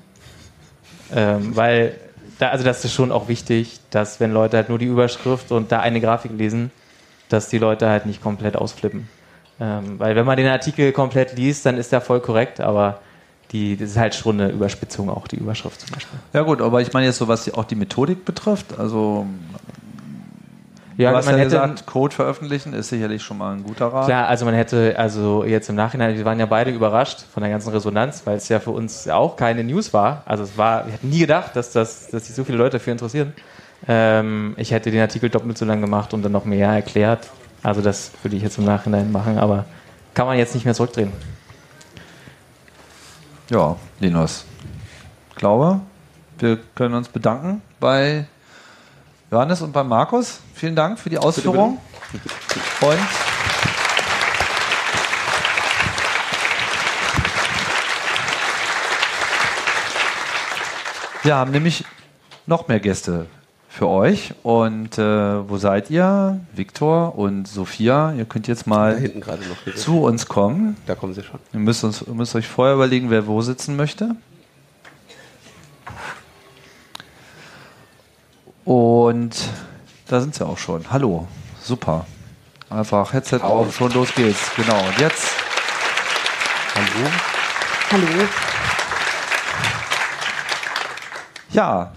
Ähm, 1.15 1.55
weil, 1.55 1.95
da, 2.39 2.49
also 2.49 2.65
das 2.65 2.85
ist 2.85 2.93
schon 2.93 3.13
auch 3.13 3.29
wichtig, 3.29 3.81
dass 3.91 4.19
wenn 4.19 4.33
Leute 4.33 4.57
halt 4.57 4.69
nur 4.69 4.79
die 4.79 4.87
Überschrift 4.87 5.53
und 5.53 5.71
da 5.71 5.81
eine 5.81 6.01
Grafik 6.01 6.33
lesen, 6.37 6.71
dass 7.29 7.49
die 7.49 7.59
Leute 7.59 7.89
halt 7.89 8.07
nicht 8.07 8.21
komplett 8.23 8.57
ausflippen. 8.57 9.09
Ähm, 9.61 9.99
weil 9.99 10.17
wenn 10.17 10.27
man 10.27 10.37
den 10.37 10.49
Artikel 10.49 10.91
komplett 10.91 11.37
liest, 11.37 11.67
dann 11.67 11.77
ist 11.77 11.93
er 11.93 12.01
voll 12.01 12.21
korrekt, 12.21 12.61
aber 12.61 13.01
die, 13.53 13.77
das 13.77 13.91
ist 13.91 13.97
halt 13.97 14.15
schon 14.15 14.41
eine 14.41 14.51
Überspitzung, 14.51 15.11
auch 15.11 15.29
die 15.29 15.37
Überschrift 15.37 15.81
zum 15.81 15.91
Beispiel. 15.91 16.19
Ja 16.33 16.43
gut, 16.43 16.61
aber 16.61 16.81
ich 16.81 16.93
meine 16.93 17.07
jetzt 17.07 17.19
so, 17.19 17.29
was 17.29 17.53
auch 17.53 17.65
die 17.65 17.75
Methodik 17.75 18.25
betrifft, 18.25 18.79
also 18.79 19.27
ja, 20.97 21.11
du 21.11 21.17
hast 21.17 21.27
man 21.27 21.35
ja 21.35 21.41
hätte, 21.41 21.51
gesagt, 21.51 21.87
Code 21.87 22.15
veröffentlichen 22.15 22.75
ist 22.75 22.89
sicherlich 22.89 23.23
schon 23.23 23.39
mal 23.39 23.55
ein 23.55 23.63
guter 23.63 23.87
Rat. 23.87 24.07
Klar, 24.07 24.29
also 24.29 24.45
man 24.45 24.55
hätte, 24.55 24.95
also 24.99 25.45
jetzt 25.45 25.69
im 25.69 25.77
Nachhinein, 25.77 26.17
wir 26.17 26.25
waren 26.25 26.39
ja 26.39 26.47
beide 26.47 26.71
überrascht 26.71 27.25
von 27.33 27.43
der 27.43 27.51
ganzen 27.51 27.71
Resonanz, 27.71 28.23
weil 28.25 28.37
es 28.37 28.49
ja 28.49 28.61
für 28.61 28.71
uns 28.71 29.09
auch 29.09 29.37
keine 29.37 29.65
News 29.65 29.93
war. 29.93 30.23
Also 30.27 30.45
es 30.45 30.59
war, 30.59 30.87
wir 30.87 30.95
hätten 30.95 31.09
nie 31.09 31.21
gedacht, 31.21 31.57
dass, 31.57 31.73
das, 31.73 32.09
dass 32.09 32.27
sich 32.27 32.35
so 32.35 32.45
viele 32.45 32.59
Leute 32.59 32.79
dafür 32.79 32.93
interessieren. 32.93 33.33
Ähm, 33.89 34.55
ich 34.57 34.73
hätte 34.73 34.91
den 34.91 35.01
Artikel 35.01 35.31
doppelt 35.31 35.57
so 35.57 35.65
lang 35.65 35.81
gemacht 35.81 36.13
und 36.13 36.23
dann 36.23 36.33
noch 36.33 36.45
mehr 36.45 36.69
erklärt. 36.69 37.29
Also 37.63 37.81
das 37.83 38.13
würde 38.23 38.37
ich 38.37 38.43
jetzt 38.43 38.59
im 38.59 38.65
Nachhinein 38.65 39.11
machen, 39.13 39.39
aber 39.39 39.65
kann 40.15 40.27
man 40.27 40.39
jetzt 40.39 40.55
nicht 40.55 40.65
mehr 40.65 40.75
zurückdrehen. 40.75 41.13
Ja, 43.51 43.77
Linus. 43.99 44.45
Ich 45.31 45.37
glaube, 45.37 45.81
wir 46.39 46.59
können 46.75 46.95
uns 46.95 47.09
bedanken 47.09 47.63
bei 47.81 48.27
Johannes 49.31 49.63
und 49.63 49.73
bei 49.73 49.85
Markus. 49.85 50.41
Vielen 50.55 50.75
Dank 50.75 50.99
für 50.99 51.09
die 51.09 51.19
Ausführung. 51.19 51.79
Und 52.81 52.99
wir 61.23 61.37
haben 61.37 61.53
nämlich 61.53 61.85
noch 62.47 62.67
mehr 62.67 62.81
Gäste 62.81 63.27
für 63.69 63.87
euch. 63.87 64.35
Und 64.43 64.99
äh, 64.99 65.49
wo 65.49 65.59
seid 65.59 65.91
ihr? 65.91 66.41
Viktor 66.53 67.17
und 67.17 67.47
Sophia, 67.47 68.13
ihr 68.15 68.25
könnt 68.25 68.49
jetzt 68.49 68.67
mal 68.67 69.01
noch. 69.01 69.75
zu 69.77 70.03
uns 70.03 70.27
kommen. 70.27 70.77
Da 70.87 70.97
kommen 70.97 71.15
sie 71.15 71.23
schon. 71.23 71.39
Ihr 71.53 71.61
müsst, 71.61 71.85
uns, 71.85 72.03
ihr 72.03 72.15
müsst 72.15 72.35
euch 72.35 72.49
vorher 72.49 72.75
überlegen, 72.75 73.11
wer 73.11 73.29
wo 73.29 73.41
sitzen 73.43 73.77
möchte. 73.77 74.17
Und 78.65 79.37
da 80.09 80.21
sind 80.21 80.35
sie 80.35 80.47
auch 80.47 80.59
schon. 80.59 80.85
Hallo. 80.91 81.27
Super. 81.63 82.07
Einfach 82.69 83.13
Headset 83.13 83.41
auf, 83.41 83.75
schon 83.75 83.93
los 83.93 84.15
geht's. 84.15 84.51
Genau. 84.57 84.79
Und 84.79 84.99
jetzt. 84.99 85.35
Hallo. 86.75 87.11
Hallo. 87.91 88.29
Ja, 91.53 91.93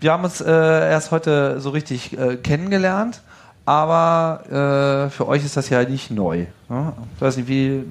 wir 0.00 0.12
haben 0.12 0.24
uns 0.24 0.40
äh, 0.40 0.50
erst 0.50 1.12
heute 1.12 1.60
so 1.60 1.70
richtig 1.70 2.18
äh, 2.18 2.36
kennengelernt, 2.36 3.22
aber 3.64 5.06
äh, 5.06 5.10
für 5.10 5.28
euch 5.28 5.44
ist 5.44 5.56
das 5.56 5.68
ja 5.68 5.84
nicht 5.84 6.10
neu. 6.10 6.46
Ne? 6.68 6.92
Ich 7.14 7.22
weiß 7.22 7.36
nicht, 7.36 7.48
wie 7.48 7.84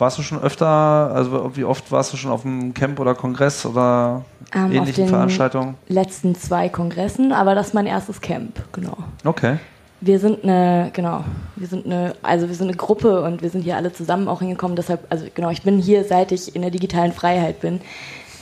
warst 0.00 0.18
du 0.18 0.22
schon 0.22 0.40
öfter, 0.42 0.66
also 0.66 1.52
wie 1.54 1.64
oft 1.64 1.90
warst 1.92 2.12
du 2.12 2.16
schon 2.16 2.30
auf 2.30 2.44
einem 2.44 2.74
Camp 2.74 2.98
oder 3.00 3.14
Kongress 3.14 3.64
oder 3.66 4.24
Ähm, 4.54 4.64
auf 4.66 4.72
ähnlichen 4.72 5.04
den 5.04 5.08
Veranstaltungen? 5.08 5.74
letzten 5.88 6.34
zwei 6.34 6.68
Kongressen, 6.68 7.32
aber 7.32 7.54
das 7.54 7.68
ist 7.68 7.74
mein 7.74 7.86
erstes 7.86 8.20
Camp, 8.20 8.60
genau. 8.72 8.96
Okay. 9.24 9.58
Wir 10.02 10.18
sind 10.18 10.42
eine, 10.44 10.90
genau, 10.94 11.24
wir 11.56 11.66
sind 11.66 11.84
eine, 11.84 12.14
also 12.22 12.48
wir 12.48 12.54
sind 12.54 12.68
eine 12.68 12.76
Gruppe 12.76 13.20
und 13.22 13.42
wir 13.42 13.50
sind 13.50 13.62
hier 13.62 13.76
alle 13.76 13.92
zusammen 13.92 14.28
auch 14.28 14.38
hingekommen. 14.40 14.74
Deshalb, 14.74 15.06
also 15.10 15.26
genau, 15.34 15.50
ich 15.50 15.62
bin 15.62 15.78
hier, 15.78 16.04
seit 16.04 16.32
ich 16.32 16.56
in 16.56 16.62
der 16.62 16.70
digitalen 16.70 17.12
Freiheit 17.12 17.60
bin. 17.60 17.82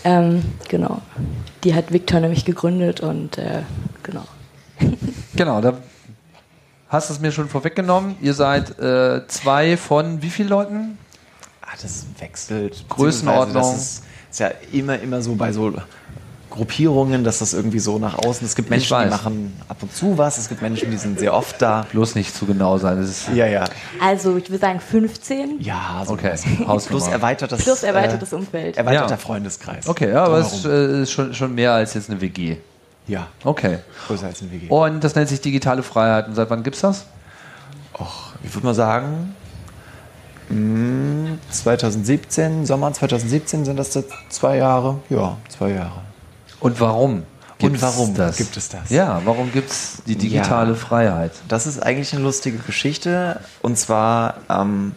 Ähm, 0.04 0.42
genau. 0.68 1.00
Die 1.64 1.74
hat 1.74 1.92
Victor 1.92 2.20
nämlich 2.20 2.44
gegründet 2.44 3.00
und 3.00 3.38
äh, 3.38 3.62
genau. 4.04 4.22
Genau, 5.34 5.60
da 5.60 5.74
hast 6.88 7.10
du 7.10 7.14
es 7.14 7.20
mir 7.20 7.32
schon 7.32 7.48
vorweggenommen. 7.48 8.16
Ihr 8.20 8.34
seid 8.34 8.78
äh, 8.78 9.26
zwei 9.26 9.76
von 9.76 10.22
wie 10.22 10.30
vielen 10.30 10.48
Leuten? 10.48 10.98
Ah, 11.70 11.76
das 11.82 12.06
wechselt. 12.18 12.84
Größenordnung. 12.88 13.54
Das 13.62 13.76
ist, 13.76 14.02
ist 14.30 14.40
ja 14.40 14.50
immer, 14.72 14.98
immer 15.00 15.20
so 15.22 15.34
bei 15.34 15.52
so 15.52 15.72
Gruppierungen, 16.50 17.24
dass 17.24 17.38
das 17.40 17.52
irgendwie 17.52 17.78
so 17.78 17.98
nach 17.98 18.18
außen. 18.18 18.46
Es 18.46 18.56
gibt 18.56 18.70
Menschen, 18.70 18.98
die 19.04 19.10
machen 19.10 19.54
ab 19.68 19.76
und 19.82 19.94
zu 19.94 20.16
was. 20.16 20.38
Es 20.38 20.48
gibt 20.48 20.62
Menschen, 20.62 20.90
die 20.90 20.96
sind 20.96 21.18
sehr 21.18 21.34
oft 21.34 21.60
da. 21.60 21.86
Bloß 21.92 22.14
nicht 22.14 22.34
zu 22.34 22.46
genau 22.46 22.78
sein. 22.78 22.96
Das 23.00 23.08
ist 23.10 23.28
Ja, 23.34 23.46
ja. 23.46 23.64
Also 24.00 24.36
ich 24.36 24.48
würde 24.48 24.58
sagen 24.60 24.80
15 24.80 25.60
Ja, 25.60 26.02
so 26.06 26.14
okay. 26.14 26.34
Plus 26.88 27.06
erweitertes, 27.06 27.62
plus 27.64 27.82
erweitertes 27.82 28.32
äh, 28.32 28.36
Umfeld. 28.36 28.76
erweiterter 28.78 29.10
Ja. 29.10 29.16
Freundeskreis. 29.18 29.86
Okay, 29.86 30.10
ja, 30.10 30.24
aber 30.24 30.38
es 30.38 30.52
ist, 30.52 30.64
äh, 30.64 31.02
ist 31.02 31.12
schon, 31.12 31.34
schon 31.34 31.54
mehr 31.54 31.72
als 31.72 31.94
jetzt 31.94 32.10
eine 32.10 32.20
WG. 32.20 32.56
Ja, 33.06 33.28
Okay. 33.44 33.78
größer 34.06 34.26
als 34.26 34.40
ein 34.42 34.50
WG. 34.50 34.68
Und 34.68 35.04
das 35.04 35.14
nennt 35.14 35.28
sich 35.28 35.40
digitale 35.40 35.82
Freiheit. 35.82 36.28
Und 36.28 36.34
seit 36.34 36.48
wann 36.50 36.62
gibt's 36.62 36.80
das? 36.80 37.04
Och, 37.98 38.32
ich 38.42 38.54
würde 38.54 38.66
mal 38.66 38.74
sagen, 38.74 39.34
2017, 41.50 42.66
Sommer 42.66 42.92
2017 42.92 43.64
sind 43.64 43.76
das 43.76 43.98
zwei 44.28 44.56
Jahre. 44.56 44.98
Ja, 45.10 45.36
zwei 45.48 45.70
Jahre. 45.70 46.02
Und 46.60 46.80
warum? 46.80 47.24
Und 47.60 47.82
warum 47.82 48.14
das? 48.14 48.36
gibt 48.36 48.56
es 48.56 48.68
das? 48.68 48.88
Ja, 48.90 49.20
warum 49.24 49.50
gibt 49.52 49.70
es 49.70 49.98
die 50.06 50.14
digitale 50.16 50.70
Ja. 50.70 50.76
Freiheit? 50.76 51.32
Das 51.48 51.66
ist 51.66 51.82
eigentlich 51.82 52.12
eine 52.14 52.22
lustige 52.22 52.58
Geschichte. 52.58 53.40
Und 53.62 53.76
zwar, 53.76 54.34
ähm, 54.48 54.92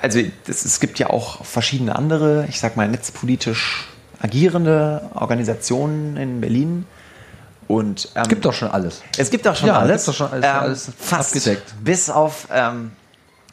also 0.00 0.18
es, 0.46 0.64
es 0.64 0.80
gibt 0.80 0.98
ja 0.98 1.10
auch 1.10 1.44
verschiedene 1.44 1.94
andere, 1.94 2.46
ich 2.48 2.58
sag 2.58 2.76
mal, 2.76 2.88
netzpolitisch 2.88 3.86
agierende 4.20 5.10
Organisationen 5.14 6.16
in 6.16 6.40
Berlin. 6.40 6.86
Und 7.68 8.08
ähm, 8.14 8.22
Es 8.22 8.28
gibt 8.28 8.44
doch 8.46 8.54
schon 8.54 8.70
alles. 8.70 9.02
es 9.18 9.28
gibt 9.30 9.46
auch 9.46 9.56
schon 9.56 9.68
Ja, 9.68 9.78
alles. 9.80 10.06
doch 10.06 10.14
schon 10.14 10.30
alles- 10.30 10.44
alles 10.44 10.90
fast 10.98 11.36
abgedeckt. 11.36 11.74
Bis 11.84 12.08
auf 12.08 12.46
ähm, 12.50 12.92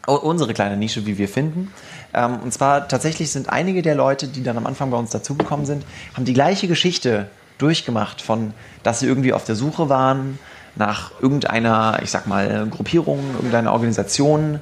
unsere 0.05 0.53
kleine 0.53 0.77
Nische, 0.77 1.05
wie 1.05 1.17
wir 1.17 1.27
finden. 1.27 1.71
Ähm, 2.13 2.39
und 2.43 2.53
zwar 2.53 2.87
tatsächlich 2.87 3.31
sind 3.31 3.49
einige 3.49 3.81
der 3.81 3.95
Leute, 3.95 4.27
die 4.27 4.43
dann 4.43 4.57
am 4.57 4.65
Anfang 4.65 4.91
bei 4.91 4.97
uns 4.97 5.11
dazugekommen 5.11 5.65
sind, 5.65 5.85
haben 6.13 6.25
die 6.25 6.33
gleiche 6.33 6.67
Geschichte 6.67 7.27
durchgemacht, 7.57 8.21
von 8.21 8.53
dass 8.83 8.99
sie 8.99 9.07
irgendwie 9.07 9.33
auf 9.33 9.45
der 9.45 9.55
Suche 9.55 9.89
waren 9.89 10.39
nach 10.75 11.11
irgendeiner, 11.21 11.99
ich 12.01 12.09
sag 12.09 12.27
mal, 12.27 12.67
Gruppierung, 12.69 13.19
irgendeiner 13.35 13.71
Organisation, 13.71 14.59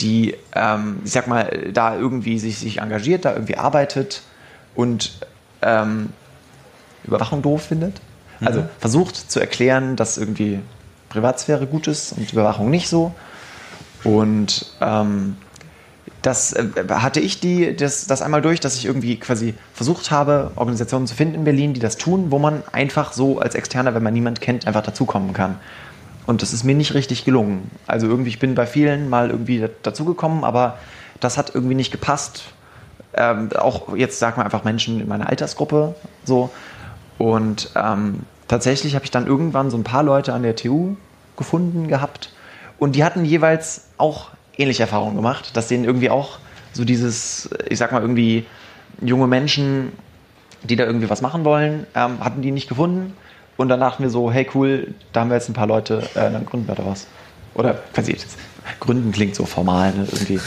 die, 0.00 0.34
ähm, 0.54 1.00
ich 1.04 1.12
sag 1.12 1.26
mal, 1.26 1.70
da 1.72 1.96
irgendwie 1.96 2.38
sich, 2.38 2.58
sich 2.58 2.78
engagiert, 2.78 3.24
da 3.26 3.34
irgendwie 3.34 3.56
arbeitet 3.56 4.22
und 4.74 5.18
ähm, 5.62 6.10
Überwachung 7.04 7.42
doof 7.42 7.62
findet. 7.62 8.00
Also 8.42 8.64
versucht 8.78 9.30
zu 9.30 9.38
erklären, 9.38 9.96
dass 9.96 10.16
irgendwie 10.16 10.60
Privatsphäre 11.10 11.66
gut 11.66 11.88
ist 11.88 12.12
und 12.12 12.32
Überwachung 12.32 12.70
nicht 12.70 12.88
so. 12.88 13.12
Und 14.04 14.66
ähm, 14.80 15.36
das 16.22 16.52
äh, 16.52 16.66
hatte 16.90 17.20
ich 17.20 17.40
die, 17.40 17.74
das, 17.76 18.06
das 18.06 18.22
einmal 18.22 18.42
durch, 18.42 18.60
dass 18.60 18.76
ich 18.76 18.86
irgendwie 18.86 19.18
quasi 19.18 19.54
versucht 19.74 20.10
habe, 20.10 20.52
Organisationen 20.56 21.06
zu 21.06 21.14
finden 21.14 21.34
in 21.34 21.44
Berlin, 21.44 21.74
die 21.74 21.80
das 21.80 21.96
tun, 21.96 22.30
wo 22.30 22.38
man 22.38 22.62
einfach 22.72 23.12
so 23.12 23.38
als 23.38 23.54
Externer, 23.54 23.94
wenn 23.94 24.02
man 24.02 24.14
niemand 24.14 24.40
kennt, 24.40 24.66
einfach 24.66 24.82
dazukommen 24.82 25.32
kann. 25.32 25.56
Und 26.26 26.42
das 26.42 26.52
ist 26.52 26.64
mir 26.64 26.74
nicht 26.74 26.94
richtig 26.94 27.24
gelungen. 27.24 27.70
Also 27.86 28.06
irgendwie, 28.06 28.30
ich 28.30 28.38
bin 28.38 28.54
bei 28.54 28.66
vielen 28.66 29.08
mal 29.08 29.30
irgendwie 29.30 29.66
dazugekommen, 29.82 30.44
aber 30.44 30.78
das 31.18 31.38
hat 31.38 31.54
irgendwie 31.54 31.74
nicht 31.74 31.90
gepasst. 31.90 32.44
Ähm, 33.14 33.50
auch 33.56 33.96
jetzt 33.96 34.18
sagen 34.18 34.36
wir 34.36 34.44
einfach 34.44 34.64
Menschen 34.64 35.00
in 35.00 35.08
meiner 35.08 35.28
Altersgruppe 35.28 35.94
so. 36.24 36.50
Und 37.18 37.70
ähm, 37.74 38.20
tatsächlich 38.46 38.94
habe 38.94 39.04
ich 39.04 39.10
dann 39.10 39.26
irgendwann 39.26 39.70
so 39.70 39.76
ein 39.76 39.84
paar 39.84 40.02
Leute 40.02 40.32
an 40.32 40.42
der 40.42 40.56
TU 40.56 40.96
gefunden 41.36 41.88
gehabt. 41.88 42.30
Und 42.80 42.96
die 42.96 43.04
hatten 43.04 43.24
jeweils 43.24 43.84
auch 43.98 44.30
ähnliche 44.56 44.82
Erfahrungen 44.82 45.14
gemacht, 45.14 45.56
dass 45.56 45.68
denen 45.68 45.84
irgendwie 45.84 46.10
auch 46.10 46.38
so 46.72 46.84
dieses, 46.84 47.50
ich 47.68 47.78
sag 47.78 47.92
mal, 47.92 48.00
irgendwie 48.00 48.46
junge 49.02 49.26
Menschen, 49.26 49.92
die 50.62 50.76
da 50.76 50.84
irgendwie 50.84 51.08
was 51.08 51.20
machen 51.20 51.44
wollen, 51.44 51.86
ähm, 51.94 52.24
hatten 52.24 52.42
die 52.42 52.50
nicht 52.50 52.68
gefunden. 52.68 53.14
Und 53.56 53.68
dann 53.68 53.80
dachten 53.80 54.02
wir 54.02 54.10
so, 54.10 54.32
hey 54.32 54.48
cool, 54.54 54.94
da 55.12 55.20
haben 55.20 55.28
wir 55.28 55.36
jetzt 55.36 55.50
ein 55.50 55.54
paar 55.54 55.66
Leute, 55.66 56.02
äh, 56.14 56.30
dann 56.30 56.46
gründen 56.46 56.66
wir 56.66 56.74
da 56.74 56.86
was. 56.86 57.06
Oder 57.54 57.74
quasi, 57.92 58.16
gründen 58.78 59.12
klingt 59.12 59.34
so 59.34 59.46
formal, 59.46 59.92
ne? 59.92 60.06
irgendwie 60.10 60.40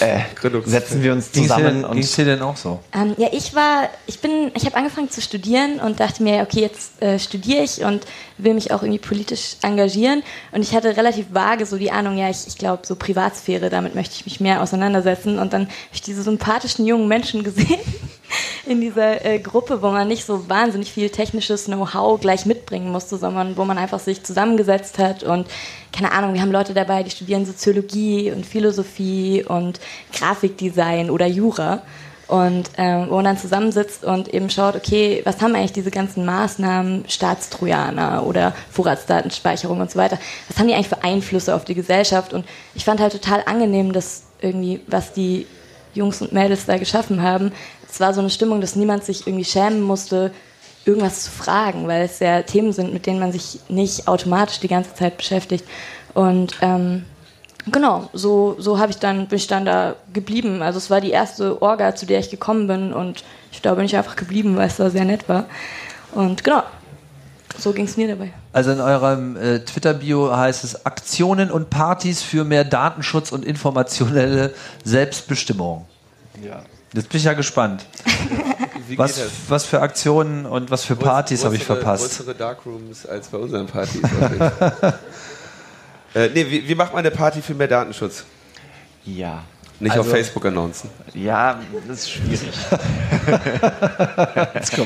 äh, 0.00 0.20
setzen 0.64 1.02
wir 1.02 1.12
uns 1.12 1.32
zusammen 1.32 1.84
Ging 1.90 2.02
es 2.02 2.14
dir 2.14 2.24
denn 2.24 2.42
auch 2.42 2.56
so? 2.56 2.80
Ähm, 2.94 3.14
ja, 3.16 3.28
ich 3.32 3.54
war, 3.54 3.88
ich 4.06 4.20
bin, 4.20 4.50
ich 4.54 4.66
habe 4.66 4.76
angefangen 4.76 5.10
zu 5.10 5.20
studieren 5.20 5.80
und 5.80 6.00
dachte 6.00 6.22
mir, 6.22 6.42
okay, 6.42 6.60
jetzt 6.60 7.02
äh, 7.02 7.18
studiere 7.18 7.62
ich 7.62 7.84
und 7.84 8.04
will 8.38 8.54
mich 8.54 8.72
auch 8.72 8.82
irgendwie 8.82 8.98
politisch 8.98 9.56
engagieren. 9.62 10.22
Und 10.52 10.62
ich 10.62 10.74
hatte 10.74 10.96
relativ 10.96 11.26
vage 11.32 11.66
so 11.66 11.76
die 11.78 11.90
Ahnung, 11.90 12.18
ja, 12.18 12.28
ich, 12.28 12.46
ich 12.46 12.58
glaube, 12.58 12.86
so 12.86 12.96
Privatsphäre, 12.96 13.70
damit 13.70 13.94
möchte 13.94 14.14
ich 14.16 14.24
mich 14.26 14.40
mehr 14.40 14.62
auseinandersetzen. 14.62 15.38
Und 15.38 15.52
dann 15.52 15.62
habe 15.62 15.72
ich 15.92 16.02
diese 16.02 16.22
sympathischen 16.22 16.86
jungen 16.86 17.08
Menschen 17.08 17.42
gesehen 17.44 17.80
in 18.66 18.80
dieser 18.80 19.24
äh, 19.24 19.38
Gruppe, 19.38 19.80
wo 19.80 19.90
man 19.90 20.08
nicht 20.08 20.24
so 20.24 20.48
wahnsinnig 20.48 20.92
viel 20.92 21.08
technisches 21.08 21.66
Know-how 21.66 22.20
gleich 22.20 22.46
mitbringen 22.46 22.90
musste, 22.90 23.16
sondern 23.16 23.56
wo 23.56 23.64
man 23.64 23.78
einfach 23.78 24.00
sich 24.00 24.22
zusammengesetzt 24.22 24.98
hat 24.98 25.22
und 25.22 25.46
keine 25.92 26.12
Ahnung, 26.12 26.34
wir 26.34 26.42
haben 26.42 26.52
Leute 26.52 26.74
dabei, 26.74 27.02
die 27.02 27.10
studieren 27.10 27.46
Soziologie 27.46 28.30
und 28.30 28.44
Philosophie 28.44 29.44
und 29.46 29.80
Grafikdesign 30.12 31.10
oder 31.10 31.26
Jura. 31.26 31.82
Und 32.28 32.70
ähm, 32.76 33.06
wo 33.08 33.14
man 33.16 33.24
dann 33.24 33.38
zusammensitzt 33.38 34.04
und 34.04 34.34
eben 34.34 34.50
schaut, 34.50 34.74
okay, 34.74 35.22
was 35.24 35.40
haben 35.40 35.54
eigentlich 35.54 35.72
diese 35.72 35.92
ganzen 35.92 36.24
Maßnahmen, 36.24 37.04
Staatstrojaner 37.08 38.26
oder 38.26 38.52
Vorratsdatenspeicherung 38.72 39.80
und 39.80 39.92
so 39.92 39.98
weiter, 39.98 40.18
was 40.48 40.58
haben 40.58 40.66
die 40.66 40.74
eigentlich 40.74 40.88
für 40.88 41.04
Einflüsse 41.04 41.54
auf 41.54 41.64
die 41.64 41.76
Gesellschaft? 41.76 42.32
Und 42.32 42.44
ich 42.74 42.84
fand 42.84 42.98
halt 42.98 43.12
total 43.12 43.44
angenehm, 43.46 43.92
dass 43.92 44.24
irgendwie, 44.40 44.80
was 44.88 45.12
die 45.12 45.46
Jungs 45.94 46.20
und 46.20 46.32
Mädels 46.32 46.66
da 46.66 46.78
geschaffen 46.78 47.22
haben, 47.22 47.52
es 47.96 48.00
war 48.00 48.12
so 48.12 48.20
eine 48.20 48.28
Stimmung, 48.28 48.60
dass 48.60 48.76
niemand 48.76 49.04
sich 49.04 49.26
irgendwie 49.26 49.46
schämen 49.46 49.80
musste, 49.80 50.30
irgendwas 50.84 51.24
zu 51.24 51.30
fragen, 51.30 51.88
weil 51.88 52.04
es 52.04 52.18
ja 52.18 52.42
Themen 52.42 52.74
sind, 52.74 52.92
mit 52.92 53.06
denen 53.06 53.18
man 53.18 53.32
sich 53.32 53.58
nicht 53.70 54.06
automatisch 54.06 54.60
die 54.60 54.68
ganze 54.68 54.94
Zeit 54.94 55.16
beschäftigt. 55.16 55.64
Und 56.12 56.52
ähm, 56.60 57.06
genau, 57.72 58.10
so, 58.12 58.54
so 58.58 58.78
habe 58.78 58.92
ich 58.92 58.98
dann, 58.98 59.28
bin 59.28 59.38
ich 59.38 59.46
dann 59.46 59.64
da 59.64 59.96
geblieben. 60.12 60.60
Also 60.60 60.76
es 60.76 60.90
war 60.90 61.00
die 61.00 61.10
erste 61.10 61.62
Orga, 61.62 61.94
zu 61.94 62.04
der 62.04 62.18
ich 62.18 62.28
gekommen 62.28 62.66
bin 62.66 62.92
und 62.92 63.24
ich 63.50 63.62
da 63.62 63.74
bin 63.74 63.86
ich 63.86 63.96
einfach 63.96 64.16
geblieben, 64.16 64.58
weil 64.58 64.66
es 64.66 64.76
da 64.76 64.90
sehr 64.90 65.06
nett 65.06 65.26
war. 65.26 65.46
Und 66.12 66.44
genau, 66.44 66.64
so 67.56 67.72
ging 67.72 67.86
es 67.86 67.96
mir 67.96 68.08
dabei. 68.08 68.30
Also 68.52 68.72
in 68.72 68.80
eurem 68.80 69.38
äh, 69.38 69.60
Twitter-Bio 69.60 70.36
heißt 70.36 70.64
es 70.64 70.84
Aktionen 70.84 71.50
und 71.50 71.70
Partys 71.70 72.22
für 72.22 72.44
mehr 72.44 72.64
Datenschutz 72.64 73.32
und 73.32 73.42
informationelle 73.42 74.52
Selbstbestimmung. 74.84 75.86
Ja. 76.44 76.62
Jetzt 76.96 77.10
bin 77.10 77.18
ich 77.18 77.24
ja 77.24 77.34
gespannt. 77.34 77.84
Was, 78.96 79.16
das? 79.16 79.26
was 79.48 79.66
für 79.66 79.82
Aktionen 79.82 80.46
und 80.46 80.70
was 80.70 80.84
für 80.84 80.96
Partys 80.96 81.44
habe 81.44 81.56
ich 81.56 81.64
verpasst? 81.64 82.16
Größere 82.16 82.34
Darkrooms 82.34 83.04
als 83.04 83.28
bei 83.28 83.36
unseren 83.36 83.66
Partys. 83.66 84.02
auf 84.02 84.12
äh, 86.14 86.30
nee, 86.30 86.46
wie, 86.48 86.66
wie 86.66 86.74
macht 86.74 86.94
man 86.94 87.00
eine 87.00 87.10
Party 87.10 87.42
für 87.42 87.52
mehr 87.52 87.68
Datenschutz? 87.68 88.24
Ja. 89.04 89.42
Nicht 89.78 89.92
auf 89.92 90.06
Also- 90.06 90.12
Facebook 90.12 90.46
announcen. 90.46 90.88
Ja, 91.12 91.60
das 91.86 91.98
ist 91.98 92.12
schwierig. 92.12 92.48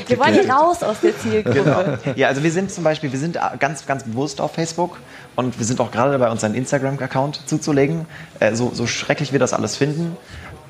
Wir 0.09 0.19
wollen 0.19 0.51
raus 0.51 0.83
aus 0.83 0.99
der 1.01 1.17
Zielgruppe. 1.17 1.99
Ja, 2.17 2.29
also 2.29 2.43
wir 2.43 2.51
sind 2.51 2.73
zum 2.73 2.85
Beispiel, 2.85 3.13
wir 3.13 3.19
sind 3.19 3.39
ganz, 3.59 3.87
ganz 3.87 4.05
bewusst 4.05 4.41
auf 4.41 4.55
Facebook 4.55 4.97
und 5.37 5.59
wir 5.59 5.67
sind 5.67 5.81
auch 5.81 5.91
gerade 5.91 6.13
dabei, 6.13 6.31
unseren 6.31 6.55
Instagram-Account 6.55 7.43
zuzulegen. 7.47 8.07
Äh, 8.41 8.55
so, 8.55 8.73
so 8.75 8.87
schrecklich 8.87 9.33
wir 9.33 9.39
das 9.39 9.53
alles 9.53 9.77
finden. 9.77 10.17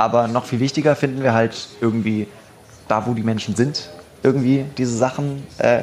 Aber 0.00 0.28
noch 0.28 0.46
viel 0.46 0.60
wichtiger 0.60 0.96
finden 0.96 1.22
wir 1.22 1.34
halt 1.34 1.68
irgendwie 1.82 2.26
da, 2.88 3.06
wo 3.06 3.12
die 3.12 3.22
Menschen 3.22 3.54
sind, 3.54 3.90
irgendwie 4.22 4.64
diese 4.78 4.96
Sachen 4.96 5.46
äh, 5.58 5.82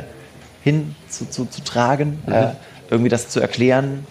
hin 0.63 0.95
zu, 1.07 1.30
zu, 1.30 1.45
zu 1.45 1.63
tragen, 1.63 2.18
äh, 2.26 2.47
irgendwie 2.89 3.09
das 3.09 3.30
zu 3.30 3.39
erklären. 3.39 4.07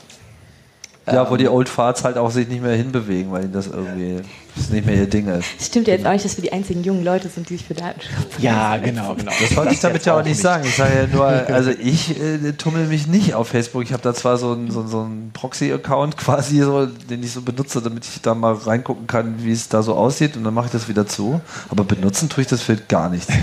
Ja, 1.12 1.30
wo 1.30 1.36
die 1.36 1.48
Old 1.48 1.68
Farts 1.68 2.02
halt 2.02 2.18
auch 2.18 2.30
sich 2.30 2.48
nicht 2.48 2.62
mehr 2.62 2.74
hinbewegen, 2.74 3.30
weil 3.30 3.44
ihnen 3.44 3.52
das 3.52 3.68
irgendwie 3.68 4.22
das 4.57 4.70
nicht 4.70 4.86
mehr 4.86 4.96
ihr 4.96 5.07
Ding 5.07 5.28
ist. 5.28 5.46
Es 5.61 5.66
stimmt 5.66 5.86
ja 5.86 5.94
jetzt 5.94 6.07
auch 6.07 6.12
nicht, 6.12 6.24
dass 6.24 6.36
wir 6.36 6.42
die 6.42 6.52
einzigen 6.52 6.82
jungen 6.82 7.04
Leute 7.04 7.28
sind, 7.28 7.48
die 7.48 7.57
sich 7.57 7.66
für 7.66 7.74
Datenschutz 7.74 8.38
Ja, 8.38 8.76
genau, 8.78 9.14
genau. 9.14 9.30
Das 9.40 9.54
wollte 9.54 9.74
ich 9.74 9.80
damit 9.80 10.04
ja 10.04 10.18
auch 10.18 10.24
nicht 10.24 10.40
sagen. 10.40 10.64
Ich 10.66 10.76
sage 10.76 10.92
ja 10.96 11.07
nur, 11.07 11.26
also 11.54 11.70
ich 11.70 12.20
äh, 12.20 12.52
tummel 12.52 12.86
mich 12.86 13.07
nicht 13.07 13.34
auf 13.34 13.48
Facebook. 13.48 13.84
Ich 13.84 13.92
habe 13.92 14.02
da 14.02 14.14
zwar 14.14 14.38
so 14.38 14.52
einen 14.52 14.70
so, 14.70 14.86
so 14.86 15.00
einen 15.00 15.30
Proxy-Account 15.32 16.16
quasi, 16.16 16.61
so, 16.61 16.86
den 16.86 17.22
ich 17.22 17.32
so 17.32 17.42
benutze, 17.42 17.82
damit 17.82 18.04
ich 18.04 18.22
da 18.22 18.34
mal 18.34 18.54
reingucken 18.54 19.07
kann, 19.07 19.44
wie 19.44 19.52
es 19.52 19.68
da 19.68 19.82
so 19.82 19.94
aussieht 19.94 20.36
und 20.36 20.44
dann 20.44 20.54
mache 20.54 20.66
ich 20.66 20.72
das 20.72 20.88
wieder 20.88 21.07
zu. 21.07 21.40
Aber 21.68 21.84
benutzen 21.84 22.28
tue 22.28 22.42
ich 22.42 22.48
das 22.48 22.62
für 22.62 22.76
gar 22.76 23.09
nichts. 23.11 23.32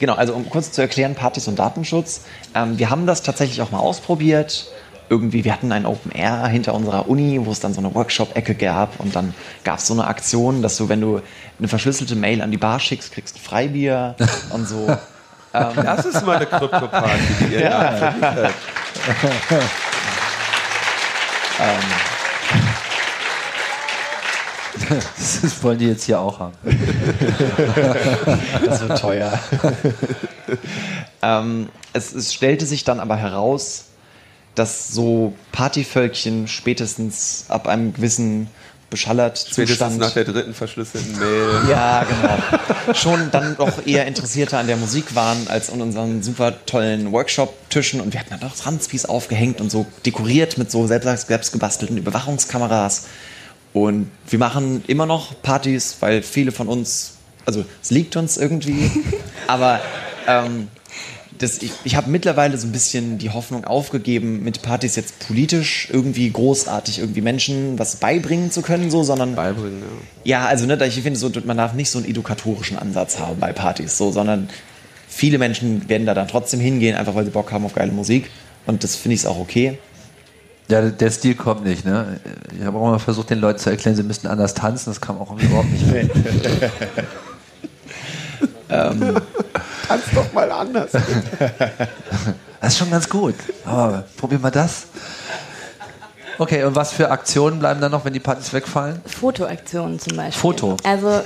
Genau, 0.00 0.14
also 0.14 0.32
um 0.32 0.48
kurz 0.48 0.72
zu 0.72 0.80
erklären, 0.80 1.14
Partys 1.14 1.46
und 1.46 1.58
Datenschutz. 1.58 2.22
Ähm, 2.54 2.78
wir 2.78 2.88
haben 2.88 3.06
das 3.06 3.22
tatsächlich 3.22 3.60
auch 3.60 3.70
mal 3.70 3.78
ausprobiert. 3.78 4.66
Irgendwie, 5.08 5.44
wir 5.44 5.52
hatten 5.52 5.70
ein 5.72 5.86
Open 5.86 6.12
Air 6.12 6.46
hinter 6.46 6.74
unserer 6.74 7.08
Uni, 7.08 7.40
wo 7.44 7.52
es 7.52 7.60
dann 7.60 7.74
so 7.74 7.80
eine 7.80 7.94
Workshop-Ecke 7.94 8.54
gab 8.54 9.00
und 9.00 9.14
dann 9.14 9.34
gab 9.62 9.78
es 9.78 9.86
so 9.86 9.94
eine 9.94 10.06
Aktion, 10.06 10.62
dass 10.62 10.76
du, 10.76 10.88
wenn 10.88 11.00
du 11.00 11.20
eine 11.58 11.68
verschlüsselte 11.68 12.16
Mail 12.16 12.40
an 12.42 12.50
die 12.50 12.56
Bar 12.56 12.80
schickst, 12.80 13.12
kriegst 13.12 13.36
du 13.36 13.40
Freibier 13.40 14.16
und 14.50 14.66
so. 14.68 14.96
Das 15.54 16.04
ist 16.04 16.26
mal 16.26 16.34
eine 16.34 16.46
Krypto-Party, 16.46 17.22
die 17.38 17.54
ihr 17.54 17.70
da 17.70 17.92
verdient 17.92 18.24
habt. 18.24 18.54
Das 24.88 25.62
wollen 25.62 25.78
die 25.78 25.86
jetzt 25.86 26.04
hier 26.04 26.20
auch 26.20 26.40
haben. 26.40 26.54
Das 28.64 28.80
wird 28.80 28.98
teuer. 28.98 29.38
ähm, 31.22 31.68
es, 31.92 32.12
es 32.12 32.34
stellte 32.34 32.66
sich 32.66 32.84
dann 32.84 33.00
aber 33.00 33.16
heraus, 33.16 33.86
dass 34.54 34.88
so 34.88 35.34
Partyvölkchen 35.52 36.48
spätestens 36.48 37.46
ab 37.48 37.66
einem 37.66 37.92
gewissen 37.92 38.48
beschallert 38.94 39.38
Spätestens 39.38 39.68
Zustand 39.68 39.98
nach 39.98 40.12
der 40.12 40.24
dritten 40.24 40.54
verschlüsselten 40.54 41.18
Mail. 41.18 41.68
Ja, 41.68 42.04
genau. 42.04 42.94
Schon 42.94 43.30
dann 43.32 43.56
doch 43.56 43.84
eher 43.84 44.06
interessierter 44.06 44.58
an 44.58 44.68
der 44.68 44.76
Musik 44.76 45.16
waren 45.16 45.48
als 45.48 45.70
an 45.70 45.80
unseren 45.80 46.22
super 46.22 46.64
tollen 46.64 47.10
Workshop-Tischen. 47.10 48.00
Und 48.00 48.12
wir 48.12 48.20
hatten 48.20 48.30
dann 48.38 48.48
auch 48.48 48.54
Transpis 48.54 49.04
aufgehängt 49.04 49.60
und 49.60 49.70
so 49.70 49.84
dekoriert 50.06 50.58
mit 50.58 50.70
so 50.70 50.86
selbst, 50.86 51.26
selbst 51.26 51.52
gebastelten 51.52 51.96
Überwachungskameras. 51.96 53.06
Und 53.72 54.12
wir 54.28 54.38
machen 54.38 54.84
immer 54.86 55.06
noch 55.06 55.42
Partys, 55.42 55.96
weil 55.98 56.22
viele 56.22 56.52
von 56.52 56.68
uns, 56.68 57.14
also 57.44 57.64
es 57.82 57.90
liegt 57.90 58.14
uns 58.14 58.36
irgendwie, 58.36 58.88
aber 59.48 59.80
ähm, 60.28 60.68
das, 61.38 61.62
ich, 61.62 61.72
ich 61.84 61.96
habe 61.96 62.10
mittlerweile 62.10 62.56
so 62.56 62.66
ein 62.66 62.72
bisschen 62.72 63.18
die 63.18 63.30
Hoffnung 63.30 63.64
aufgegeben, 63.64 64.42
mit 64.44 64.62
Partys 64.62 64.96
jetzt 64.96 65.26
politisch 65.26 65.88
irgendwie 65.92 66.30
großartig 66.30 66.98
irgendwie 67.00 67.22
Menschen 67.22 67.78
was 67.78 67.96
beibringen 67.96 68.50
zu 68.50 68.62
können, 68.62 68.90
so, 68.90 69.02
sondern 69.02 69.34
Beibringen, 69.34 69.82
ja. 70.24 70.40
ja, 70.40 70.46
also 70.46 70.66
ne, 70.66 70.78
ich 70.86 71.00
finde, 71.00 71.18
so, 71.18 71.30
man 71.44 71.56
darf 71.56 71.74
nicht 71.74 71.90
so 71.90 71.98
einen 71.98 72.08
edukatorischen 72.08 72.78
Ansatz 72.78 73.18
haben 73.18 73.40
bei 73.40 73.52
Partys, 73.52 73.98
so, 73.98 74.12
sondern 74.12 74.48
viele 75.08 75.38
Menschen 75.38 75.88
werden 75.88 76.06
da 76.06 76.14
dann 76.14 76.28
trotzdem 76.28 76.60
hingehen, 76.60 76.96
einfach 76.96 77.14
weil 77.14 77.24
sie 77.24 77.30
Bock 77.30 77.50
haben 77.52 77.64
auf 77.64 77.74
geile 77.74 77.92
Musik. 77.92 78.30
Und 78.66 78.82
das 78.82 78.96
finde 78.96 79.16
ich 79.16 79.26
auch 79.26 79.38
okay. 79.38 79.78
Ja, 80.68 80.80
der 80.80 81.10
Stil 81.10 81.34
kommt 81.34 81.64
nicht, 81.64 81.84
ne? 81.84 82.20
Ich 82.58 82.64
habe 82.64 82.78
auch 82.78 82.86
mal 82.86 82.98
versucht, 82.98 83.28
den 83.28 83.38
Leuten 83.38 83.58
zu 83.58 83.68
erklären, 83.68 83.96
sie 83.96 84.02
müssten 84.02 84.28
anders 84.28 84.54
tanzen, 84.54 84.90
das 84.90 85.00
kam 85.00 85.18
auch 85.18 85.38
überhaupt 85.38 85.70
nicht. 85.70 85.84
ähm. 88.74 89.16
Tanz 89.88 90.04
doch 90.14 90.32
mal 90.32 90.50
anders. 90.50 90.90
Das 92.60 92.72
ist 92.72 92.78
schon 92.78 92.90
ganz 92.90 93.10
gut, 93.10 93.34
aber 93.66 94.04
probier 94.16 94.38
mal 94.38 94.50
das. 94.50 94.86
Okay, 96.38 96.64
und 96.64 96.74
was 96.74 96.92
für 96.94 97.10
Aktionen 97.10 97.58
bleiben 97.58 97.78
dann 97.78 97.92
noch, 97.92 98.06
wenn 98.06 98.14
die 98.14 98.20
Partys 98.20 98.54
wegfallen? 98.54 99.02
Fotoaktionen 99.04 99.98
zum 100.00 100.16
Beispiel. 100.16 100.40
Foto. 100.40 100.76
Also, 100.82 101.08
äh, 101.08 101.22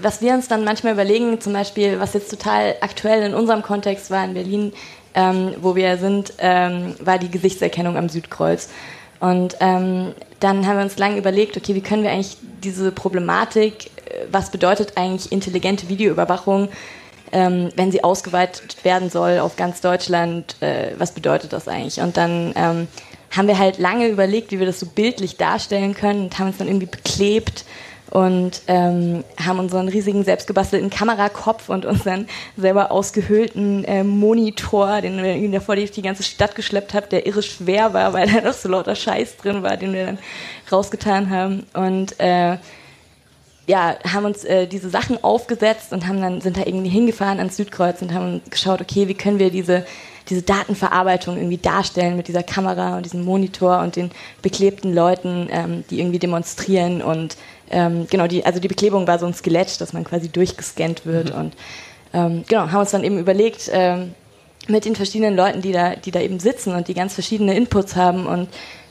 was 0.00 0.20
wir 0.20 0.34
uns 0.34 0.48
dann 0.48 0.64
manchmal 0.64 0.94
überlegen, 0.94 1.40
zum 1.40 1.52
Beispiel, 1.52 2.00
was 2.00 2.14
jetzt 2.14 2.30
total 2.30 2.74
aktuell 2.80 3.22
in 3.22 3.32
unserem 3.32 3.62
Kontext 3.62 4.10
war 4.10 4.24
in 4.24 4.34
Berlin, 4.34 4.72
ähm, 5.14 5.54
wo 5.60 5.76
wir 5.76 5.96
sind, 5.98 6.34
ähm, 6.38 6.96
war 7.00 7.18
die 7.18 7.30
Gesichtserkennung 7.30 7.96
am 7.96 8.08
Südkreuz. 8.08 8.68
Und 9.20 9.56
ähm, 9.60 10.14
dann 10.40 10.66
haben 10.66 10.78
wir 10.78 10.82
uns 10.82 10.98
lange 10.98 11.16
überlegt, 11.16 11.56
okay, 11.56 11.76
wie 11.76 11.80
können 11.80 12.02
wir 12.02 12.10
eigentlich 12.10 12.36
diese 12.62 12.90
Problematik, 12.90 13.90
was 14.30 14.50
bedeutet 14.50 14.92
eigentlich 14.96 15.32
intelligente 15.32 15.88
Videoüberwachung, 15.88 16.68
ähm, 17.32 17.70
wenn 17.76 17.90
sie 17.90 18.04
ausgeweitet 18.04 18.84
werden 18.84 19.10
soll 19.10 19.38
auf 19.38 19.56
ganz 19.56 19.80
Deutschland, 19.80 20.56
äh, 20.60 20.92
was 20.98 21.12
bedeutet 21.12 21.52
das 21.52 21.66
eigentlich? 21.66 22.00
Und 22.00 22.16
dann 22.16 22.52
ähm, 22.56 22.88
haben 23.30 23.48
wir 23.48 23.58
halt 23.58 23.78
lange 23.78 24.08
überlegt, 24.08 24.52
wie 24.52 24.58
wir 24.58 24.66
das 24.66 24.78
so 24.78 24.86
bildlich 24.86 25.36
darstellen 25.36 25.94
können 25.94 26.24
und 26.24 26.38
haben 26.38 26.48
uns 26.48 26.58
dann 26.58 26.68
irgendwie 26.68 26.86
beklebt 26.86 27.64
und 28.10 28.60
ähm, 28.66 29.24
haben 29.42 29.58
unseren 29.58 29.88
riesigen 29.88 30.22
selbstgebastelten 30.22 30.90
Kamerakopf 30.90 31.70
und 31.70 31.86
unseren 31.86 32.28
selber 32.58 32.92
ausgehöhlten 32.92 33.84
äh, 33.84 34.04
Monitor, 34.04 35.00
den 35.00 35.22
wir 35.22 35.50
davor 35.50 35.76
die, 35.76 35.86
die 35.86 36.02
ganze 36.02 36.22
Stadt 36.22 36.54
geschleppt 36.54 36.92
haben, 36.92 37.06
der 37.10 37.26
irre 37.26 37.42
schwer 37.42 37.94
war, 37.94 38.12
weil 38.12 38.30
da 38.30 38.42
noch 38.42 38.52
so 38.52 38.68
lauter 38.68 38.94
Scheiß 38.94 39.38
drin 39.38 39.62
war, 39.62 39.78
den 39.78 39.94
wir 39.94 40.04
dann 40.04 40.18
rausgetan 40.70 41.30
haben 41.30 41.64
und 41.72 42.20
äh, 42.20 42.58
ja, 43.66 43.96
haben 44.12 44.24
uns 44.24 44.44
äh, 44.44 44.66
diese 44.66 44.90
Sachen 44.90 45.22
aufgesetzt 45.22 45.92
und 45.92 46.06
haben 46.06 46.20
dann 46.20 46.40
sind 46.40 46.56
da 46.56 46.62
irgendwie 46.66 46.90
hingefahren 46.90 47.38
ans 47.38 47.56
Südkreuz 47.56 48.02
und 48.02 48.12
haben 48.12 48.40
geschaut, 48.50 48.80
okay, 48.80 49.08
wie 49.08 49.14
können 49.14 49.38
wir 49.38 49.50
diese 49.50 49.84
diese 50.28 50.42
Datenverarbeitung 50.42 51.36
irgendwie 51.36 51.58
darstellen 51.58 52.16
mit 52.16 52.28
dieser 52.28 52.44
Kamera 52.44 52.96
und 52.96 53.04
diesem 53.04 53.24
Monitor 53.24 53.80
und 53.80 53.96
den 53.96 54.10
beklebten 54.40 54.94
Leuten, 54.94 55.48
ähm, 55.50 55.84
die 55.90 55.98
irgendwie 55.98 56.18
demonstrieren 56.18 57.02
und 57.02 57.36
ähm, 57.70 58.06
genau 58.10 58.26
die 58.26 58.44
also 58.44 58.60
die 58.60 58.68
Beklebung 58.68 59.06
war 59.06 59.18
so 59.18 59.26
ein 59.26 59.34
Skelett, 59.34 59.80
dass 59.80 59.92
man 59.92 60.04
quasi 60.04 60.28
durchgescannt 60.28 61.06
wird 61.06 61.32
mhm. 61.32 61.40
und 61.40 61.56
ähm, 62.14 62.44
genau 62.48 62.70
haben 62.70 62.80
uns 62.80 62.90
dann 62.90 63.04
eben 63.04 63.18
überlegt 63.18 63.70
ähm, 63.72 64.14
mit 64.68 64.84
den 64.84 64.96
verschiedenen 64.96 65.36
Leuten, 65.36 65.62
die 65.62 65.72
da 65.72 65.96
die 65.96 66.10
da 66.10 66.20
eben 66.20 66.40
sitzen 66.40 66.74
und 66.74 66.88
die 66.88 66.94
ganz 66.94 67.14
verschiedene 67.14 67.56
Inputs 67.56 67.96
haben 67.96 68.26
und 68.26 68.48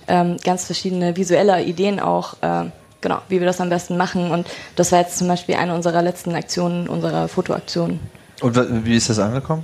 ähm, 0.07 0.37
ganz 0.43 0.65
verschiedene 0.65 1.15
visuelle 1.15 1.63
Ideen 1.63 1.99
auch 1.99 2.35
äh, 2.41 2.65
genau, 3.01 3.19
wie 3.27 3.39
wir 3.39 3.47
das 3.47 3.59
am 3.59 3.69
besten 3.69 3.97
machen. 3.97 4.31
Und 4.31 4.47
das 4.75 4.91
war 4.91 4.99
jetzt 4.99 5.17
zum 5.17 5.27
Beispiel 5.27 5.55
eine 5.55 5.75
unserer 5.75 6.01
letzten 6.01 6.33
Aktionen, 6.35 6.87
unserer 6.87 7.27
Fotoaktionen. 7.27 7.99
Und 8.41 8.85
wie 8.85 8.95
ist 8.95 9.09
das 9.09 9.19
angekommen? 9.19 9.63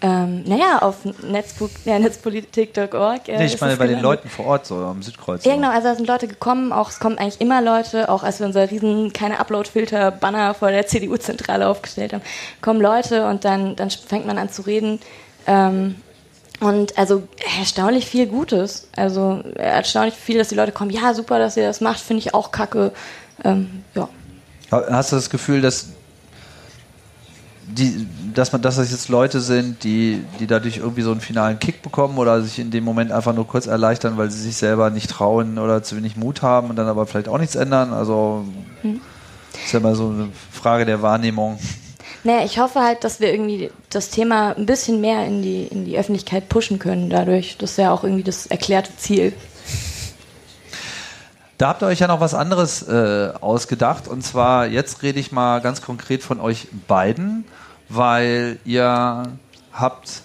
Ähm, 0.00 0.44
naja, 0.44 0.78
auf 0.78 0.96
Netzpo 1.22 1.68
ja, 1.84 1.98
netzpolitik.org. 1.98 3.28
Äh, 3.28 3.38
nee, 3.38 3.46
ich 3.46 3.60
meine 3.60 3.76
bei 3.76 3.88
den 3.88 4.00
Leuten 4.00 4.28
vor 4.28 4.46
Ort, 4.46 4.66
so 4.66 4.76
am 4.76 5.02
Südkreuz. 5.02 5.44
Ja, 5.44 5.56
genau, 5.56 5.70
also 5.70 5.88
da 5.88 5.94
sind 5.96 6.06
Leute 6.06 6.28
gekommen, 6.28 6.72
auch 6.72 6.90
es 6.90 7.00
kommen 7.00 7.18
eigentlich 7.18 7.40
immer 7.40 7.60
Leute, 7.60 8.08
auch 8.08 8.22
als 8.22 8.38
wir 8.38 8.46
unser 8.46 8.70
riesen 8.70 9.12
keine 9.12 9.40
Upload-Filter-Banner 9.40 10.54
vor 10.54 10.70
der 10.70 10.86
CDU-Zentrale 10.86 11.66
aufgestellt 11.66 12.12
haben, 12.12 12.22
kommen 12.60 12.80
Leute 12.80 13.26
und 13.26 13.44
dann, 13.44 13.74
dann 13.74 13.90
fängt 13.90 14.26
man 14.26 14.38
an 14.38 14.50
zu 14.50 14.62
reden. 14.62 15.00
Ähm, 15.48 15.96
und 16.60 16.98
also 16.98 17.22
erstaunlich 17.58 18.06
viel 18.06 18.26
Gutes. 18.26 18.88
Also 18.96 19.42
erstaunlich 19.54 20.14
viel, 20.14 20.38
dass 20.38 20.48
die 20.48 20.54
Leute 20.54 20.72
kommen, 20.72 20.90
ja, 20.90 21.14
super, 21.14 21.38
dass 21.38 21.56
ihr 21.56 21.66
das 21.66 21.80
macht, 21.80 22.00
finde 22.00 22.20
ich 22.20 22.34
auch 22.34 22.50
kacke. 22.50 22.92
Ähm, 23.44 23.84
ja. 23.94 24.08
Hast 24.70 25.12
du 25.12 25.16
das 25.16 25.30
Gefühl, 25.30 25.60
dass 25.60 25.88
die, 27.70 28.06
dass 28.34 28.52
man, 28.52 28.62
dass 28.62 28.76
das 28.76 28.90
jetzt 28.90 29.08
Leute 29.08 29.40
sind, 29.40 29.84
die, 29.84 30.24
die 30.40 30.46
dadurch 30.46 30.78
irgendwie 30.78 31.02
so 31.02 31.10
einen 31.12 31.20
finalen 31.20 31.58
Kick 31.58 31.82
bekommen 31.82 32.18
oder 32.18 32.40
sich 32.42 32.58
in 32.58 32.70
dem 32.70 32.82
Moment 32.82 33.12
einfach 33.12 33.34
nur 33.34 33.46
kurz 33.46 33.66
erleichtern, 33.66 34.16
weil 34.16 34.30
sie 34.30 34.40
sich 34.40 34.56
selber 34.56 34.90
nicht 34.90 35.10
trauen 35.10 35.58
oder 35.58 35.82
zu 35.82 35.96
wenig 35.96 36.16
Mut 36.16 36.42
haben 36.42 36.70
und 36.70 36.76
dann 36.76 36.86
aber 36.86 37.06
vielleicht 37.06 37.28
auch 37.28 37.38
nichts 37.38 37.56
ändern? 37.56 37.92
Also 37.92 38.44
hm. 38.82 39.00
ist 39.64 39.72
ja 39.72 39.80
mal 39.80 39.94
so 39.94 40.08
eine 40.08 40.28
Frage 40.50 40.86
der 40.86 41.02
Wahrnehmung. 41.02 41.58
Naja, 42.28 42.44
ich 42.44 42.58
hoffe 42.58 42.82
halt, 42.82 43.04
dass 43.04 43.20
wir 43.20 43.32
irgendwie 43.32 43.70
das 43.88 44.10
Thema 44.10 44.54
ein 44.54 44.66
bisschen 44.66 45.00
mehr 45.00 45.24
in 45.24 45.40
die, 45.40 45.62
in 45.62 45.86
die 45.86 45.96
Öffentlichkeit 45.96 46.50
pushen 46.50 46.78
können 46.78 47.08
dadurch. 47.08 47.56
Das 47.56 47.70
ist 47.70 47.76
ja 47.78 47.90
auch 47.90 48.04
irgendwie 48.04 48.22
das 48.22 48.44
erklärte 48.44 48.94
Ziel. 48.98 49.32
Da 51.56 51.68
habt 51.68 51.82
ihr 51.82 51.86
euch 51.86 52.00
ja 52.00 52.06
noch 52.06 52.20
was 52.20 52.34
anderes 52.34 52.82
äh, 52.86 53.32
ausgedacht. 53.40 54.08
Und 54.08 54.26
zwar, 54.26 54.66
jetzt 54.66 55.02
rede 55.02 55.18
ich 55.18 55.32
mal 55.32 55.62
ganz 55.62 55.80
konkret 55.80 56.22
von 56.22 56.38
euch 56.38 56.68
beiden, 56.86 57.46
weil 57.88 58.58
ihr 58.66 59.22
habt 59.72 60.20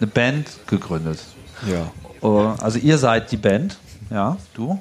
eine 0.00 0.08
Band 0.08 0.48
gegründet. 0.66 1.20
Ja. 1.64 1.92
Uh, 2.28 2.54
also 2.60 2.80
ihr 2.80 2.98
seid 2.98 3.30
die 3.30 3.36
Band, 3.36 3.78
ja, 4.10 4.36
du. 4.54 4.80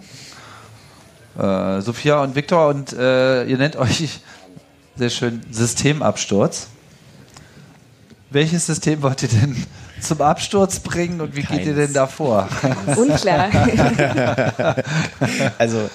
Äh, 1.37 1.81
Sophia 1.81 2.23
und 2.23 2.33
Viktor 2.33 2.69
und 2.69 2.91
äh, 2.91 3.43
ihr 3.43 3.59
nennt 3.59 3.75
euch 3.75 4.19
sehr 4.95 5.09
schön 5.09 5.41
Systemabsturz. 5.51 6.67
Welches 8.29 8.65
System 8.65 9.01
wollt 9.01 9.23
ihr 9.23 9.29
denn 9.29 9.55
zum 10.01 10.21
Absturz 10.21 10.79
bringen 10.79 11.21
und 11.21 11.35
wie 11.35 11.43
Keins. 11.43 11.59
geht 11.59 11.67
ihr 11.67 11.75
denn 11.75 11.93
davor? 11.93 12.49
Unklar. 12.97 13.49
also, 15.57 15.89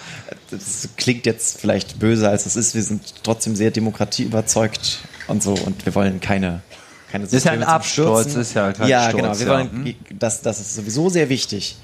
das 0.50 0.88
klingt 0.96 1.26
jetzt 1.26 1.60
vielleicht 1.60 1.98
böse, 1.98 2.28
als 2.28 2.46
es 2.46 2.56
ist. 2.56 2.74
Wir 2.74 2.82
sind 2.82 3.22
trotzdem 3.22 3.56
sehr 3.56 3.70
demokratie 3.70 4.22
überzeugt 4.22 4.98
und 5.26 5.42
so 5.42 5.52
und 5.54 5.84
wir 5.84 5.94
wollen 5.94 6.20
keine 6.20 6.62
keine 7.10 7.24
Das 7.24 7.32
ist 7.32 7.44
ja 7.44 7.52
ein 7.52 7.62
Absturz, 7.62 8.20
Stürzen. 8.20 8.40
ist 8.42 8.54
ja 8.54 8.72
kein 8.72 8.88
Ja, 8.88 9.08
Sturz, 9.08 9.22
genau. 9.22 9.38
Wir 9.38 9.46
ja. 9.46 9.52
wollen, 9.52 9.70
hm? 9.70 9.94
das, 10.18 10.42
das 10.42 10.60
ist 10.60 10.74
sowieso 10.74 11.08
sehr 11.08 11.28
wichtig. 11.28 11.76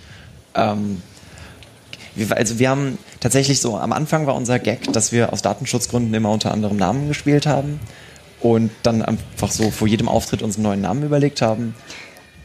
Ähm, 0.54 1.00
wir, 2.14 2.36
also 2.36 2.58
wir 2.58 2.70
haben 2.70 2.98
tatsächlich 3.20 3.60
so, 3.60 3.76
am 3.76 3.92
Anfang 3.92 4.26
war 4.26 4.34
unser 4.34 4.58
Gag, 4.58 4.92
dass 4.92 5.12
wir 5.12 5.32
aus 5.32 5.42
Datenschutzgründen 5.42 6.12
immer 6.14 6.30
unter 6.30 6.52
anderem 6.52 6.76
Namen 6.76 7.08
gespielt 7.08 7.46
haben 7.46 7.80
und 8.40 8.70
dann 8.82 9.02
einfach 9.02 9.50
so 9.50 9.70
vor 9.70 9.88
jedem 9.88 10.08
Auftritt 10.08 10.42
uns 10.42 10.56
einen 10.56 10.64
neuen 10.64 10.80
Namen 10.80 11.02
überlegt 11.02 11.42
haben. 11.42 11.74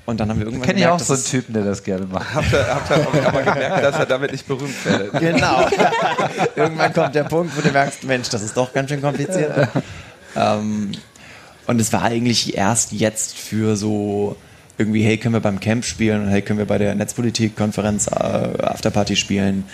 Und 0.06 0.20
dann 0.20 0.30
haben 0.30 0.40
wir 0.40 0.48
irgendwann. 0.48 0.68
Kenne 0.68 0.80
ich 0.80 0.88
auch 0.88 1.00
so 1.00 1.14
einen 1.14 1.24
Typen, 1.24 1.54
der 1.54 1.64
das 1.66 1.84
gerne 1.84 2.08
macht. 2.08 2.34
Habt 2.34 2.52
ihr, 2.52 2.68
habt 2.68 2.90
ihr 2.90 3.28
aber 3.28 3.44
gemerkt, 3.44 3.84
dass 3.84 3.96
er 3.96 4.06
damit 4.08 4.32
nicht 4.32 4.48
berühmt 4.48 4.74
wird? 4.86 5.14
Genau. 5.20 5.68
irgendwann 6.56 6.94
kommt 6.94 7.14
der 7.14 7.26
Punkt, 7.26 7.56
wo 7.56 7.62
du 7.62 7.72
merkst, 7.72 8.06
Mensch, 8.06 8.28
das 8.30 8.42
ist 8.42 8.58
doch 8.58 8.74
ganz 8.74 8.90
schön 8.90 9.02
kompliziert. 9.02 9.70
ähm, 10.36 10.94
und 11.68 11.80
es 11.80 11.94
war 11.94 12.02
eigentlich 12.02 12.58
erst 12.58 12.92
jetzt 12.92 13.38
für 13.38 13.76
so 13.76 14.36
irgendwie, 14.80 15.04
hey, 15.04 15.18
können 15.18 15.36
wir 15.36 15.42
beim 15.42 15.60
Camp 15.60 15.84
spielen 15.84 16.24
und 16.24 16.30
hey, 16.30 16.42
können 16.42 16.58
wir 16.58 16.66
bei 16.66 16.78
der 16.78 16.96
Netzpolitik-Konferenz 16.96 18.08
äh, 18.08 18.14
Afterparty 18.14 19.18
spielen, 19.18 19.66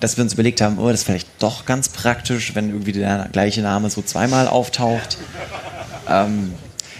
dass 0.00 0.18
wir 0.18 0.22
uns 0.22 0.34
überlegt 0.34 0.60
haben, 0.60 0.78
oh, 0.78 0.88
das 0.88 1.00
ist 1.00 1.04
vielleicht 1.04 1.28
doch 1.38 1.64
ganz 1.64 1.88
praktisch, 1.88 2.54
wenn 2.54 2.68
irgendwie 2.68 2.92
der 2.92 3.28
gleiche 3.32 3.62
Name 3.62 3.88
so 3.88 4.02
zweimal 4.02 4.46
auftaucht. 4.46 5.16
Ähm, 6.08 6.52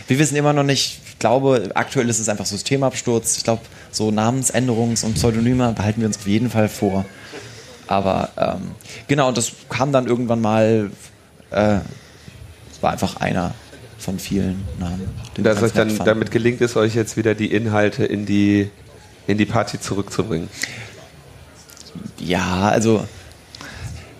wir 0.09 0.19
wissen 0.19 0.37
immer 0.37 0.55
noch 0.55 0.63
nicht, 0.63 1.01
ich 1.07 1.19
glaube, 1.19 1.71
aktuell 1.75 2.09
ist 2.09 2.19
es 2.19 2.31
einfach 2.31 2.47
Systemabsturz. 2.47 3.37
Ich 3.37 3.45
glaube, 3.45 3.63
so 3.91 4.09
Namensänderungs- 4.09 5.05
und 5.05 5.15
Pseudonyme 5.15 5.73
behalten 5.73 6.01
wir 6.01 6.09
uns 6.09 6.17
auf 6.17 6.27
jeden 6.27 6.49
Fall 6.49 6.71
vor. 6.71 7.05
Aber 7.87 8.31
ähm, 8.39 8.71
genau, 9.07 9.29
und 9.29 9.37
das 9.37 9.53
kam 9.69 9.93
dann 9.93 10.07
irgendwann 10.07 10.41
mal, 10.41 10.91
äh, 11.51 11.77
es 12.73 12.83
war 12.83 12.93
einfach 12.93 13.17
einer 13.17 13.53
von 14.01 14.19
vielen 14.19 14.65
Namen. 14.79 15.09
Dass 15.37 15.63
euch 15.63 15.73
dann 15.73 15.97
damit 15.99 16.31
gelingt 16.31 16.61
es 16.61 16.77
euch 16.77 16.95
jetzt 16.95 17.17
wieder 17.17 17.35
die 17.35 17.53
Inhalte 17.53 18.05
in 18.05 18.27
die, 18.27 18.71
in 19.27 19.39
die 19.39 19.47
Party 19.47 19.79
zurückzubringen. 19.79 20.49
Ja, 22.19 22.69
also 22.69 23.07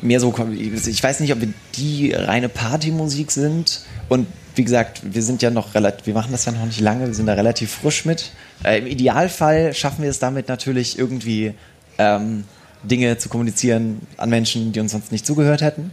mehr 0.03 0.21
so, 0.21 0.35
ich 0.53 1.03
weiß 1.03 1.21
nicht, 1.21 1.33
ob 1.33 1.41
wir 1.41 1.53
die 1.77 2.13
reine 2.13 2.49
Partymusik 2.49 3.31
sind 3.31 3.83
und 4.09 4.27
wie 4.57 4.65
gesagt, 4.65 5.03
wir 5.05 5.23
sind 5.23 5.43
ja 5.43 5.51
noch 5.51 5.75
relativ, 5.75 6.07
wir 6.07 6.15
machen 6.15 6.33
das 6.33 6.45
ja 6.45 6.53
noch 6.53 6.67
nicht 6.67 6.81
lange, 6.81 7.07
wir 7.07 7.15
sind 7.15 7.27
da 7.27 7.35
relativ 7.35 7.71
frisch 7.71 8.05
mit. 8.05 8.33
Äh, 8.65 8.79
Im 8.79 8.87
Idealfall 8.87 9.73
schaffen 9.75 10.03
wir 10.03 10.11
es 10.11 10.19
damit 10.19 10.49
natürlich 10.49 10.99
irgendwie 10.99 11.55
ähm, 11.99 12.45
Dinge 12.83 13.17
zu 13.19 13.29
kommunizieren 13.29 14.01
an 14.17 14.31
Menschen, 14.31 14.73
die 14.73 14.81
uns 14.81 14.93
sonst 14.93 15.13
nicht 15.13 15.25
zugehört 15.25 15.63
hätten. 15.63 15.93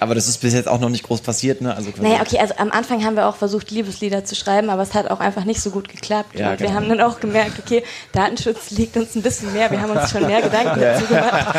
Aber 0.00 0.14
das 0.14 0.26
ist 0.28 0.38
bis 0.38 0.54
jetzt 0.54 0.66
auch 0.68 0.80
noch 0.80 0.88
nicht 0.88 1.04
groß 1.04 1.20
passiert, 1.20 1.60
ne? 1.60 1.74
Also 1.74 1.90
naja, 2.00 2.22
okay, 2.22 2.38
also 2.38 2.54
am 2.56 2.70
Anfang 2.70 3.04
haben 3.04 3.16
wir 3.16 3.26
auch 3.28 3.36
versucht, 3.36 3.70
Liebeslieder 3.70 4.24
zu 4.24 4.34
schreiben, 4.34 4.70
aber 4.70 4.82
es 4.82 4.94
hat 4.94 5.10
auch 5.10 5.20
einfach 5.20 5.44
nicht 5.44 5.60
so 5.60 5.70
gut 5.70 5.88
geklappt. 5.88 6.38
Ja, 6.38 6.50
und 6.50 6.58
genau. 6.58 6.70
wir 6.70 6.76
haben 6.76 6.88
dann 6.88 7.00
auch 7.00 7.20
gemerkt, 7.20 7.58
okay, 7.58 7.84
Datenschutz 8.12 8.70
liegt 8.70 8.96
uns 8.96 9.14
ein 9.14 9.22
bisschen 9.22 9.52
mehr. 9.52 9.70
Wir 9.70 9.80
haben 9.80 9.90
uns 9.90 10.10
schon 10.10 10.26
mehr 10.26 10.40
Gedanken 10.40 10.80
dazu 10.80 11.06
gemacht. 11.06 11.54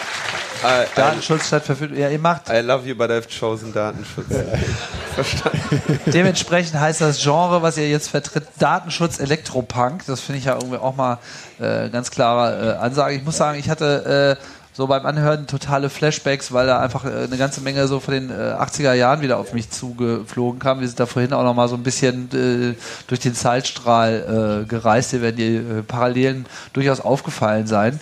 Datenschutz 0.94 1.46
statt 1.46 1.64
Verfügung. 1.64 1.96
Ja, 1.96 2.08
ihr 2.08 2.18
macht. 2.18 2.48
I 2.48 2.58
love 2.60 2.86
you, 2.86 2.94
but 2.94 3.10
I've 3.10 3.28
chosen 3.28 3.72
Datenschutz. 3.72 4.26
verstanden. 5.14 6.00
Dementsprechend 6.06 6.78
heißt 6.78 7.00
das 7.00 7.22
Genre, 7.22 7.62
was 7.62 7.76
ihr 7.76 7.88
jetzt 7.88 8.08
vertritt, 8.08 8.44
Datenschutz 8.58 9.20
Elektropunk. 9.20 10.06
Das 10.06 10.20
finde 10.20 10.38
ich 10.38 10.44
ja 10.46 10.54
irgendwie 10.54 10.78
auch 10.78 10.96
mal 10.96 11.18
äh, 11.58 11.88
ganz 11.90 12.10
klare 12.10 12.76
äh, 12.76 12.78
Ansage. 12.78 13.16
Ich 13.16 13.24
muss 13.24 13.36
sagen, 13.36 13.58
ich 13.58 13.68
hatte 13.68 14.36
äh, 14.38 14.44
so 14.72 14.86
beim 14.86 15.04
Anhören 15.04 15.46
totale 15.46 15.90
Flashbacks, 15.90 16.52
weil 16.52 16.66
da 16.66 16.80
einfach 16.80 17.04
äh, 17.04 17.24
eine 17.24 17.36
ganze 17.36 17.60
Menge 17.60 17.86
so 17.88 18.00
von 18.00 18.14
den 18.14 18.30
äh, 18.30 18.32
80er 18.32 18.94
Jahren 18.94 19.20
wieder 19.20 19.38
auf 19.38 19.52
mich 19.52 19.70
zugeflogen 19.70 20.60
kam. 20.60 20.80
Wir 20.80 20.86
sind 20.86 21.00
da 21.00 21.06
vorhin 21.06 21.32
auch 21.32 21.44
noch 21.44 21.54
mal 21.54 21.68
so 21.68 21.74
ein 21.74 21.82
bisschen 21.82 22.28
äh, 22.32 22.74
durch 23.06 23.20
den 23.20 23.34
Zeitstrahl 23.34 24.62
äh, 24.62 24.68
gereist. 24.68 25.10
Hier 25.10 25.22
werden 25.22 25.36
die 25.36 25.56
äh, 25.56 25.82
Parallelen 25.82 26.46
durchaus 26.72 27.00
aufgefallen 27.00 27.66
sein. 27.66 28.00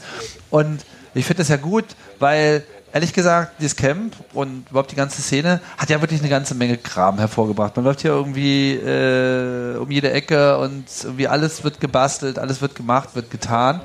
Und 0.51 0.85
ich 1.15 1.25
finde 1.25 1.39
das 1.39 1.49
ja 1.49 1.57
gut, 1.57 1.85
weil 2.19 2.65
ehrlich 2.93 3.13
gesagt, 3.13 3.61
dieses 3.61 3.77
Camp 3.77 4.15
und 4.33 4.69
überhaupt 4.71 4.91
die 4.91 4.97
ganze 4.97 5.23
Szene 5.23 5.61
hat 5.77 5.91
ja 5.91 6.01
wirklich 6.01 6.21
eine 6.21 6.29
ganze 6.29 6.55
Menge 6.55 6.77
Kram 6.77 7.19
hervorgebracht. 7.19 7.77
Man 7.77 7.85
läuft 7.85 8.03
hier 8.03 8.13
irgendwie 8.13 8.75
äh, 8.75 9.77
um 9.77 9.91
jede 9.91 10.11
Ecke 10.11 10.59
und 10.59 10.85
irgendwie 11.03 11.29
alles 11.29 11.65
wird 11.65 11.81
gebastelt, 11.81 12.39
alles 12.39 12.61
wird 12.61 12.75
gemacht, 12.75 13.11
wird 13.15 13.31
getan. 13.31 13.81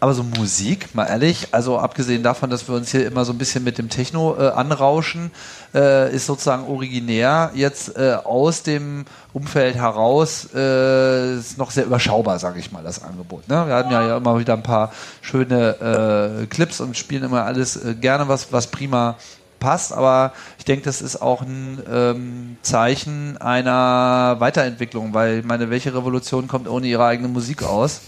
Aber 0.00 0.14
so 0.14 0.22
Musik, 0.22 0.94
mal 0.94 1.06
ehrlich, 1.06 1.48
also 1.50 1.78
abgesehen 1.78 2.22
davon, 2.22 2.50
dass 2.50 2.68
wir 2.68 2.76
uns 2.76 2.92
hier 2.92 3.04
immer 3.04 3.24
so 3.24 3.32
ein 3.32 3.38
bisschen 3.38 3.64
mit 3.64 3.78
dem 3.78 3.88
Techno 3.88 4.36
äh, 4.38 4.50
anrauschen, 4.50 5.32
äh, 5.74 6.14
ist 6.14 6.26
sozusagen 6.26 6.68
originär 6.68 7.50
jetzt 7.54 7.96
äh, 7.96 8.16
aus 8.22 8.62
dem 8.62 9.06
Umfeld 9.32 9.74
heraus 9.74 10.48
äh, 10.54 11.34
ist 11.34 11.58
noch 11.58 11.72
sehr 11.72 11.84
überschaubar, 11.84 12.38
sage 12.38 12.60
ich 12.60 12.70
mal, 12.70 12.84
das 12.84 13.02
Angebot. 13.02 13.48
Ne? 13.48 13.66
Wir 13.66 13.74
hatten 13.74 13.90
ja, 13.90 14.16
immer 14.16 14.38
wieder 14.38 14.54
ein 14.54 14.62
paar 14.62 14.92
schöne 15.20 16.42
äh, 16.42 16.46
Clips 16.46 16.80
und 16.80 16.96
spielen 16.96 17.24
immer 17.24 17.44
alles 17.44 17.76
äh, 17.76 17.94
gerne, 17.94 18.28
was, 18.28 18.52
was 18.52 18.68
prima 18.68 19.16
passt, 19.58 19.92
aber 19.92 20.32
ich 20.58 20.64
denke, 20.64 20.84
das 20.84 21.02
ist 21.02 21.20
auch 21.20 21.42
ein 21.42 21.82
ähm, 21.90 22.56
Zeichen 22.62 23.36
einer 23.38 24.36
Weiterentwicklung, 24.38 25.12
weil 25.12 25.40
ich 25.40 25.44
meine, 25.44 25.70
welche 25.70 25.92
Revolution 25.92 26.46
kommt 26.46 26.68
ohne 26.68 26.86
ihre 26.86 27.04
eigene 27.04 27.26
Musik 27.26 27.64
aus? 27.64 28.02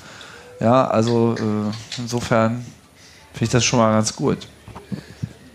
Ja, 0.60 0.86
also 0.86 1.34
äh, 1.36 1.72
insofern 1.98 2.64
finde 3.32 3.44
ich 3.44 3.48
das 3.50 3.64
schon 3.64 3.78
mal 3.78 3.92
ganz 3.92 4.14
gut. 4.14 4.46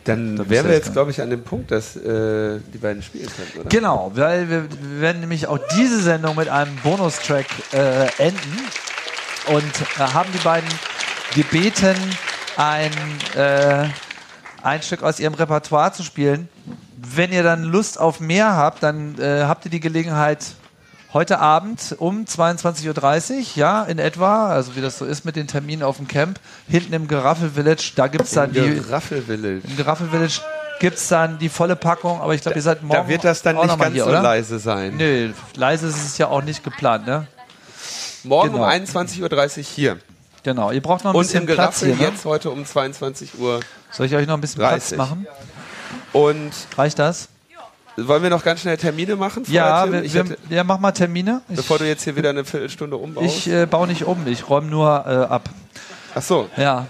Dann 0.06 0.36
bist 0.36 0.50
wären 0.50 0.68
wir 0.68 0.76
jetzt 0.76 0.86
jetzt, 0.86 0.94
glaube 0.94 1.12
ich, 1.12 1.22
an 1.22 1.30
dem 1.30 1.44
Punkt, 1.44 1.72
dass 1.72 1.96
äh, 1.96 2.60
die 2.74 2.78
beiden 2.78 3.02
spielen 3.02 3.28
können, 3.28 3.62
oder? 3.62 3.70
Genau, 3.70 4.12
weil 4.14 4.50
wir, 4.50 4.68
wir 4.70 5.02
werden 5.02 5.22
nämlich 5.22 5.48
auch 5.48 5.60
diese 5.76 6.02
Sendung 6.02 6.36
mit 6.36 6.48
einem 6.48 6.76
Bonustrack 6.78 7.48
äh, 7.74 8.06
enden 8.18 8.60
und 9.48 9.64
äh, 9.64 10.00
haben 10.00 10.30
die 10.32 10.44
beiden 10.44 10.70
gebeten, 11.34 11.96
ein, 12.58 12.92
äh, 13.36 13.88
ein 14.62 14.82
Stück 14.82 15.02
aus 15.02 15.20
ihrem 15.20 15.34
Repertoire 15.34 15.92
zu 15.92 16.04
spielen. 16.04 16.50
Wenn 16.98 17.32
ihr 17.32 17.44
dann 17.44 17.64
Lust 17.64 18.00
auf 18.00 18.20
mehr 18.20 18.56
habt, 18.56 18.84
dann 18.84 19.20
äh, 19.20 19.44
habt 19.44 19.66
ihr 19.66 19.72
die 19.72 19.80
Gelegenheit 19.80 20.40
heute 21.16 21.40
Abend 21.40 21.96
um 21.98 22.26
22.30 22.26 23.32
Uhr, 23.38 23.44
ja, 23.56 23.84
in 23.84 24.00
etwa, 24.00 24.50
also 24.50 24.76
wie 24.76 24.82
das 24.82 24.98
so 24.98 25.06
ist 25.06 25.24
mit 25.24 25.38
den 25.38 25.48
Terminen 25.48 25.82
auf 25.82 25.96
dem 25.96 26.10
Camp, 26.10 26.40
hinten 26.68 26.92
im 26.94 27.08
Geraffel 27.08 27.52
Village, 27.52 27.94
da 27.96 28.08
gibt 28.08 28.26
es 28.26 28.32
dann 28.32 28.52
die, 28.52 28.82
Raffel 28.90 29.22
Village. 29.22 29.62
im 29.66 29.78
Geraffel 29.78 30.10
Village 30.10 30.42
gibt 30.82 30.98
es 30.98 31.08
dann 31.08 31.40
die 31.40 31.48
volle 31.48 31.78
Packung, 31.78 32.20
aber 32.20 32.36
ich 32.36 32.42
glaube, 32.42 32.58
ihr 32.58 32.62
seid 32.62 32.84
morgen 32.84 33.02
Da 33.02 33.08
wird 33.08 33.24
das 33.24 33.42
dann 33.42 33.56
auch 33.58 33.64
nicht 33.66 33.80
ganz 33.80 33.94
hier, 33.94 34.04
so 34.04 34.10
oder? 34.10 34.22
leise 34.22 34.60
sein. 34.60 34.98
Nö, 34.98 35.32
leise 35.56 35.88
ist 35.88 36.06
es 36.06 36.18
ja 36.18 36.28
auch 36.28 36.44
nicht 36.44 36.66
geplant, 36.66 37.08
ne? 37.08 37.26
Morgen 38.26 38.52
Genau. 38.52 38.64
um 38.66 38.70
21.30 38.70 39.58
Uhr 39.58 39.64
hier. 39.64 39.98
Genau, 40.44 40.72
ihr 40.72 40.82
braucht 40.82 41.06
noch 41.06 41.12
ein 41.12 41.16
Und 41.16 41.24
bisschen 41.26 41.48
im 41.48 41.56
Platz 41.56 41.80
Geraffel 41.80 41.96
hier, 41.98 42.08
ne? 42.08 42.12
jetzt 42.14 42.26
heute 42.26 42.52
um 42.52 42.66
22 42.66 43.40
Uhr. 43.40 43.62
Soll 43.90 44.08
ich 44.08 44.16
euch 44.16 44.28
noch 44.28 44.34
ein 44.36 44.42
bisschen 44.42 44.60
Platz 44.60 44.90
30. 44.90 44.98
machen? 44.98 45.28
Und 46.12 46.52
Reicht 46.78 47.00
das? 47.00 47.30
Wollen 47.98 48.24
wir 48.24 48.30
noch 48.30 48.44
ganz 48.44 48.62
schnell 48.62 48.78
Termine 48.78 49.16
machen? 49.16 49.44
Ja, 49.48 49.92
wir, 49.92 50.04
wir, 50.04 50.38
ja, 50.50 50.64
mach 50.64 50.80
mal 50.80 50.92
Termine. 50.92 51.42
Ich, 51.50 51.56
bevor 51.56 51.78
du 51.80 51.88
jetzt 51.88 52.04
hier 52.04 52.16
wieder 52.16 52.30
eine 52.30 52.44
Viertelstunde 52.44 52.98
umbaust. 52.98 53.26
ich 53.26 53.48
äh, 53.50 53.66
baue 53.66 53.88
nicht 53.88 54.04
um, 54.06 54.28
ich 54.28 54.50
räume 54.50 54.68
nur 54.68 55.06
äh, 55.06 55.34
ab. 55.34 55.50
Ach 56.14 56.22
so. 56.22 56.50
Ja. 56.58 56.88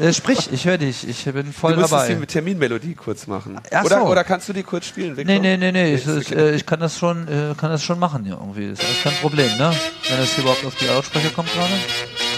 Äh, 0.00 0.12
sprich, 0.12 0.52
ich 0.52 0.66
höre 0.66 0.76
dich, 0.76 1.08
ich 1.08 1.24
bin 1.24 1.52
voll 1.52 1.72
Du 1.74 1.80
müsstest 1.80 2.08
die 2.08 2.14
dabei. 2.14 2.26
Terminmelodie 2.26 2.94
kurz 2.94 3.26
machen. 3.26 3.58
Ach 3.72 3.84
oder, 3.84 4.00
so. 4.00 4.06
oder 4.06 4.24
kannst 4.24 4.48
du 4.48 4.52
die 4.52 4.62
kurz 4.62 4.86
spielen, 4.86 5.16
Victor? 5.16 5.34
Nee, 5.34 5.40
nee, 5.40 5.56
nee, 5.56 5.72
nee, 5.72 5.94
ich, 5.94 6.06
ich, 6.06 6.36
äh, 6.36 6.54
ich 6.54 6.66
kann 6.66 6.80
das 6.80 6.98
schon, 6.98 7.26
äh, 7.26 7.54
kann 7.56 7.70
das 7.70 7.82
schon 7.82 7.98
machen 7.98 8.24
hier 8.24 8.34
irgendwie. 8.34 8.68
Das 8.70 8.80
ist 8.80 9.02
kein 9.02 9.14
Problem, 9.14 9.48
ne? 9.56 9.72
Wenn 10.08 10.18
das 10.18 10.34
hier 10.34 10.44
überhaupt 10.44 10.64
auf 10.66 10.74
die 10.74 10.86
Lautsprecher 10.86 11.30
kommt 11.30 11.50
gerade. 11.54 11.72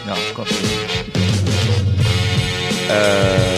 Ja, 0.07 0.17
kommt. 0.35 0.51
Jetzt 2.89 3.54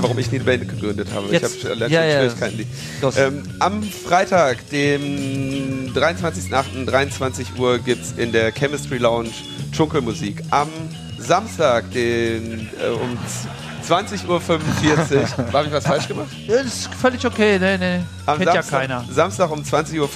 du, 0.00 0.04
warum 0.04 0.18
ich 0.18 0.30
nie 0.30 0.38
eine 0.38 0.44
Band 0.44 0.68
gegründet 0.68 1.08
habe. 1.14 1.28
Jetzt. 1.30 1.56
Ich 1.56 1.64
habe 1.64 1.74
leider 1.74 1.88
Ja, 1.92 2.04
ja. 2.04 2.20
Schwierigkeiten. 2.20 2.58
Die. 2.58 3.20
Ähm, 3.20 3.42
am 3.58 3.82
Freitag, 3.82 4.68
dem 4.70 5.92
23.08. 5.94 6.86
23 6.86 7.58
Uhr 7.58 7.78
gibt 7.78 8.02
es 8.02 8.12
in 8.12 8.32
der 8.32 8.52
Chemistry 8.52 8.98
Lounge 8.98 9.30
Dschunkelmusik. 9.72 10.42
Am 10.50 10.68
Samstag, 11.18 11.90
den, 11.92 12.68
äh, 12.82 12.88
um 12.88 13.18
20.45 13.86 14.28
Uhr, 14.28 14.40
habe 15.52 15.66
ich 15.66 15.72
was 15.72 15.84
falsch 15.86 16.08
gemacht? 16.08 16.28
Das 16.46 16.64
ist 16.66 16.94
völlig 16.94 17.24
okay, 17.26 17.58
nee, 17.58 17.76
nee. 17.76 18.00
Am 18.26 18.38
Kennt 18.38 18.48
ja 18.48 18.54
Samstag, 18.54 18.80
keiner. 18.80 19.04
Samstag 19.10 19.50
um 19.50 19.62
20.45 19.62 20.00
Uhr 20.00 20.10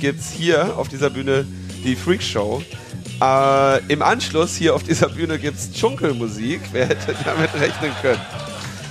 gibt 0.00 0.20
es 0.20 0.30
hier 0.30 0.76
auf 0.76 0.88
dieser 0.88 1.10
Bühne 1.10 1.46
die 1.84 1.96
Freak 1.96 2.22
Show. 2.22 2.62
Äh, 3.20 3.78
Im 3.92 4.02
Anschluss 4.02 4.56
hier 4.56 4.74
auf 4.74 4.82
dieser 4.82 5.08
Bühne 5.08 5.38
gibt 5.38 5.58
es 5.58 5.72
Dschunkelmusik. 5.72 6.60
Wer 6.72 6.88
hätte 6.88 7.14
damit 7.24 7.54
rechnen 7.54 7.92
können? 8.02 8.20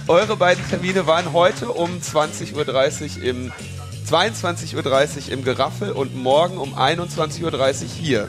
Eure 0.08 0.38
beiden 0.38 0.64
Termine 0.70 1.08
waren 1.08 1.34
heute 1.34 1.72
um 1.72 1.90
20.30 2.00 2.54
Uhr 3.18 3.24
im 3.24 3.52
22.30 4.08 4.76
Uhr 4.76 5.32
im 5.32 5.44
Geraffel 5.44 5.92
und 5.94 6.16
morgen 6.16 6.60
um 6.60 6.76
21.30 6.76 7.42
Uhr 7.42 7.90
hier. 7.90 8.28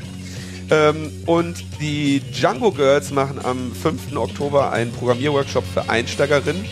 Ähm, 0.71 1.13
und 1.27 1.63
die 1.79 2.21
Django 2.33 2.73
Girls 2.73 3.11
machen 3.11 3.39
am 3.45 3.75
5. 3.75 4.17
Oktober 4.17 4.73
einen 4.73 4.91
Programmierworkshop 4.91 5.65
für 5.75 5.91
Einsteigerinnen 5.91 6.65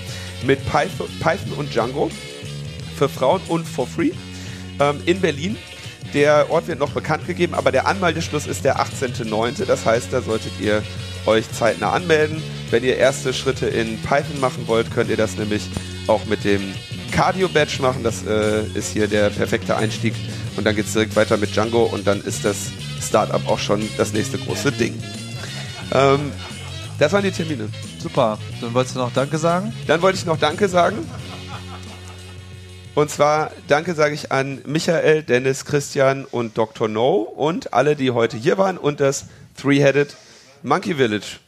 mit 0.46 0.60
Python, 0.70 1.52
und 1.58 1.74
Django 1.74 2.10
für 2.96 3.10
Frauen 3.10 3.42
und 3.48 3.66
for 3.68 3.86
free 3.86 4.12
ähm, 4.80 5.02
in 5.04 5.20
Berlin. 5.20 5.58
Der 6.14 6.50
Ort 6.50 6.66
wird 6.66 6.78
noch 6.78 6.92
bekannt 6.92 7.26
gegeben, 7.26 7.52
aber 7.52 7.72
der 7.72 7.86
Anmeldeschluss 7.86 8.46
ist 8.46 8.64
der 8.64 8.78
18.09. 8.78 9.66
Das 9.66 9.84
heißt, 9.84 10.14
da 10.14 10.22
solltet 10.22 10.52
ihr 10.60 10.82
euch 11.26 11.50
zeitnah 11.50 11.92
anmelden. 11.92 12.42
Wenn 12.70 12.84
ihr 12.84 12.96
erste 12.96 13.32
Schritte 13.32 13.66
in 13.66 14.00
Python 14.02 14.40
machen 14.40 14.64
wollt, 14.66 14.92
könnt 14.92 15.10
ihr 15.10 15.16
das 15.16 15.36
nämlich 15.36 15.62
auch 16.06 16.24
mit 16.26 16.44
dem 16.44 16.74
Cardio 17.12 17.48
Badge 17.48 17.80
machen. 17.80 18.02
Das 18.02 18.26
äh, 18.26 18.64
ist 18.74 18.92
hier 18.92 19.06
der 19.06 19.30
perfekte 19.30 19.76
Einstieg. 19.76 20.14
Und 20.56 20.64
dann 20.64 20.74
geht 20.74 20.86
es 20.86 20.92
direkt 20.92 21.16
weiter 21.16 21.36
mit 21.36 21.54
Django 21.54 21.84
und 21.84 22.06
dann 22.06 22.20
ist 22.20 22.44
das 22.44 22.70
Startup 23.00 23.46
auch 23.48 23.58
schon 23.58 23.88
das 23.96 24.12
nächste 24.12 24.38
große 24.38 24.72
Ding. 24.72 25.00
Ähm, 25.92 26.32
das 26.98 27.12
waren 27.12 27.24
die 27.24 27.30
Termine. 27.30 27.68
Super. 27.98 28.38
Dann 28.60 28.74
wolltest 28.74 28.96
du 28.96 29.00
noch 29.00 29.12
Danke 29.12 29.38
sagen? 29.38 29.72
Dann 29.86 30.02
wollte 30.02 30.18
ich 30.18 30.26
noch 30.26 30.38
Danke 30.38 30.68
sagen. 30.68 30.98
Und 32.94 33.10
zwar 33.10 33.50
Danke 33.66 33.94
sage 33.94 34.14
ich 34.14 34.30
an 34.30 34.62
Michael, 34.66 35.24
Dennis, 35.24 35.64
Christian 35.64 36.24
und 36.24 36.56
Dr. 36.56 36.88
No 36.88 37.16
und 37.16 37.72
alle, 37.72 37.96
die 37.96 38.12
heute 38.12 38.36
hier 38.36 38.56
waren 38.58 38.78
und 38.78 39.00
das 39.00 39.26
Three-Headed 39.60 40.14
Monkey 40.64 40.94
Village. 40.94 41.38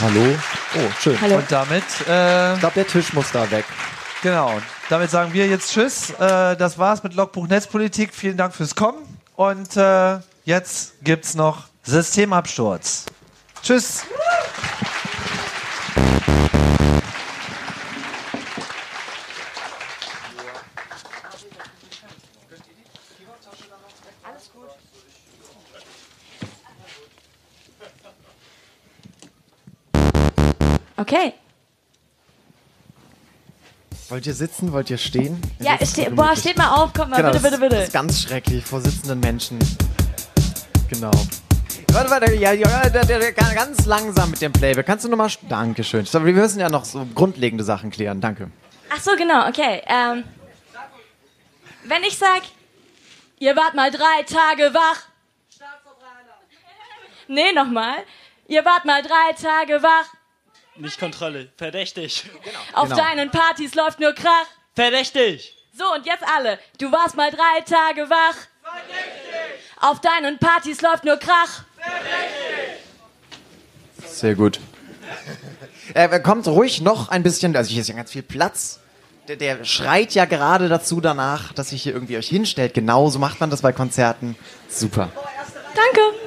Hallo? 0.00 0.36
Oh, 0.76 0.90
schön. 1.00 1.18
Hallo. 1.20 1.36
Und 1.36 1.50
damit, 1.50 1.82
äh, 2.06 2.52
Ich 2.54 2.60
glaube, 2.60 2.74
der 2.74 2.86
Tisch 2.86 3.12
muss 3.14 3.30
da 3.32 3.50
weg. 3.50 3.64
genau. 4.22 4.60
Damit 4.90 5.10
sagen 5.10 5.32
wir 5.32 5.46
jetzt 5.46 5.72
Tschüss. 5.72 6.10
Äh, 6.10 6.56
das 6.56 6.76
war's 6.78 7.02
mit 7.02 7.14
Logbuch 7.14 7.46
Netzpolitik. 7.46 8.14
Vielen 8.14 8.36
Dank 8.36 8.54
fürs 8.54 8.74
Kommen. 8.74 8.98
Und 9.34 9.78
äh, 9.78 10.18
jetzt 10.44 11.02
gibt's 11.02 11.34
noch 11.34 11.64
Systemabsturz. 11.84 13.06
Tschüss. 13.62 14.02
Okay. 30.96 31.34
Wollt 34.08 34.26
ihr 34.26 34.34
sitzen? 34.34 34.72
Wollt 34.72 34.90
ihr 34.90 34.98
stehen? 34.98 35.40
Ihr 35.58 35.66
Ja, 35.66 35.86
ste 35.86 36.10
boah, 36.10 36.36
steht 36.36 36.56
mal 36.58 36.68
auf, 36.76 36.92
kommt 36.92 37.10
mal, 37.10 37.16
Genau, 37.16 37.30
bitte, 37.32 37.42
bitte, 37.42 37.58
Das 37.58 37.68
bitte. 37.70 37.76
ist 37.82 37.92
ganz 37.92 38.20
schrecklich 38.20 38.64
vor 38.64 38.80
sitzenden 38.80 39.20
Menschen. 39.20 39.58
Genau. 40.88 41.10
Warte, 41.92 42.10
warte, 42.10 42.34
ja, 42.34 42.52
ja, 42.52 42.88
der, 42.90 43.04
der, 43.04 43.18
der, 43.18 43.32
ganz 43.32 43.86
langsam 43.86 44.30
mit 44.30 44.40
dem 44.40 44.52
Playback. 44.52 44.84
Kannst 44.86 45.04
du 45.04 45.08
nochmal. 45.08 45.30
Dankeschön. 45.48 46.06
Wir 46.12 46.20
müssen 46.20 46.60
ja 46.60 46.68
noch 46.68 46.84
so 46.84 47.06
grundlegende 47.14 47.64
Sachen 47.64 47.90
klären. 47.90 48.20
Danke. 48.20 48.50
Ach 48.90 49.00
so, 49.00 49.12
genau, 49.16 49.48
okay. 49.48 49.80
Ähm, 49.86 50.24
wenn 51.84 52.02
ich 52.02 52.18
sag, 52.18 52.42
ihr 53.38 53.56
wart 53.56 53.74
mal 53.74 53.90
drei 53.90 54.22
Tage 54.26 54.74
wach. 54.74 55.02
Nee, 57.26 57.52
nochmal. 57.52 57.96
Ihr 58.48 58.64
wart 58.64 58.84
mal 58.84 59.02
drei 59.02 59.32
Tage 59.40 59.82
wach. 59.82 60.12
Nicht 60.76 60.98
Kontrolle. 60.98 61.48
Verdächtig. 61.56 62.24
Auf 62.72 62.88
Genau. 62.88 63.00
deinen 63.00 63.30
Partys 63.30 63.74
läuft 63.74 64.00
nur 64.00 64.12
Krach. 64.12 64.46
Verdächtig. 64.74 65.54
So, 65.76 65.84
und 65.94 66.04
jetzt 66.06 66.24
alle. 66.36 66.58
Du 66.78 66.90
warst 66.90 67.16
mal 67.16 67.30
drei 67.30 67.60
Tage 67.60 68.08
wach. 68.10 68.36
Auf 69.80 70.00
deinen 70.00 70.38
Partys 70.38 70.80
läuft 70.82 71.04
nur 71.04 71.16
Krach. 71.16 71.64
Sehr 74.06 74.34
gut. 74.34 74.60
Er 75.94 76.20
kommt 76.20 76.46
ruhig 76.48 76.80
noch 76.80 77.08
ein 77.08 77.22
bisschen, 77.22 77.54
also 77.56 77.70
hier 77.70 77.80
ist 77.82 77.88
ja 77.88 77.94
ganz 77.94 78.10
viel 78.10 78.22
Platz. 78.22 78.80
Der, 79.28 79.36
der 79.36 79.64
schreit 79.64 80.12
ja 80.14 80.26
gerade 80.26 80.68
dazu 80.68 81.00
danach, 81.00 81.52
dass 81.54 81.70
sich 81.70 81.82
hier 81.82 81.92
irgendwie 81.94 82.18
euch 82.18 82.28
hinstellt. 82.28 82.74
Genauso 82.74 83.18
macht 83.18 83.40
man 83.40 83.48
das 83.50 83.62
bei 83.62 83.72
Konzerten. 83.72 84.36
Super. 84.68 85.10
Danke. 85.74 86.23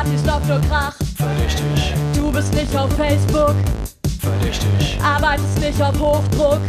Partys 0.00 0.24
läuft 0.24 0.48
nur 0.48 0.60
Krach. 0.62 0.94
Verdächtig. 1.14 1.92
Du 2.14 2.32
bist 2.32 2.54
nicht 2.54 2.74
auf 2.74 2.90
Facebook. 2.96 3.54
Verdächtig. 4.18 4.98
Arbeitest 5.02 5.60
nicht 5.60 5.82
auf 5.82 6.00
Hochdruck. 6.00 6.60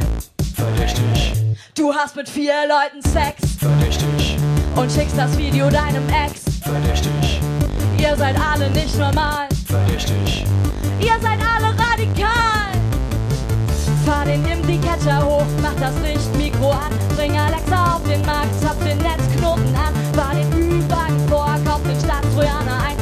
Verdächtig. 0.54 1.32
Du 1.74 1.94
hast 1.94 2.18
mit 2.18 2.28
vier 2.28 2.56
Leuten 2.68 3.02
Sex. 3.02 3.56
Verdächtig. 3.58 4.38
Und 4.76 4.92
schickst 4.92 5.18
das 5.18 5.38
Video 5.38 5.70
deinem 5.70 6.04
Ex. 6.10 6.42
Verdächtig. 6.62 7.40
Ihr 7.98 8.18
seid 8.18 8.36
alle 8.38 8.70
nicht 8.72 9.00
normal. 9.00 9.48
Verdächtig. 9.66 10.44
Ihr 11.00 11.18
seid 11.22 11.40
alle 11.40 11.68
radikal. 11.68 12.72
Fahr 14.06 14.26
den 14.26 14.44
IMSI-Catcher 14.46 15.26
hoch, 15.26 15.46
mach 15.62 15.76
das 15.80 15.94
Lichtmikro 16.04 16.72
an. 16.72 16.92
Bring 17.16 17.38
Alexa 17.38 17.96
auf 17.96 18.04
den 18.04 18.26
Markt, 18.26 18.54
zapf 18.60 18.84
den 18.84 18.98
Netzknoten 18.98 19.74
an. 19.76 19.94
Fahr 20.18 20.34
den 20.36 20.52
Ü-Wagen 20.52 21.30
vor, 21.30 21.56
kauf 21.64 21.82
den 21.84 21.98
Staatstrojaner 21.98 22.84
ein. 22.90 23.01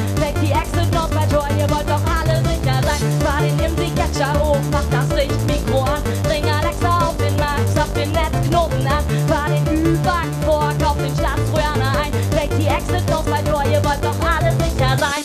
Fahr 3.00 3.40
den 3.40 3.58
IMSI-Catcher 3.58 4.38
hoch, 4.38 4.58
mach 4.70 4.84
das 4.90 5.08
Lichtmikro 5.16 5.84
an. 5.84 6.02
Bring 6.24 6.44
Alexa 6.44 7.08
auf 7.08 7.16
den 7.16 7.34
Markt, 7.36 7.68
zapf 7.74 7.94
den 7.94 8.12
Netzknoten 8.12 8.86
an. 8.86 9.04
Fahr 9.26 9.48
den 9.48 9.66
Ü-Wagen 9.74 10.34
vor, 10.44 10.70
kauf 10.78 10.96
den 10.98 11.14
Staatstrojaner 11.16 11.92
ein. 12.02 12.12
Weg 12.36 12.50
die 12.58 12.66
Exit-Notes 12.66 13.30
bei 13.30 13.42
Tor, 13.42 13.64
ihr 13.64 13.82
wollt 13.82 14.04
doch 14.04 14.20
alle 14.20 14.52
sicher 14.52 14.98
sein. 14.98 15.24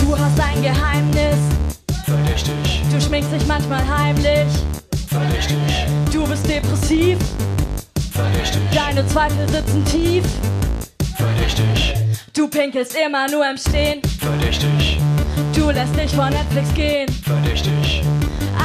Du 0.00 0.18
hast 0.18 0.36
depressiv, 6.56 7.18
Verdächtig. 8.12 8.60
deine 8.74 9.06
Zweifel 9.06 9.46
sitzen 9.48 9.84
tief. 9.84 10.24
Verdächtig. 11.16 11.94
Du 12.34 12.48
pinkelst 12.48 12.96
immer 12.96 13.28
nur 13.30 13.44
im 13.48 13.56
Stehen, 13.58 14.00
Verdächtig. 14.20 14.98
du 15.54 15.70
lässt 15.70 15.94
dich 15.96 16.12
vor 16.14 16.30
Netflix 16.30 16.72
gehen. 16.74 17.08
Verdächtig. 17.24 18.02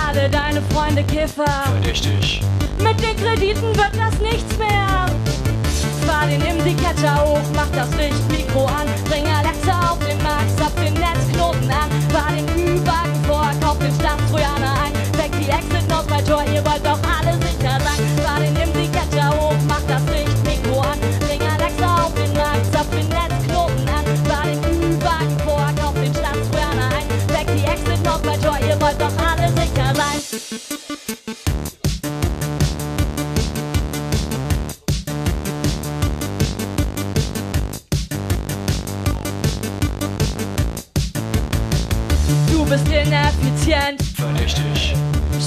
Alle 0.08 0.30
deine 0.30 0.62
Freunde 0.74 1.04
Kiffer, 1.04 1.46
Verdächtig. 1.74 2.42
mit 2.80 2.98
den 3.02 3.16
Krediten 3.18 3.76
wird 3.76 3.94
das 3.98 4.20
nichts 4.22 4.58
mehr. 4.58 5.06
Fahr 6.08 6.28
den 6.28 6.42
IMSI-Catcher 6.42 7.26
hoch, 7.26 7.40
mach 7.54 7.70
das 7.76 7.90
Lichtmikro 7.96 8.66
an. 8.66 8.88
Bring 9.10 9.26
Alexa 9.28 9.92
auf 9.92 10.00
den 10.00 10.22
Markt, 10.24 10.50
zapf 10.58 10.76
den 10.76 10.94
Netzknoten 10.94 11.70
an. 11.70 11.90
Fahr 12.10 12.32
den 12.32 12.48
Ü-Wagen 12.58 13.24
vor, 13.28 13.50
kauf 13.62 13.78
den 13.80 13.94
Staatstrojaner 13.94 14.74
ein. 14.84 14.94
Weg 15.20 15.32
die 15.40 15.50
Exit-Notes 15.50 16.08
bei 16.08 16.22
Tor, 16.24 16.44
ihr 16.52 16.66
wollt 16.66 16.84
doch 16.84 17.00
alle 17.06 17.21
Du 30.32 30.38
bist 42.66 42.88
ineffizient, 42.88 44.02
Verdächtig. 44.16 44.96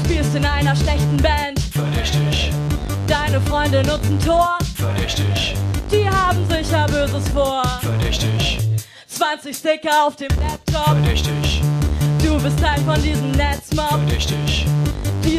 spielst 0.05 0.35
in 0.35 0.45
einer 0.45 0.77
schlechten 0.77 1.17
Band. 1.17 1.59
Verdächtig. 1.73 2.53
Deine 3.07 3.41
Freunde 3.41 3.83
nutzen 3.85 4.19
Tor, 4.21 4.59
Verdächtig. 4.77 5.55
die 5.91 6.07
haben 6.07 6.47
sicher 6.51 6.87
Böses 6.89 7.27
vor. 7.33 7.63
Verdächtig. 7.81 8.59
20 9.09 9.57
Sticker 9.57 10.07
auf 10.07 10.17
dem 10.17 10.29
Laptop, 10.29 10.85
Verdächtig. 10.97 11.63
du 12.23 12.39
bist 12.43 12.59
Teil 12.61 12.81
von 12.83 13.01
diesem 13.03 13.31
Netzmob. 13.33 13.89
Verdächtig. 13.89 14.67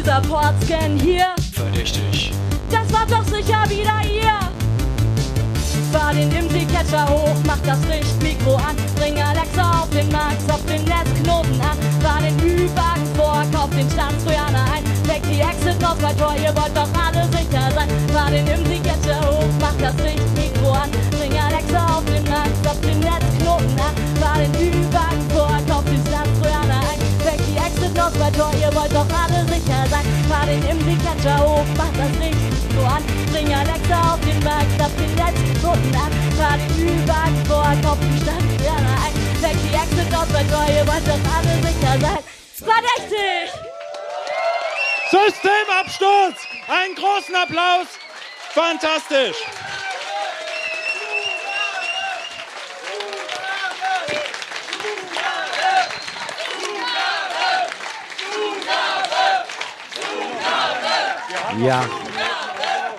Dieser 0.06 0.20
Portscan 0.20 1.00
hier, 1.00 1.34
Verdächtig. 1.52 2.30
das 2.70 2.92
war 2.92 3.06
doch 3.06 3.24
sicher 3.24 3.68
wieder 3.68 3.98
ihr. 4.06 4.38
Fahr 5.90 6.14
den 6.14 6.30
IMSI-Catcher 6.30 7.08
hoch, 7.08 7.34
mach 7.44 7.58
das 7.66 7.80
Lichtmikro 7.88 8.54
an. 8.54 8.76
Bring 8.94 9.20
Alexa 9.20 9.82
auf 9.82 9.90
den 9.90 10.08
Markt, 10.12 10.40
zapf 10.46 10.64
den 10.66 10.84
Netzknoten 10.84 11.60
an. 11.60 11.76
Fahr 12.00 12.20
den 12.20 12.38
Ü-Wagen 12.38 13.06
vor, 13.16 13.42
kauf 13.52 13.70
den 13.70 13.90
Staatstrojaner 13.90 14.64
ein. 14.76 14.84
Weg 15.08 15.22
die 15.28 15.40
Exit-Notes 15.40 16.00
bei 16.00 16.12
Tor, 16.12 16.36
ihr 16.36 16.54
wollt 16.54 16.76
doch 16.76 16.88
alle 17.02 17.26
sicher 17.34 17.66
sein. 17.74 17.88
Fahr 18.14 18.30
den 18.30 18.46
IMSI-Catcher 18.46 19.20
hoch, 19.26 19.50
mach 19.58 19.74
das 19.80 19.96
Lichtmikro 20.04 20.70
an. 20.70 20.90
Bring 21.18 21.36
Alexa 21.36 21.98
auf 21.98 22.04
den 22.04 22.22
Markt, 22.30 22.54
zapf 22.62 22.80
den 22.80 23.00
Netzknoten 23.00 23.74
an. 23.82 23.94
Fahr 24.22 24.38
den 24.38 24.54
Ü-Wagen 24.54 25.25
doch 28.96 29.12
alle 29.12 29.44
sicher 29.52 29.84
sein. 29.90 30.06
Fahr 30.28 30.46
den 30.46 30.62
IMSI-Catcher 30.62 31.38
hoch, 31.38 31.68
mach 31.76 31.92
das 32.00 32.12
Lichtmikro 32.20 32.84
an. 32.86 33.04
Bring 33.30 33.52
Alexa 33.52 33.98
auf 34.14 34.20
den 34.20 34.40
Markt, 34.42 34.72
zapf 34.78 34.96
den 34.96 35.12
Netzknoten 35.20 35.94
an. 35.94 36.12
Fahr 36.38 36.56
den 36.56 36.72
Ü-Wagen 36.80 37.40
vor, 37.46 37.68
kauf 37.84 37.98
den 38.00 38.16
Staatstrojaner 38.22 38.96
ein. 39.04 39.14
Weg 39.42 39.56
die 39.64 39.74
Exit-Notes 39.82 40.32
bei 40.32 40.44
Tor, 40.50 40.66
ihr 40.72 40.86
wollt 40.88 41.06
doch 41.06 41.24
alle 41.36 41.54
sicher 41.66 41.94
sein. 42.00 42.22
Verdächtig! 42.70 43.46
Systemabsturz! 45.10 46.38
Einen 46.68 46.94
großen 46.94 47.34
Applaus! 47.34 47.88
Fantastisch! 48.54 49.36
Ja. 61.60 61.84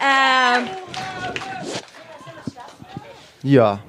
Ähm, 0.02 0.68
Ja. 3.44 3.80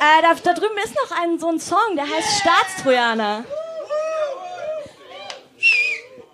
äh, 0.00 0.22
da, 0.22 0.34
da 0.42 0.52
drüben 0.54 0.76
ist 0.84 0.94
noch 0.94 1.16
ein, 1.22 1.38
so 1.38 1.48
ein 1.48 1.60
Song, 1.60 1.78
der 1.96 2.04
heißt 2.04 2.40
Staatstrojaner. 2.40 3.44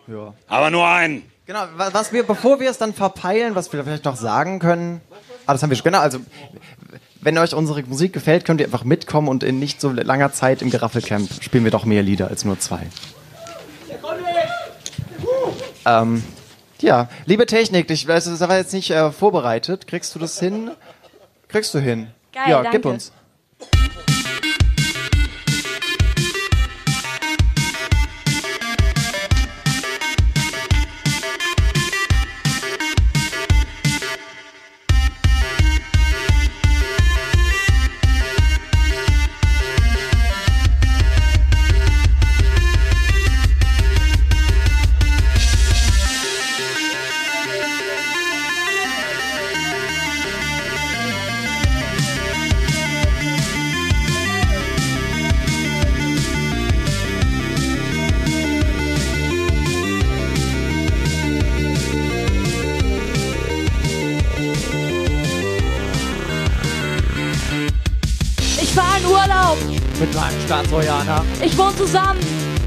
Ja. 0.07 0.35
Aber 0.49 0.71
nur 0.71 0.87
einen. 0.87 1.31
Genau, 1.47 1.65
wa- 1.77 1.91
was 1.93 2.13
wir, 2.13 2.23
bevor 2.27 2.61
wir 2.61 2.71
es 2.71 2.79
dann 2.79 2.95
verpeilen, 2.95 3.55
was 3.55 3.73
wir 3.73 3.85
vielleicht 3.85 4.05
noch 4.05 4.17
sagen 4.17 4.59
können. 4.59 5.01
Ah, 5.47 5.53
das 5.53 5.63
haben 5.63 5.71
wir 5.71 5.77
schon, 5.77 5.85
genau, 5.85 6.01
also, 6.01 6.19
wenn 7.21 7.37
euch 7.39 7.55
unsere 7.55 7.83
Musik 7.83 8.13
gefällt, 8.15 8.45
könnt 8.47 8.61
ihr 8.61 8.67
einfach 8.67 8.85
mitkommen 8.85 9.29
und 9.29 9.43
in 9.43 9.59
nicht 9.59 9.81
so 9.81 9.91
langer 9.91 10.33
Zeit 10.33 10.63
im 10.63 10.71
Geraffelcamp 10.71 11.29
spielen 11.43 11.65
wir 11.65 11.71
doch 11.71 11.85
mehr 11.85 12.03
Lieder 12.03 12.29
als 12.29 12.45
nur 12.47 12.59
zwei. 12.59 12.87
Ähm, 15.87 16.25
ja, 16.85 17.09
liebe 17.25 17.47
Technik, 17.47 17.91
ich 17.91 18.07
das 18.31 18.41
war 18.41 18.57
jetzt 18.57 18.73
nicht 18.73 18.91
äh, 18.91 19.11
vorbereitet. 19.11 19.87
Kriegst 19.87 20.15
du 20.15 20.19
das 20.19 20.39
hin? 20.39 20.71
Kriegst 21.49 21.75
du 21.75 21.79
hin. 21.79 22.09
Geil, 22.33 22.51
ja, 22.51 22.63
danke. 22.63 22.79
gib 22.79 22.87
uns. 22.87 23.13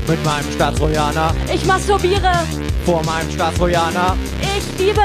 Mit 0.07 0.23
meinem 0.23 0.51
Staatstrojaner, 0.51 1.33
ich 1.53 1.65
masturbiere, 1.65 2.31
vor 2.85 3.03
meinem 3.05 3.29
Staatstrojaner, 3.31 4.15
ich 4.41 4.79
liebe. 4.79 5.01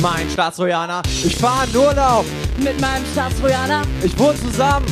mein 0.00 0.28
Staatstrojaner. 0.30 1.02
Ich 1.24 1.36
fahre 1.36 1.66
in 1.66 1.76
Urlaub, 1.76 2.24
Mit 2.58 2.80
meinem 2.80 3.04
Staatstrojaner, 3.12 3.82
ich 4.02 4.18
wohne 4.18 4.38
zusammen, 4.40 4.86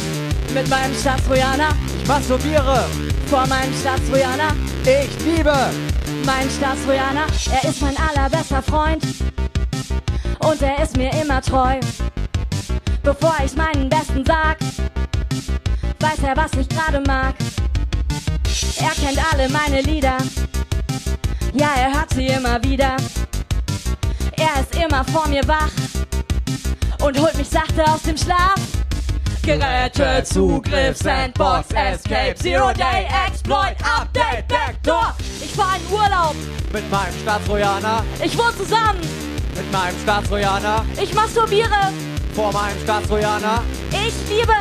mit 0.54 0.68
meinem 0.68 0.94
Staatstrojaner, 0.94 1.68
ich 2.00 2.08
masturbiere, 2.08 2.84
vor 3.26 3.46
meinem 3.46 3.72
Staatstrojaner, 3.80 4.54
ich 4.84 5.24
liebe. 5.24 5.54
mein 6.26 6.50
Staatstrojaner. 6.50 7.26
Er 7.62 7.68
ist 7.70 7.80
mein 7.82 7.96
allerbester 7.96 8.62
Freund 8.62 9.02
und 10.40 10.62
er 10.62 10.82
ist 10.82 10.96
mir 10.96 11.10
immer 11.20 11.40
treu. 11.40 11.80
Bevor 13.02 13.34
ich 13.44 13.54
meinen 13.56 13.88
Besten 13.88 14.24
sag, 14.24 14.58
weiß 16.00 16.18
er, 16.24 16.36
was 16.36 16.52
ich 16.60 16.68
gerade 16.68 17.00
mag. 17.00 17.34
Er 18.78 18.90
kennt 18.90 19.18
alle 19.32 19.48
meine 19.48 19.80
Lieder, 19.82 20.18
ja, 21.54 21.68
er 21.76 21.92
hört 21.94 22.12
sie 22.14 22.26
immer 22.26 22.62
wieder. 22.64 22.96
Er 24.36 24.60
ist 24.60 24.74
immer 24.74 25.04
vor 25.04 25.28
mir 25.28 25.46
wach 25.46 25.70
und 27.04 27.18
holt 27.20 27.36
mich 27.36 27.48
sachte 27.48 27.84
aus 27.84 28.02
dem 28.02 28.16
Schlaf. 28.16 28.56
Geräte, 29.42 30.22
Zugriff, 30.24 30.96
Sandbox, 30.96 31.68
Escape, 31.74 32.34
Zero 32.36 32.72
Day, 32.72 33.06
Exploit, 33.26 33.74
Update, 33.82 34.46
Backdoor. 34.48 35.14
Ich 35.42 35.52
fahr 35.52 35.76
in 35.76 35.94
Urlaub, 35.94 36.34
Mit 36.72 36.90
meinem 36.90 37.12
Staatstrojaner, 37.22 38.04
ich 38.24 38.38
wohne 38.38 38.56
zusammen, 38.56 39.00
mit 39.56 39.72
meinem 39.72 39.98
Staatstrojaner, 40.02 40.84
ich 41.02 41.12
masturbiere, 41.12 41.92
vor 42.34 42.52
meinem 42.52 42.80
Staatstrojaner, 42.82 43.62
ich 43.90 44.14
liebe. 44.30 44.52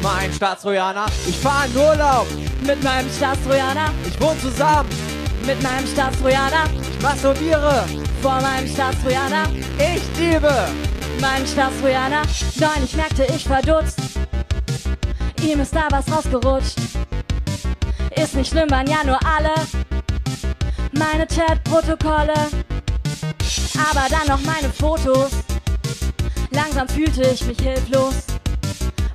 mein 0.00 0.32
Staatstrojaner. 0.32 1.06
Ich 1.26 1.36
fahre 1.36 1.66
in 1.66 1.76
Urlaub, 1.76 2.26
Mit 2.66 2.82
meinem 2.82 3.10
Staatstrojaner, 3.10 3.92
ich 4.06 4.20
wohne 4.20 4.38
zusammen, 4.40 4.88
mit 5.46 5.62
meinem 5.62 5.86
Staatstrojaner, 5.86 6.64
ich 6.80 7.02
masturbiere, 7.02 7.84
vor 8.22 8.40
meinem 8.40 8.66
Staatstrojaner, 8.68 9.48
ich 9.78 10.18
liebe. 10.18 10.68
mein 11.20 11.46
Staatstrojaner. 11.46 12.22
Neulich 12.60 12.96
merkte 12.96 13.26
ich 13.34 13.44
verdutzt, 13.44 13.98
ihm 15.42 15.60
ist 15.60 15.74
da 15.74 15.88
was 15.90 16.10
rausgerutscht. 16.10 16.76
Ist 18.16 18.34
nicht 18.34 18.50
schlimm, 18.50 18.70
waren 18.70 18.86
ja 18.86 19.04
nur 19.04 19.18
alle 19.24 19.54
meine 20.92 21.26
Chatprotokolle. 21.26 22.34
Aber 23.90 24.06
dann 24.08 24.26
noch 24.28 24.40
meine 24.44 24.72
Fotos. 24.72 25.32
Langsam 26.50 26.88
fühlte 26.88 27.22
ich 27.22 27.44
mich 27.46 27.60
hilflos. 27.60 28.14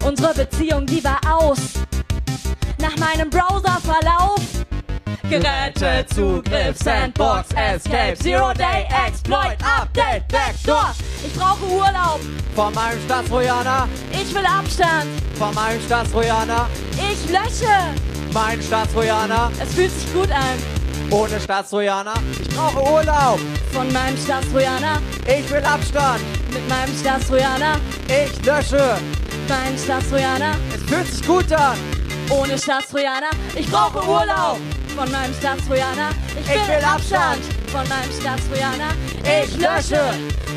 Unsere 0.06 0.34
Beziehung, 0.34 0.86
die 0.86 1.04
war 1.04 1.20
aus. 1.30 1.60
Nach 2.82 2.96
meinem 2.98 3.30
Browserverlauf. 3.30 4.40
Geräte, 5.30 6.06
Zugriff, 6.14 6.76
Sandbox, 6.78 7.50
Escape, 7.56 8.16
Zero 8.18 8.52
Day, 8.54 8.88
Exploit, 9.08 9.58
Update, 9.64 10.28
Backdoor. 10.30 10.92
Ich 11.24 11.34
brauche 11.34 11.64
Urlaub. 11.66 12.20
Von 12.56 12.74
meinem 12.74 13.00
Staatstrojaner, 13.06 13.88
Ich 14.12 14.34
will 14.34 14.46
Abstand. 14.46 15.06
von 15.38 15.54
meinem 15.54 15.80
Staatstrojaner, 15.82 16.68
Ich 16.98 17.30
lösche. 17.30 17.72
mein 18.34 18.60
Staatstrojaner, 18.62 19.52
Es 19.62 19.74
fühlt 19.76 19.92
sich 19.92 20.12
gut 20.14 20.32
an. 20.32 20.58
ohne 21.12 21.40
Staatstrojaner. 21.40 22.14
Ich 22.42 22.50
brauche 22.50 22.82
Urlaub, 22.92 23.40
Von 23.72 23.92
meinem 23.94 24.18
Staatstrojaner. 24.18 25.00
ich 25.28 25.50
will 25.52 25.64
Abstand, 25.64 26.22
Mit 26.52 26.68
meinem 26.68 26.98
Staatstrojaner. 27.00 27.78
ich 28.08 28.46
lösche. 28.46 28.98
Mein 29.48 29.78
Staatstrojaner. 29.78 30.56
Es 30.76 30.82
fühlt 30.84 31.12
sich 31.12 31.26
gut 31.28 31.52
an, 31.54 31.78
Ohne 32.30 32.58
Staatstrojaner. 32.58 33.32
Ich 33.56 33.70
brauche 33.72 34.08
Urlaub. 34.08 34.60
Von 34.96 35.12
meinem 35.12 35.34
Staatstrojaner. 35.34 36.10
Ich 36.30 36.48
will, 36.48 36.56
Ich 36.56 36.68
will 36.68 36.86
Abstand. 36.86 37.44
Von 37.72 37.88
meinem 37.88 38.12
Staatstrojaner. 38.20 38.94
Ich 39.24 39.58
lösche. 39.58 40.14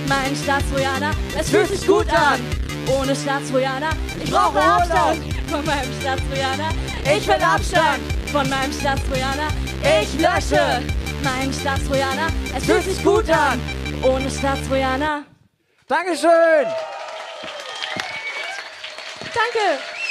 Mein 0.06 0.36
Staatstrojaner. 0.36 1.12
Es 1.38 1.50
fühlt 1.50 1.68
sich 1.68 1.86
gut 1.86 2.08
an. 2.12 2.40
Ohne 2.86 3.16
Staatstrojaner. 3.16 3.90
Ich 4.22 4.30
brauche 4.30 4.60
Abstand. 4.60 5.22
Von 5.48 5.64
meinem 5.64 6.00
Staatstrojaner. 6.00 6.68
Ich 7.04 7.26
will 7.26 7.42
Abstand. 7.42 8.00
Von 8.30 8.48
meinem 8.50 8.72
Staatstrojaner. 8.72 9.48
Ich 10.02 10.12
lösche. 10.14 10.82
Mein 11.22 11.52
Staatstrojaner. 11.52 12.28
Es 12.56 12.64
fühlt 12.64 12.84
sich 12.84 13.02
gut 13.02 13.30
an. 13.30 13.60
Ohne 14.02 14.30
Staatstrojaner. 14.30 15.24
Dankeschön. 15.88 16.66
Danke. 19.34 20.01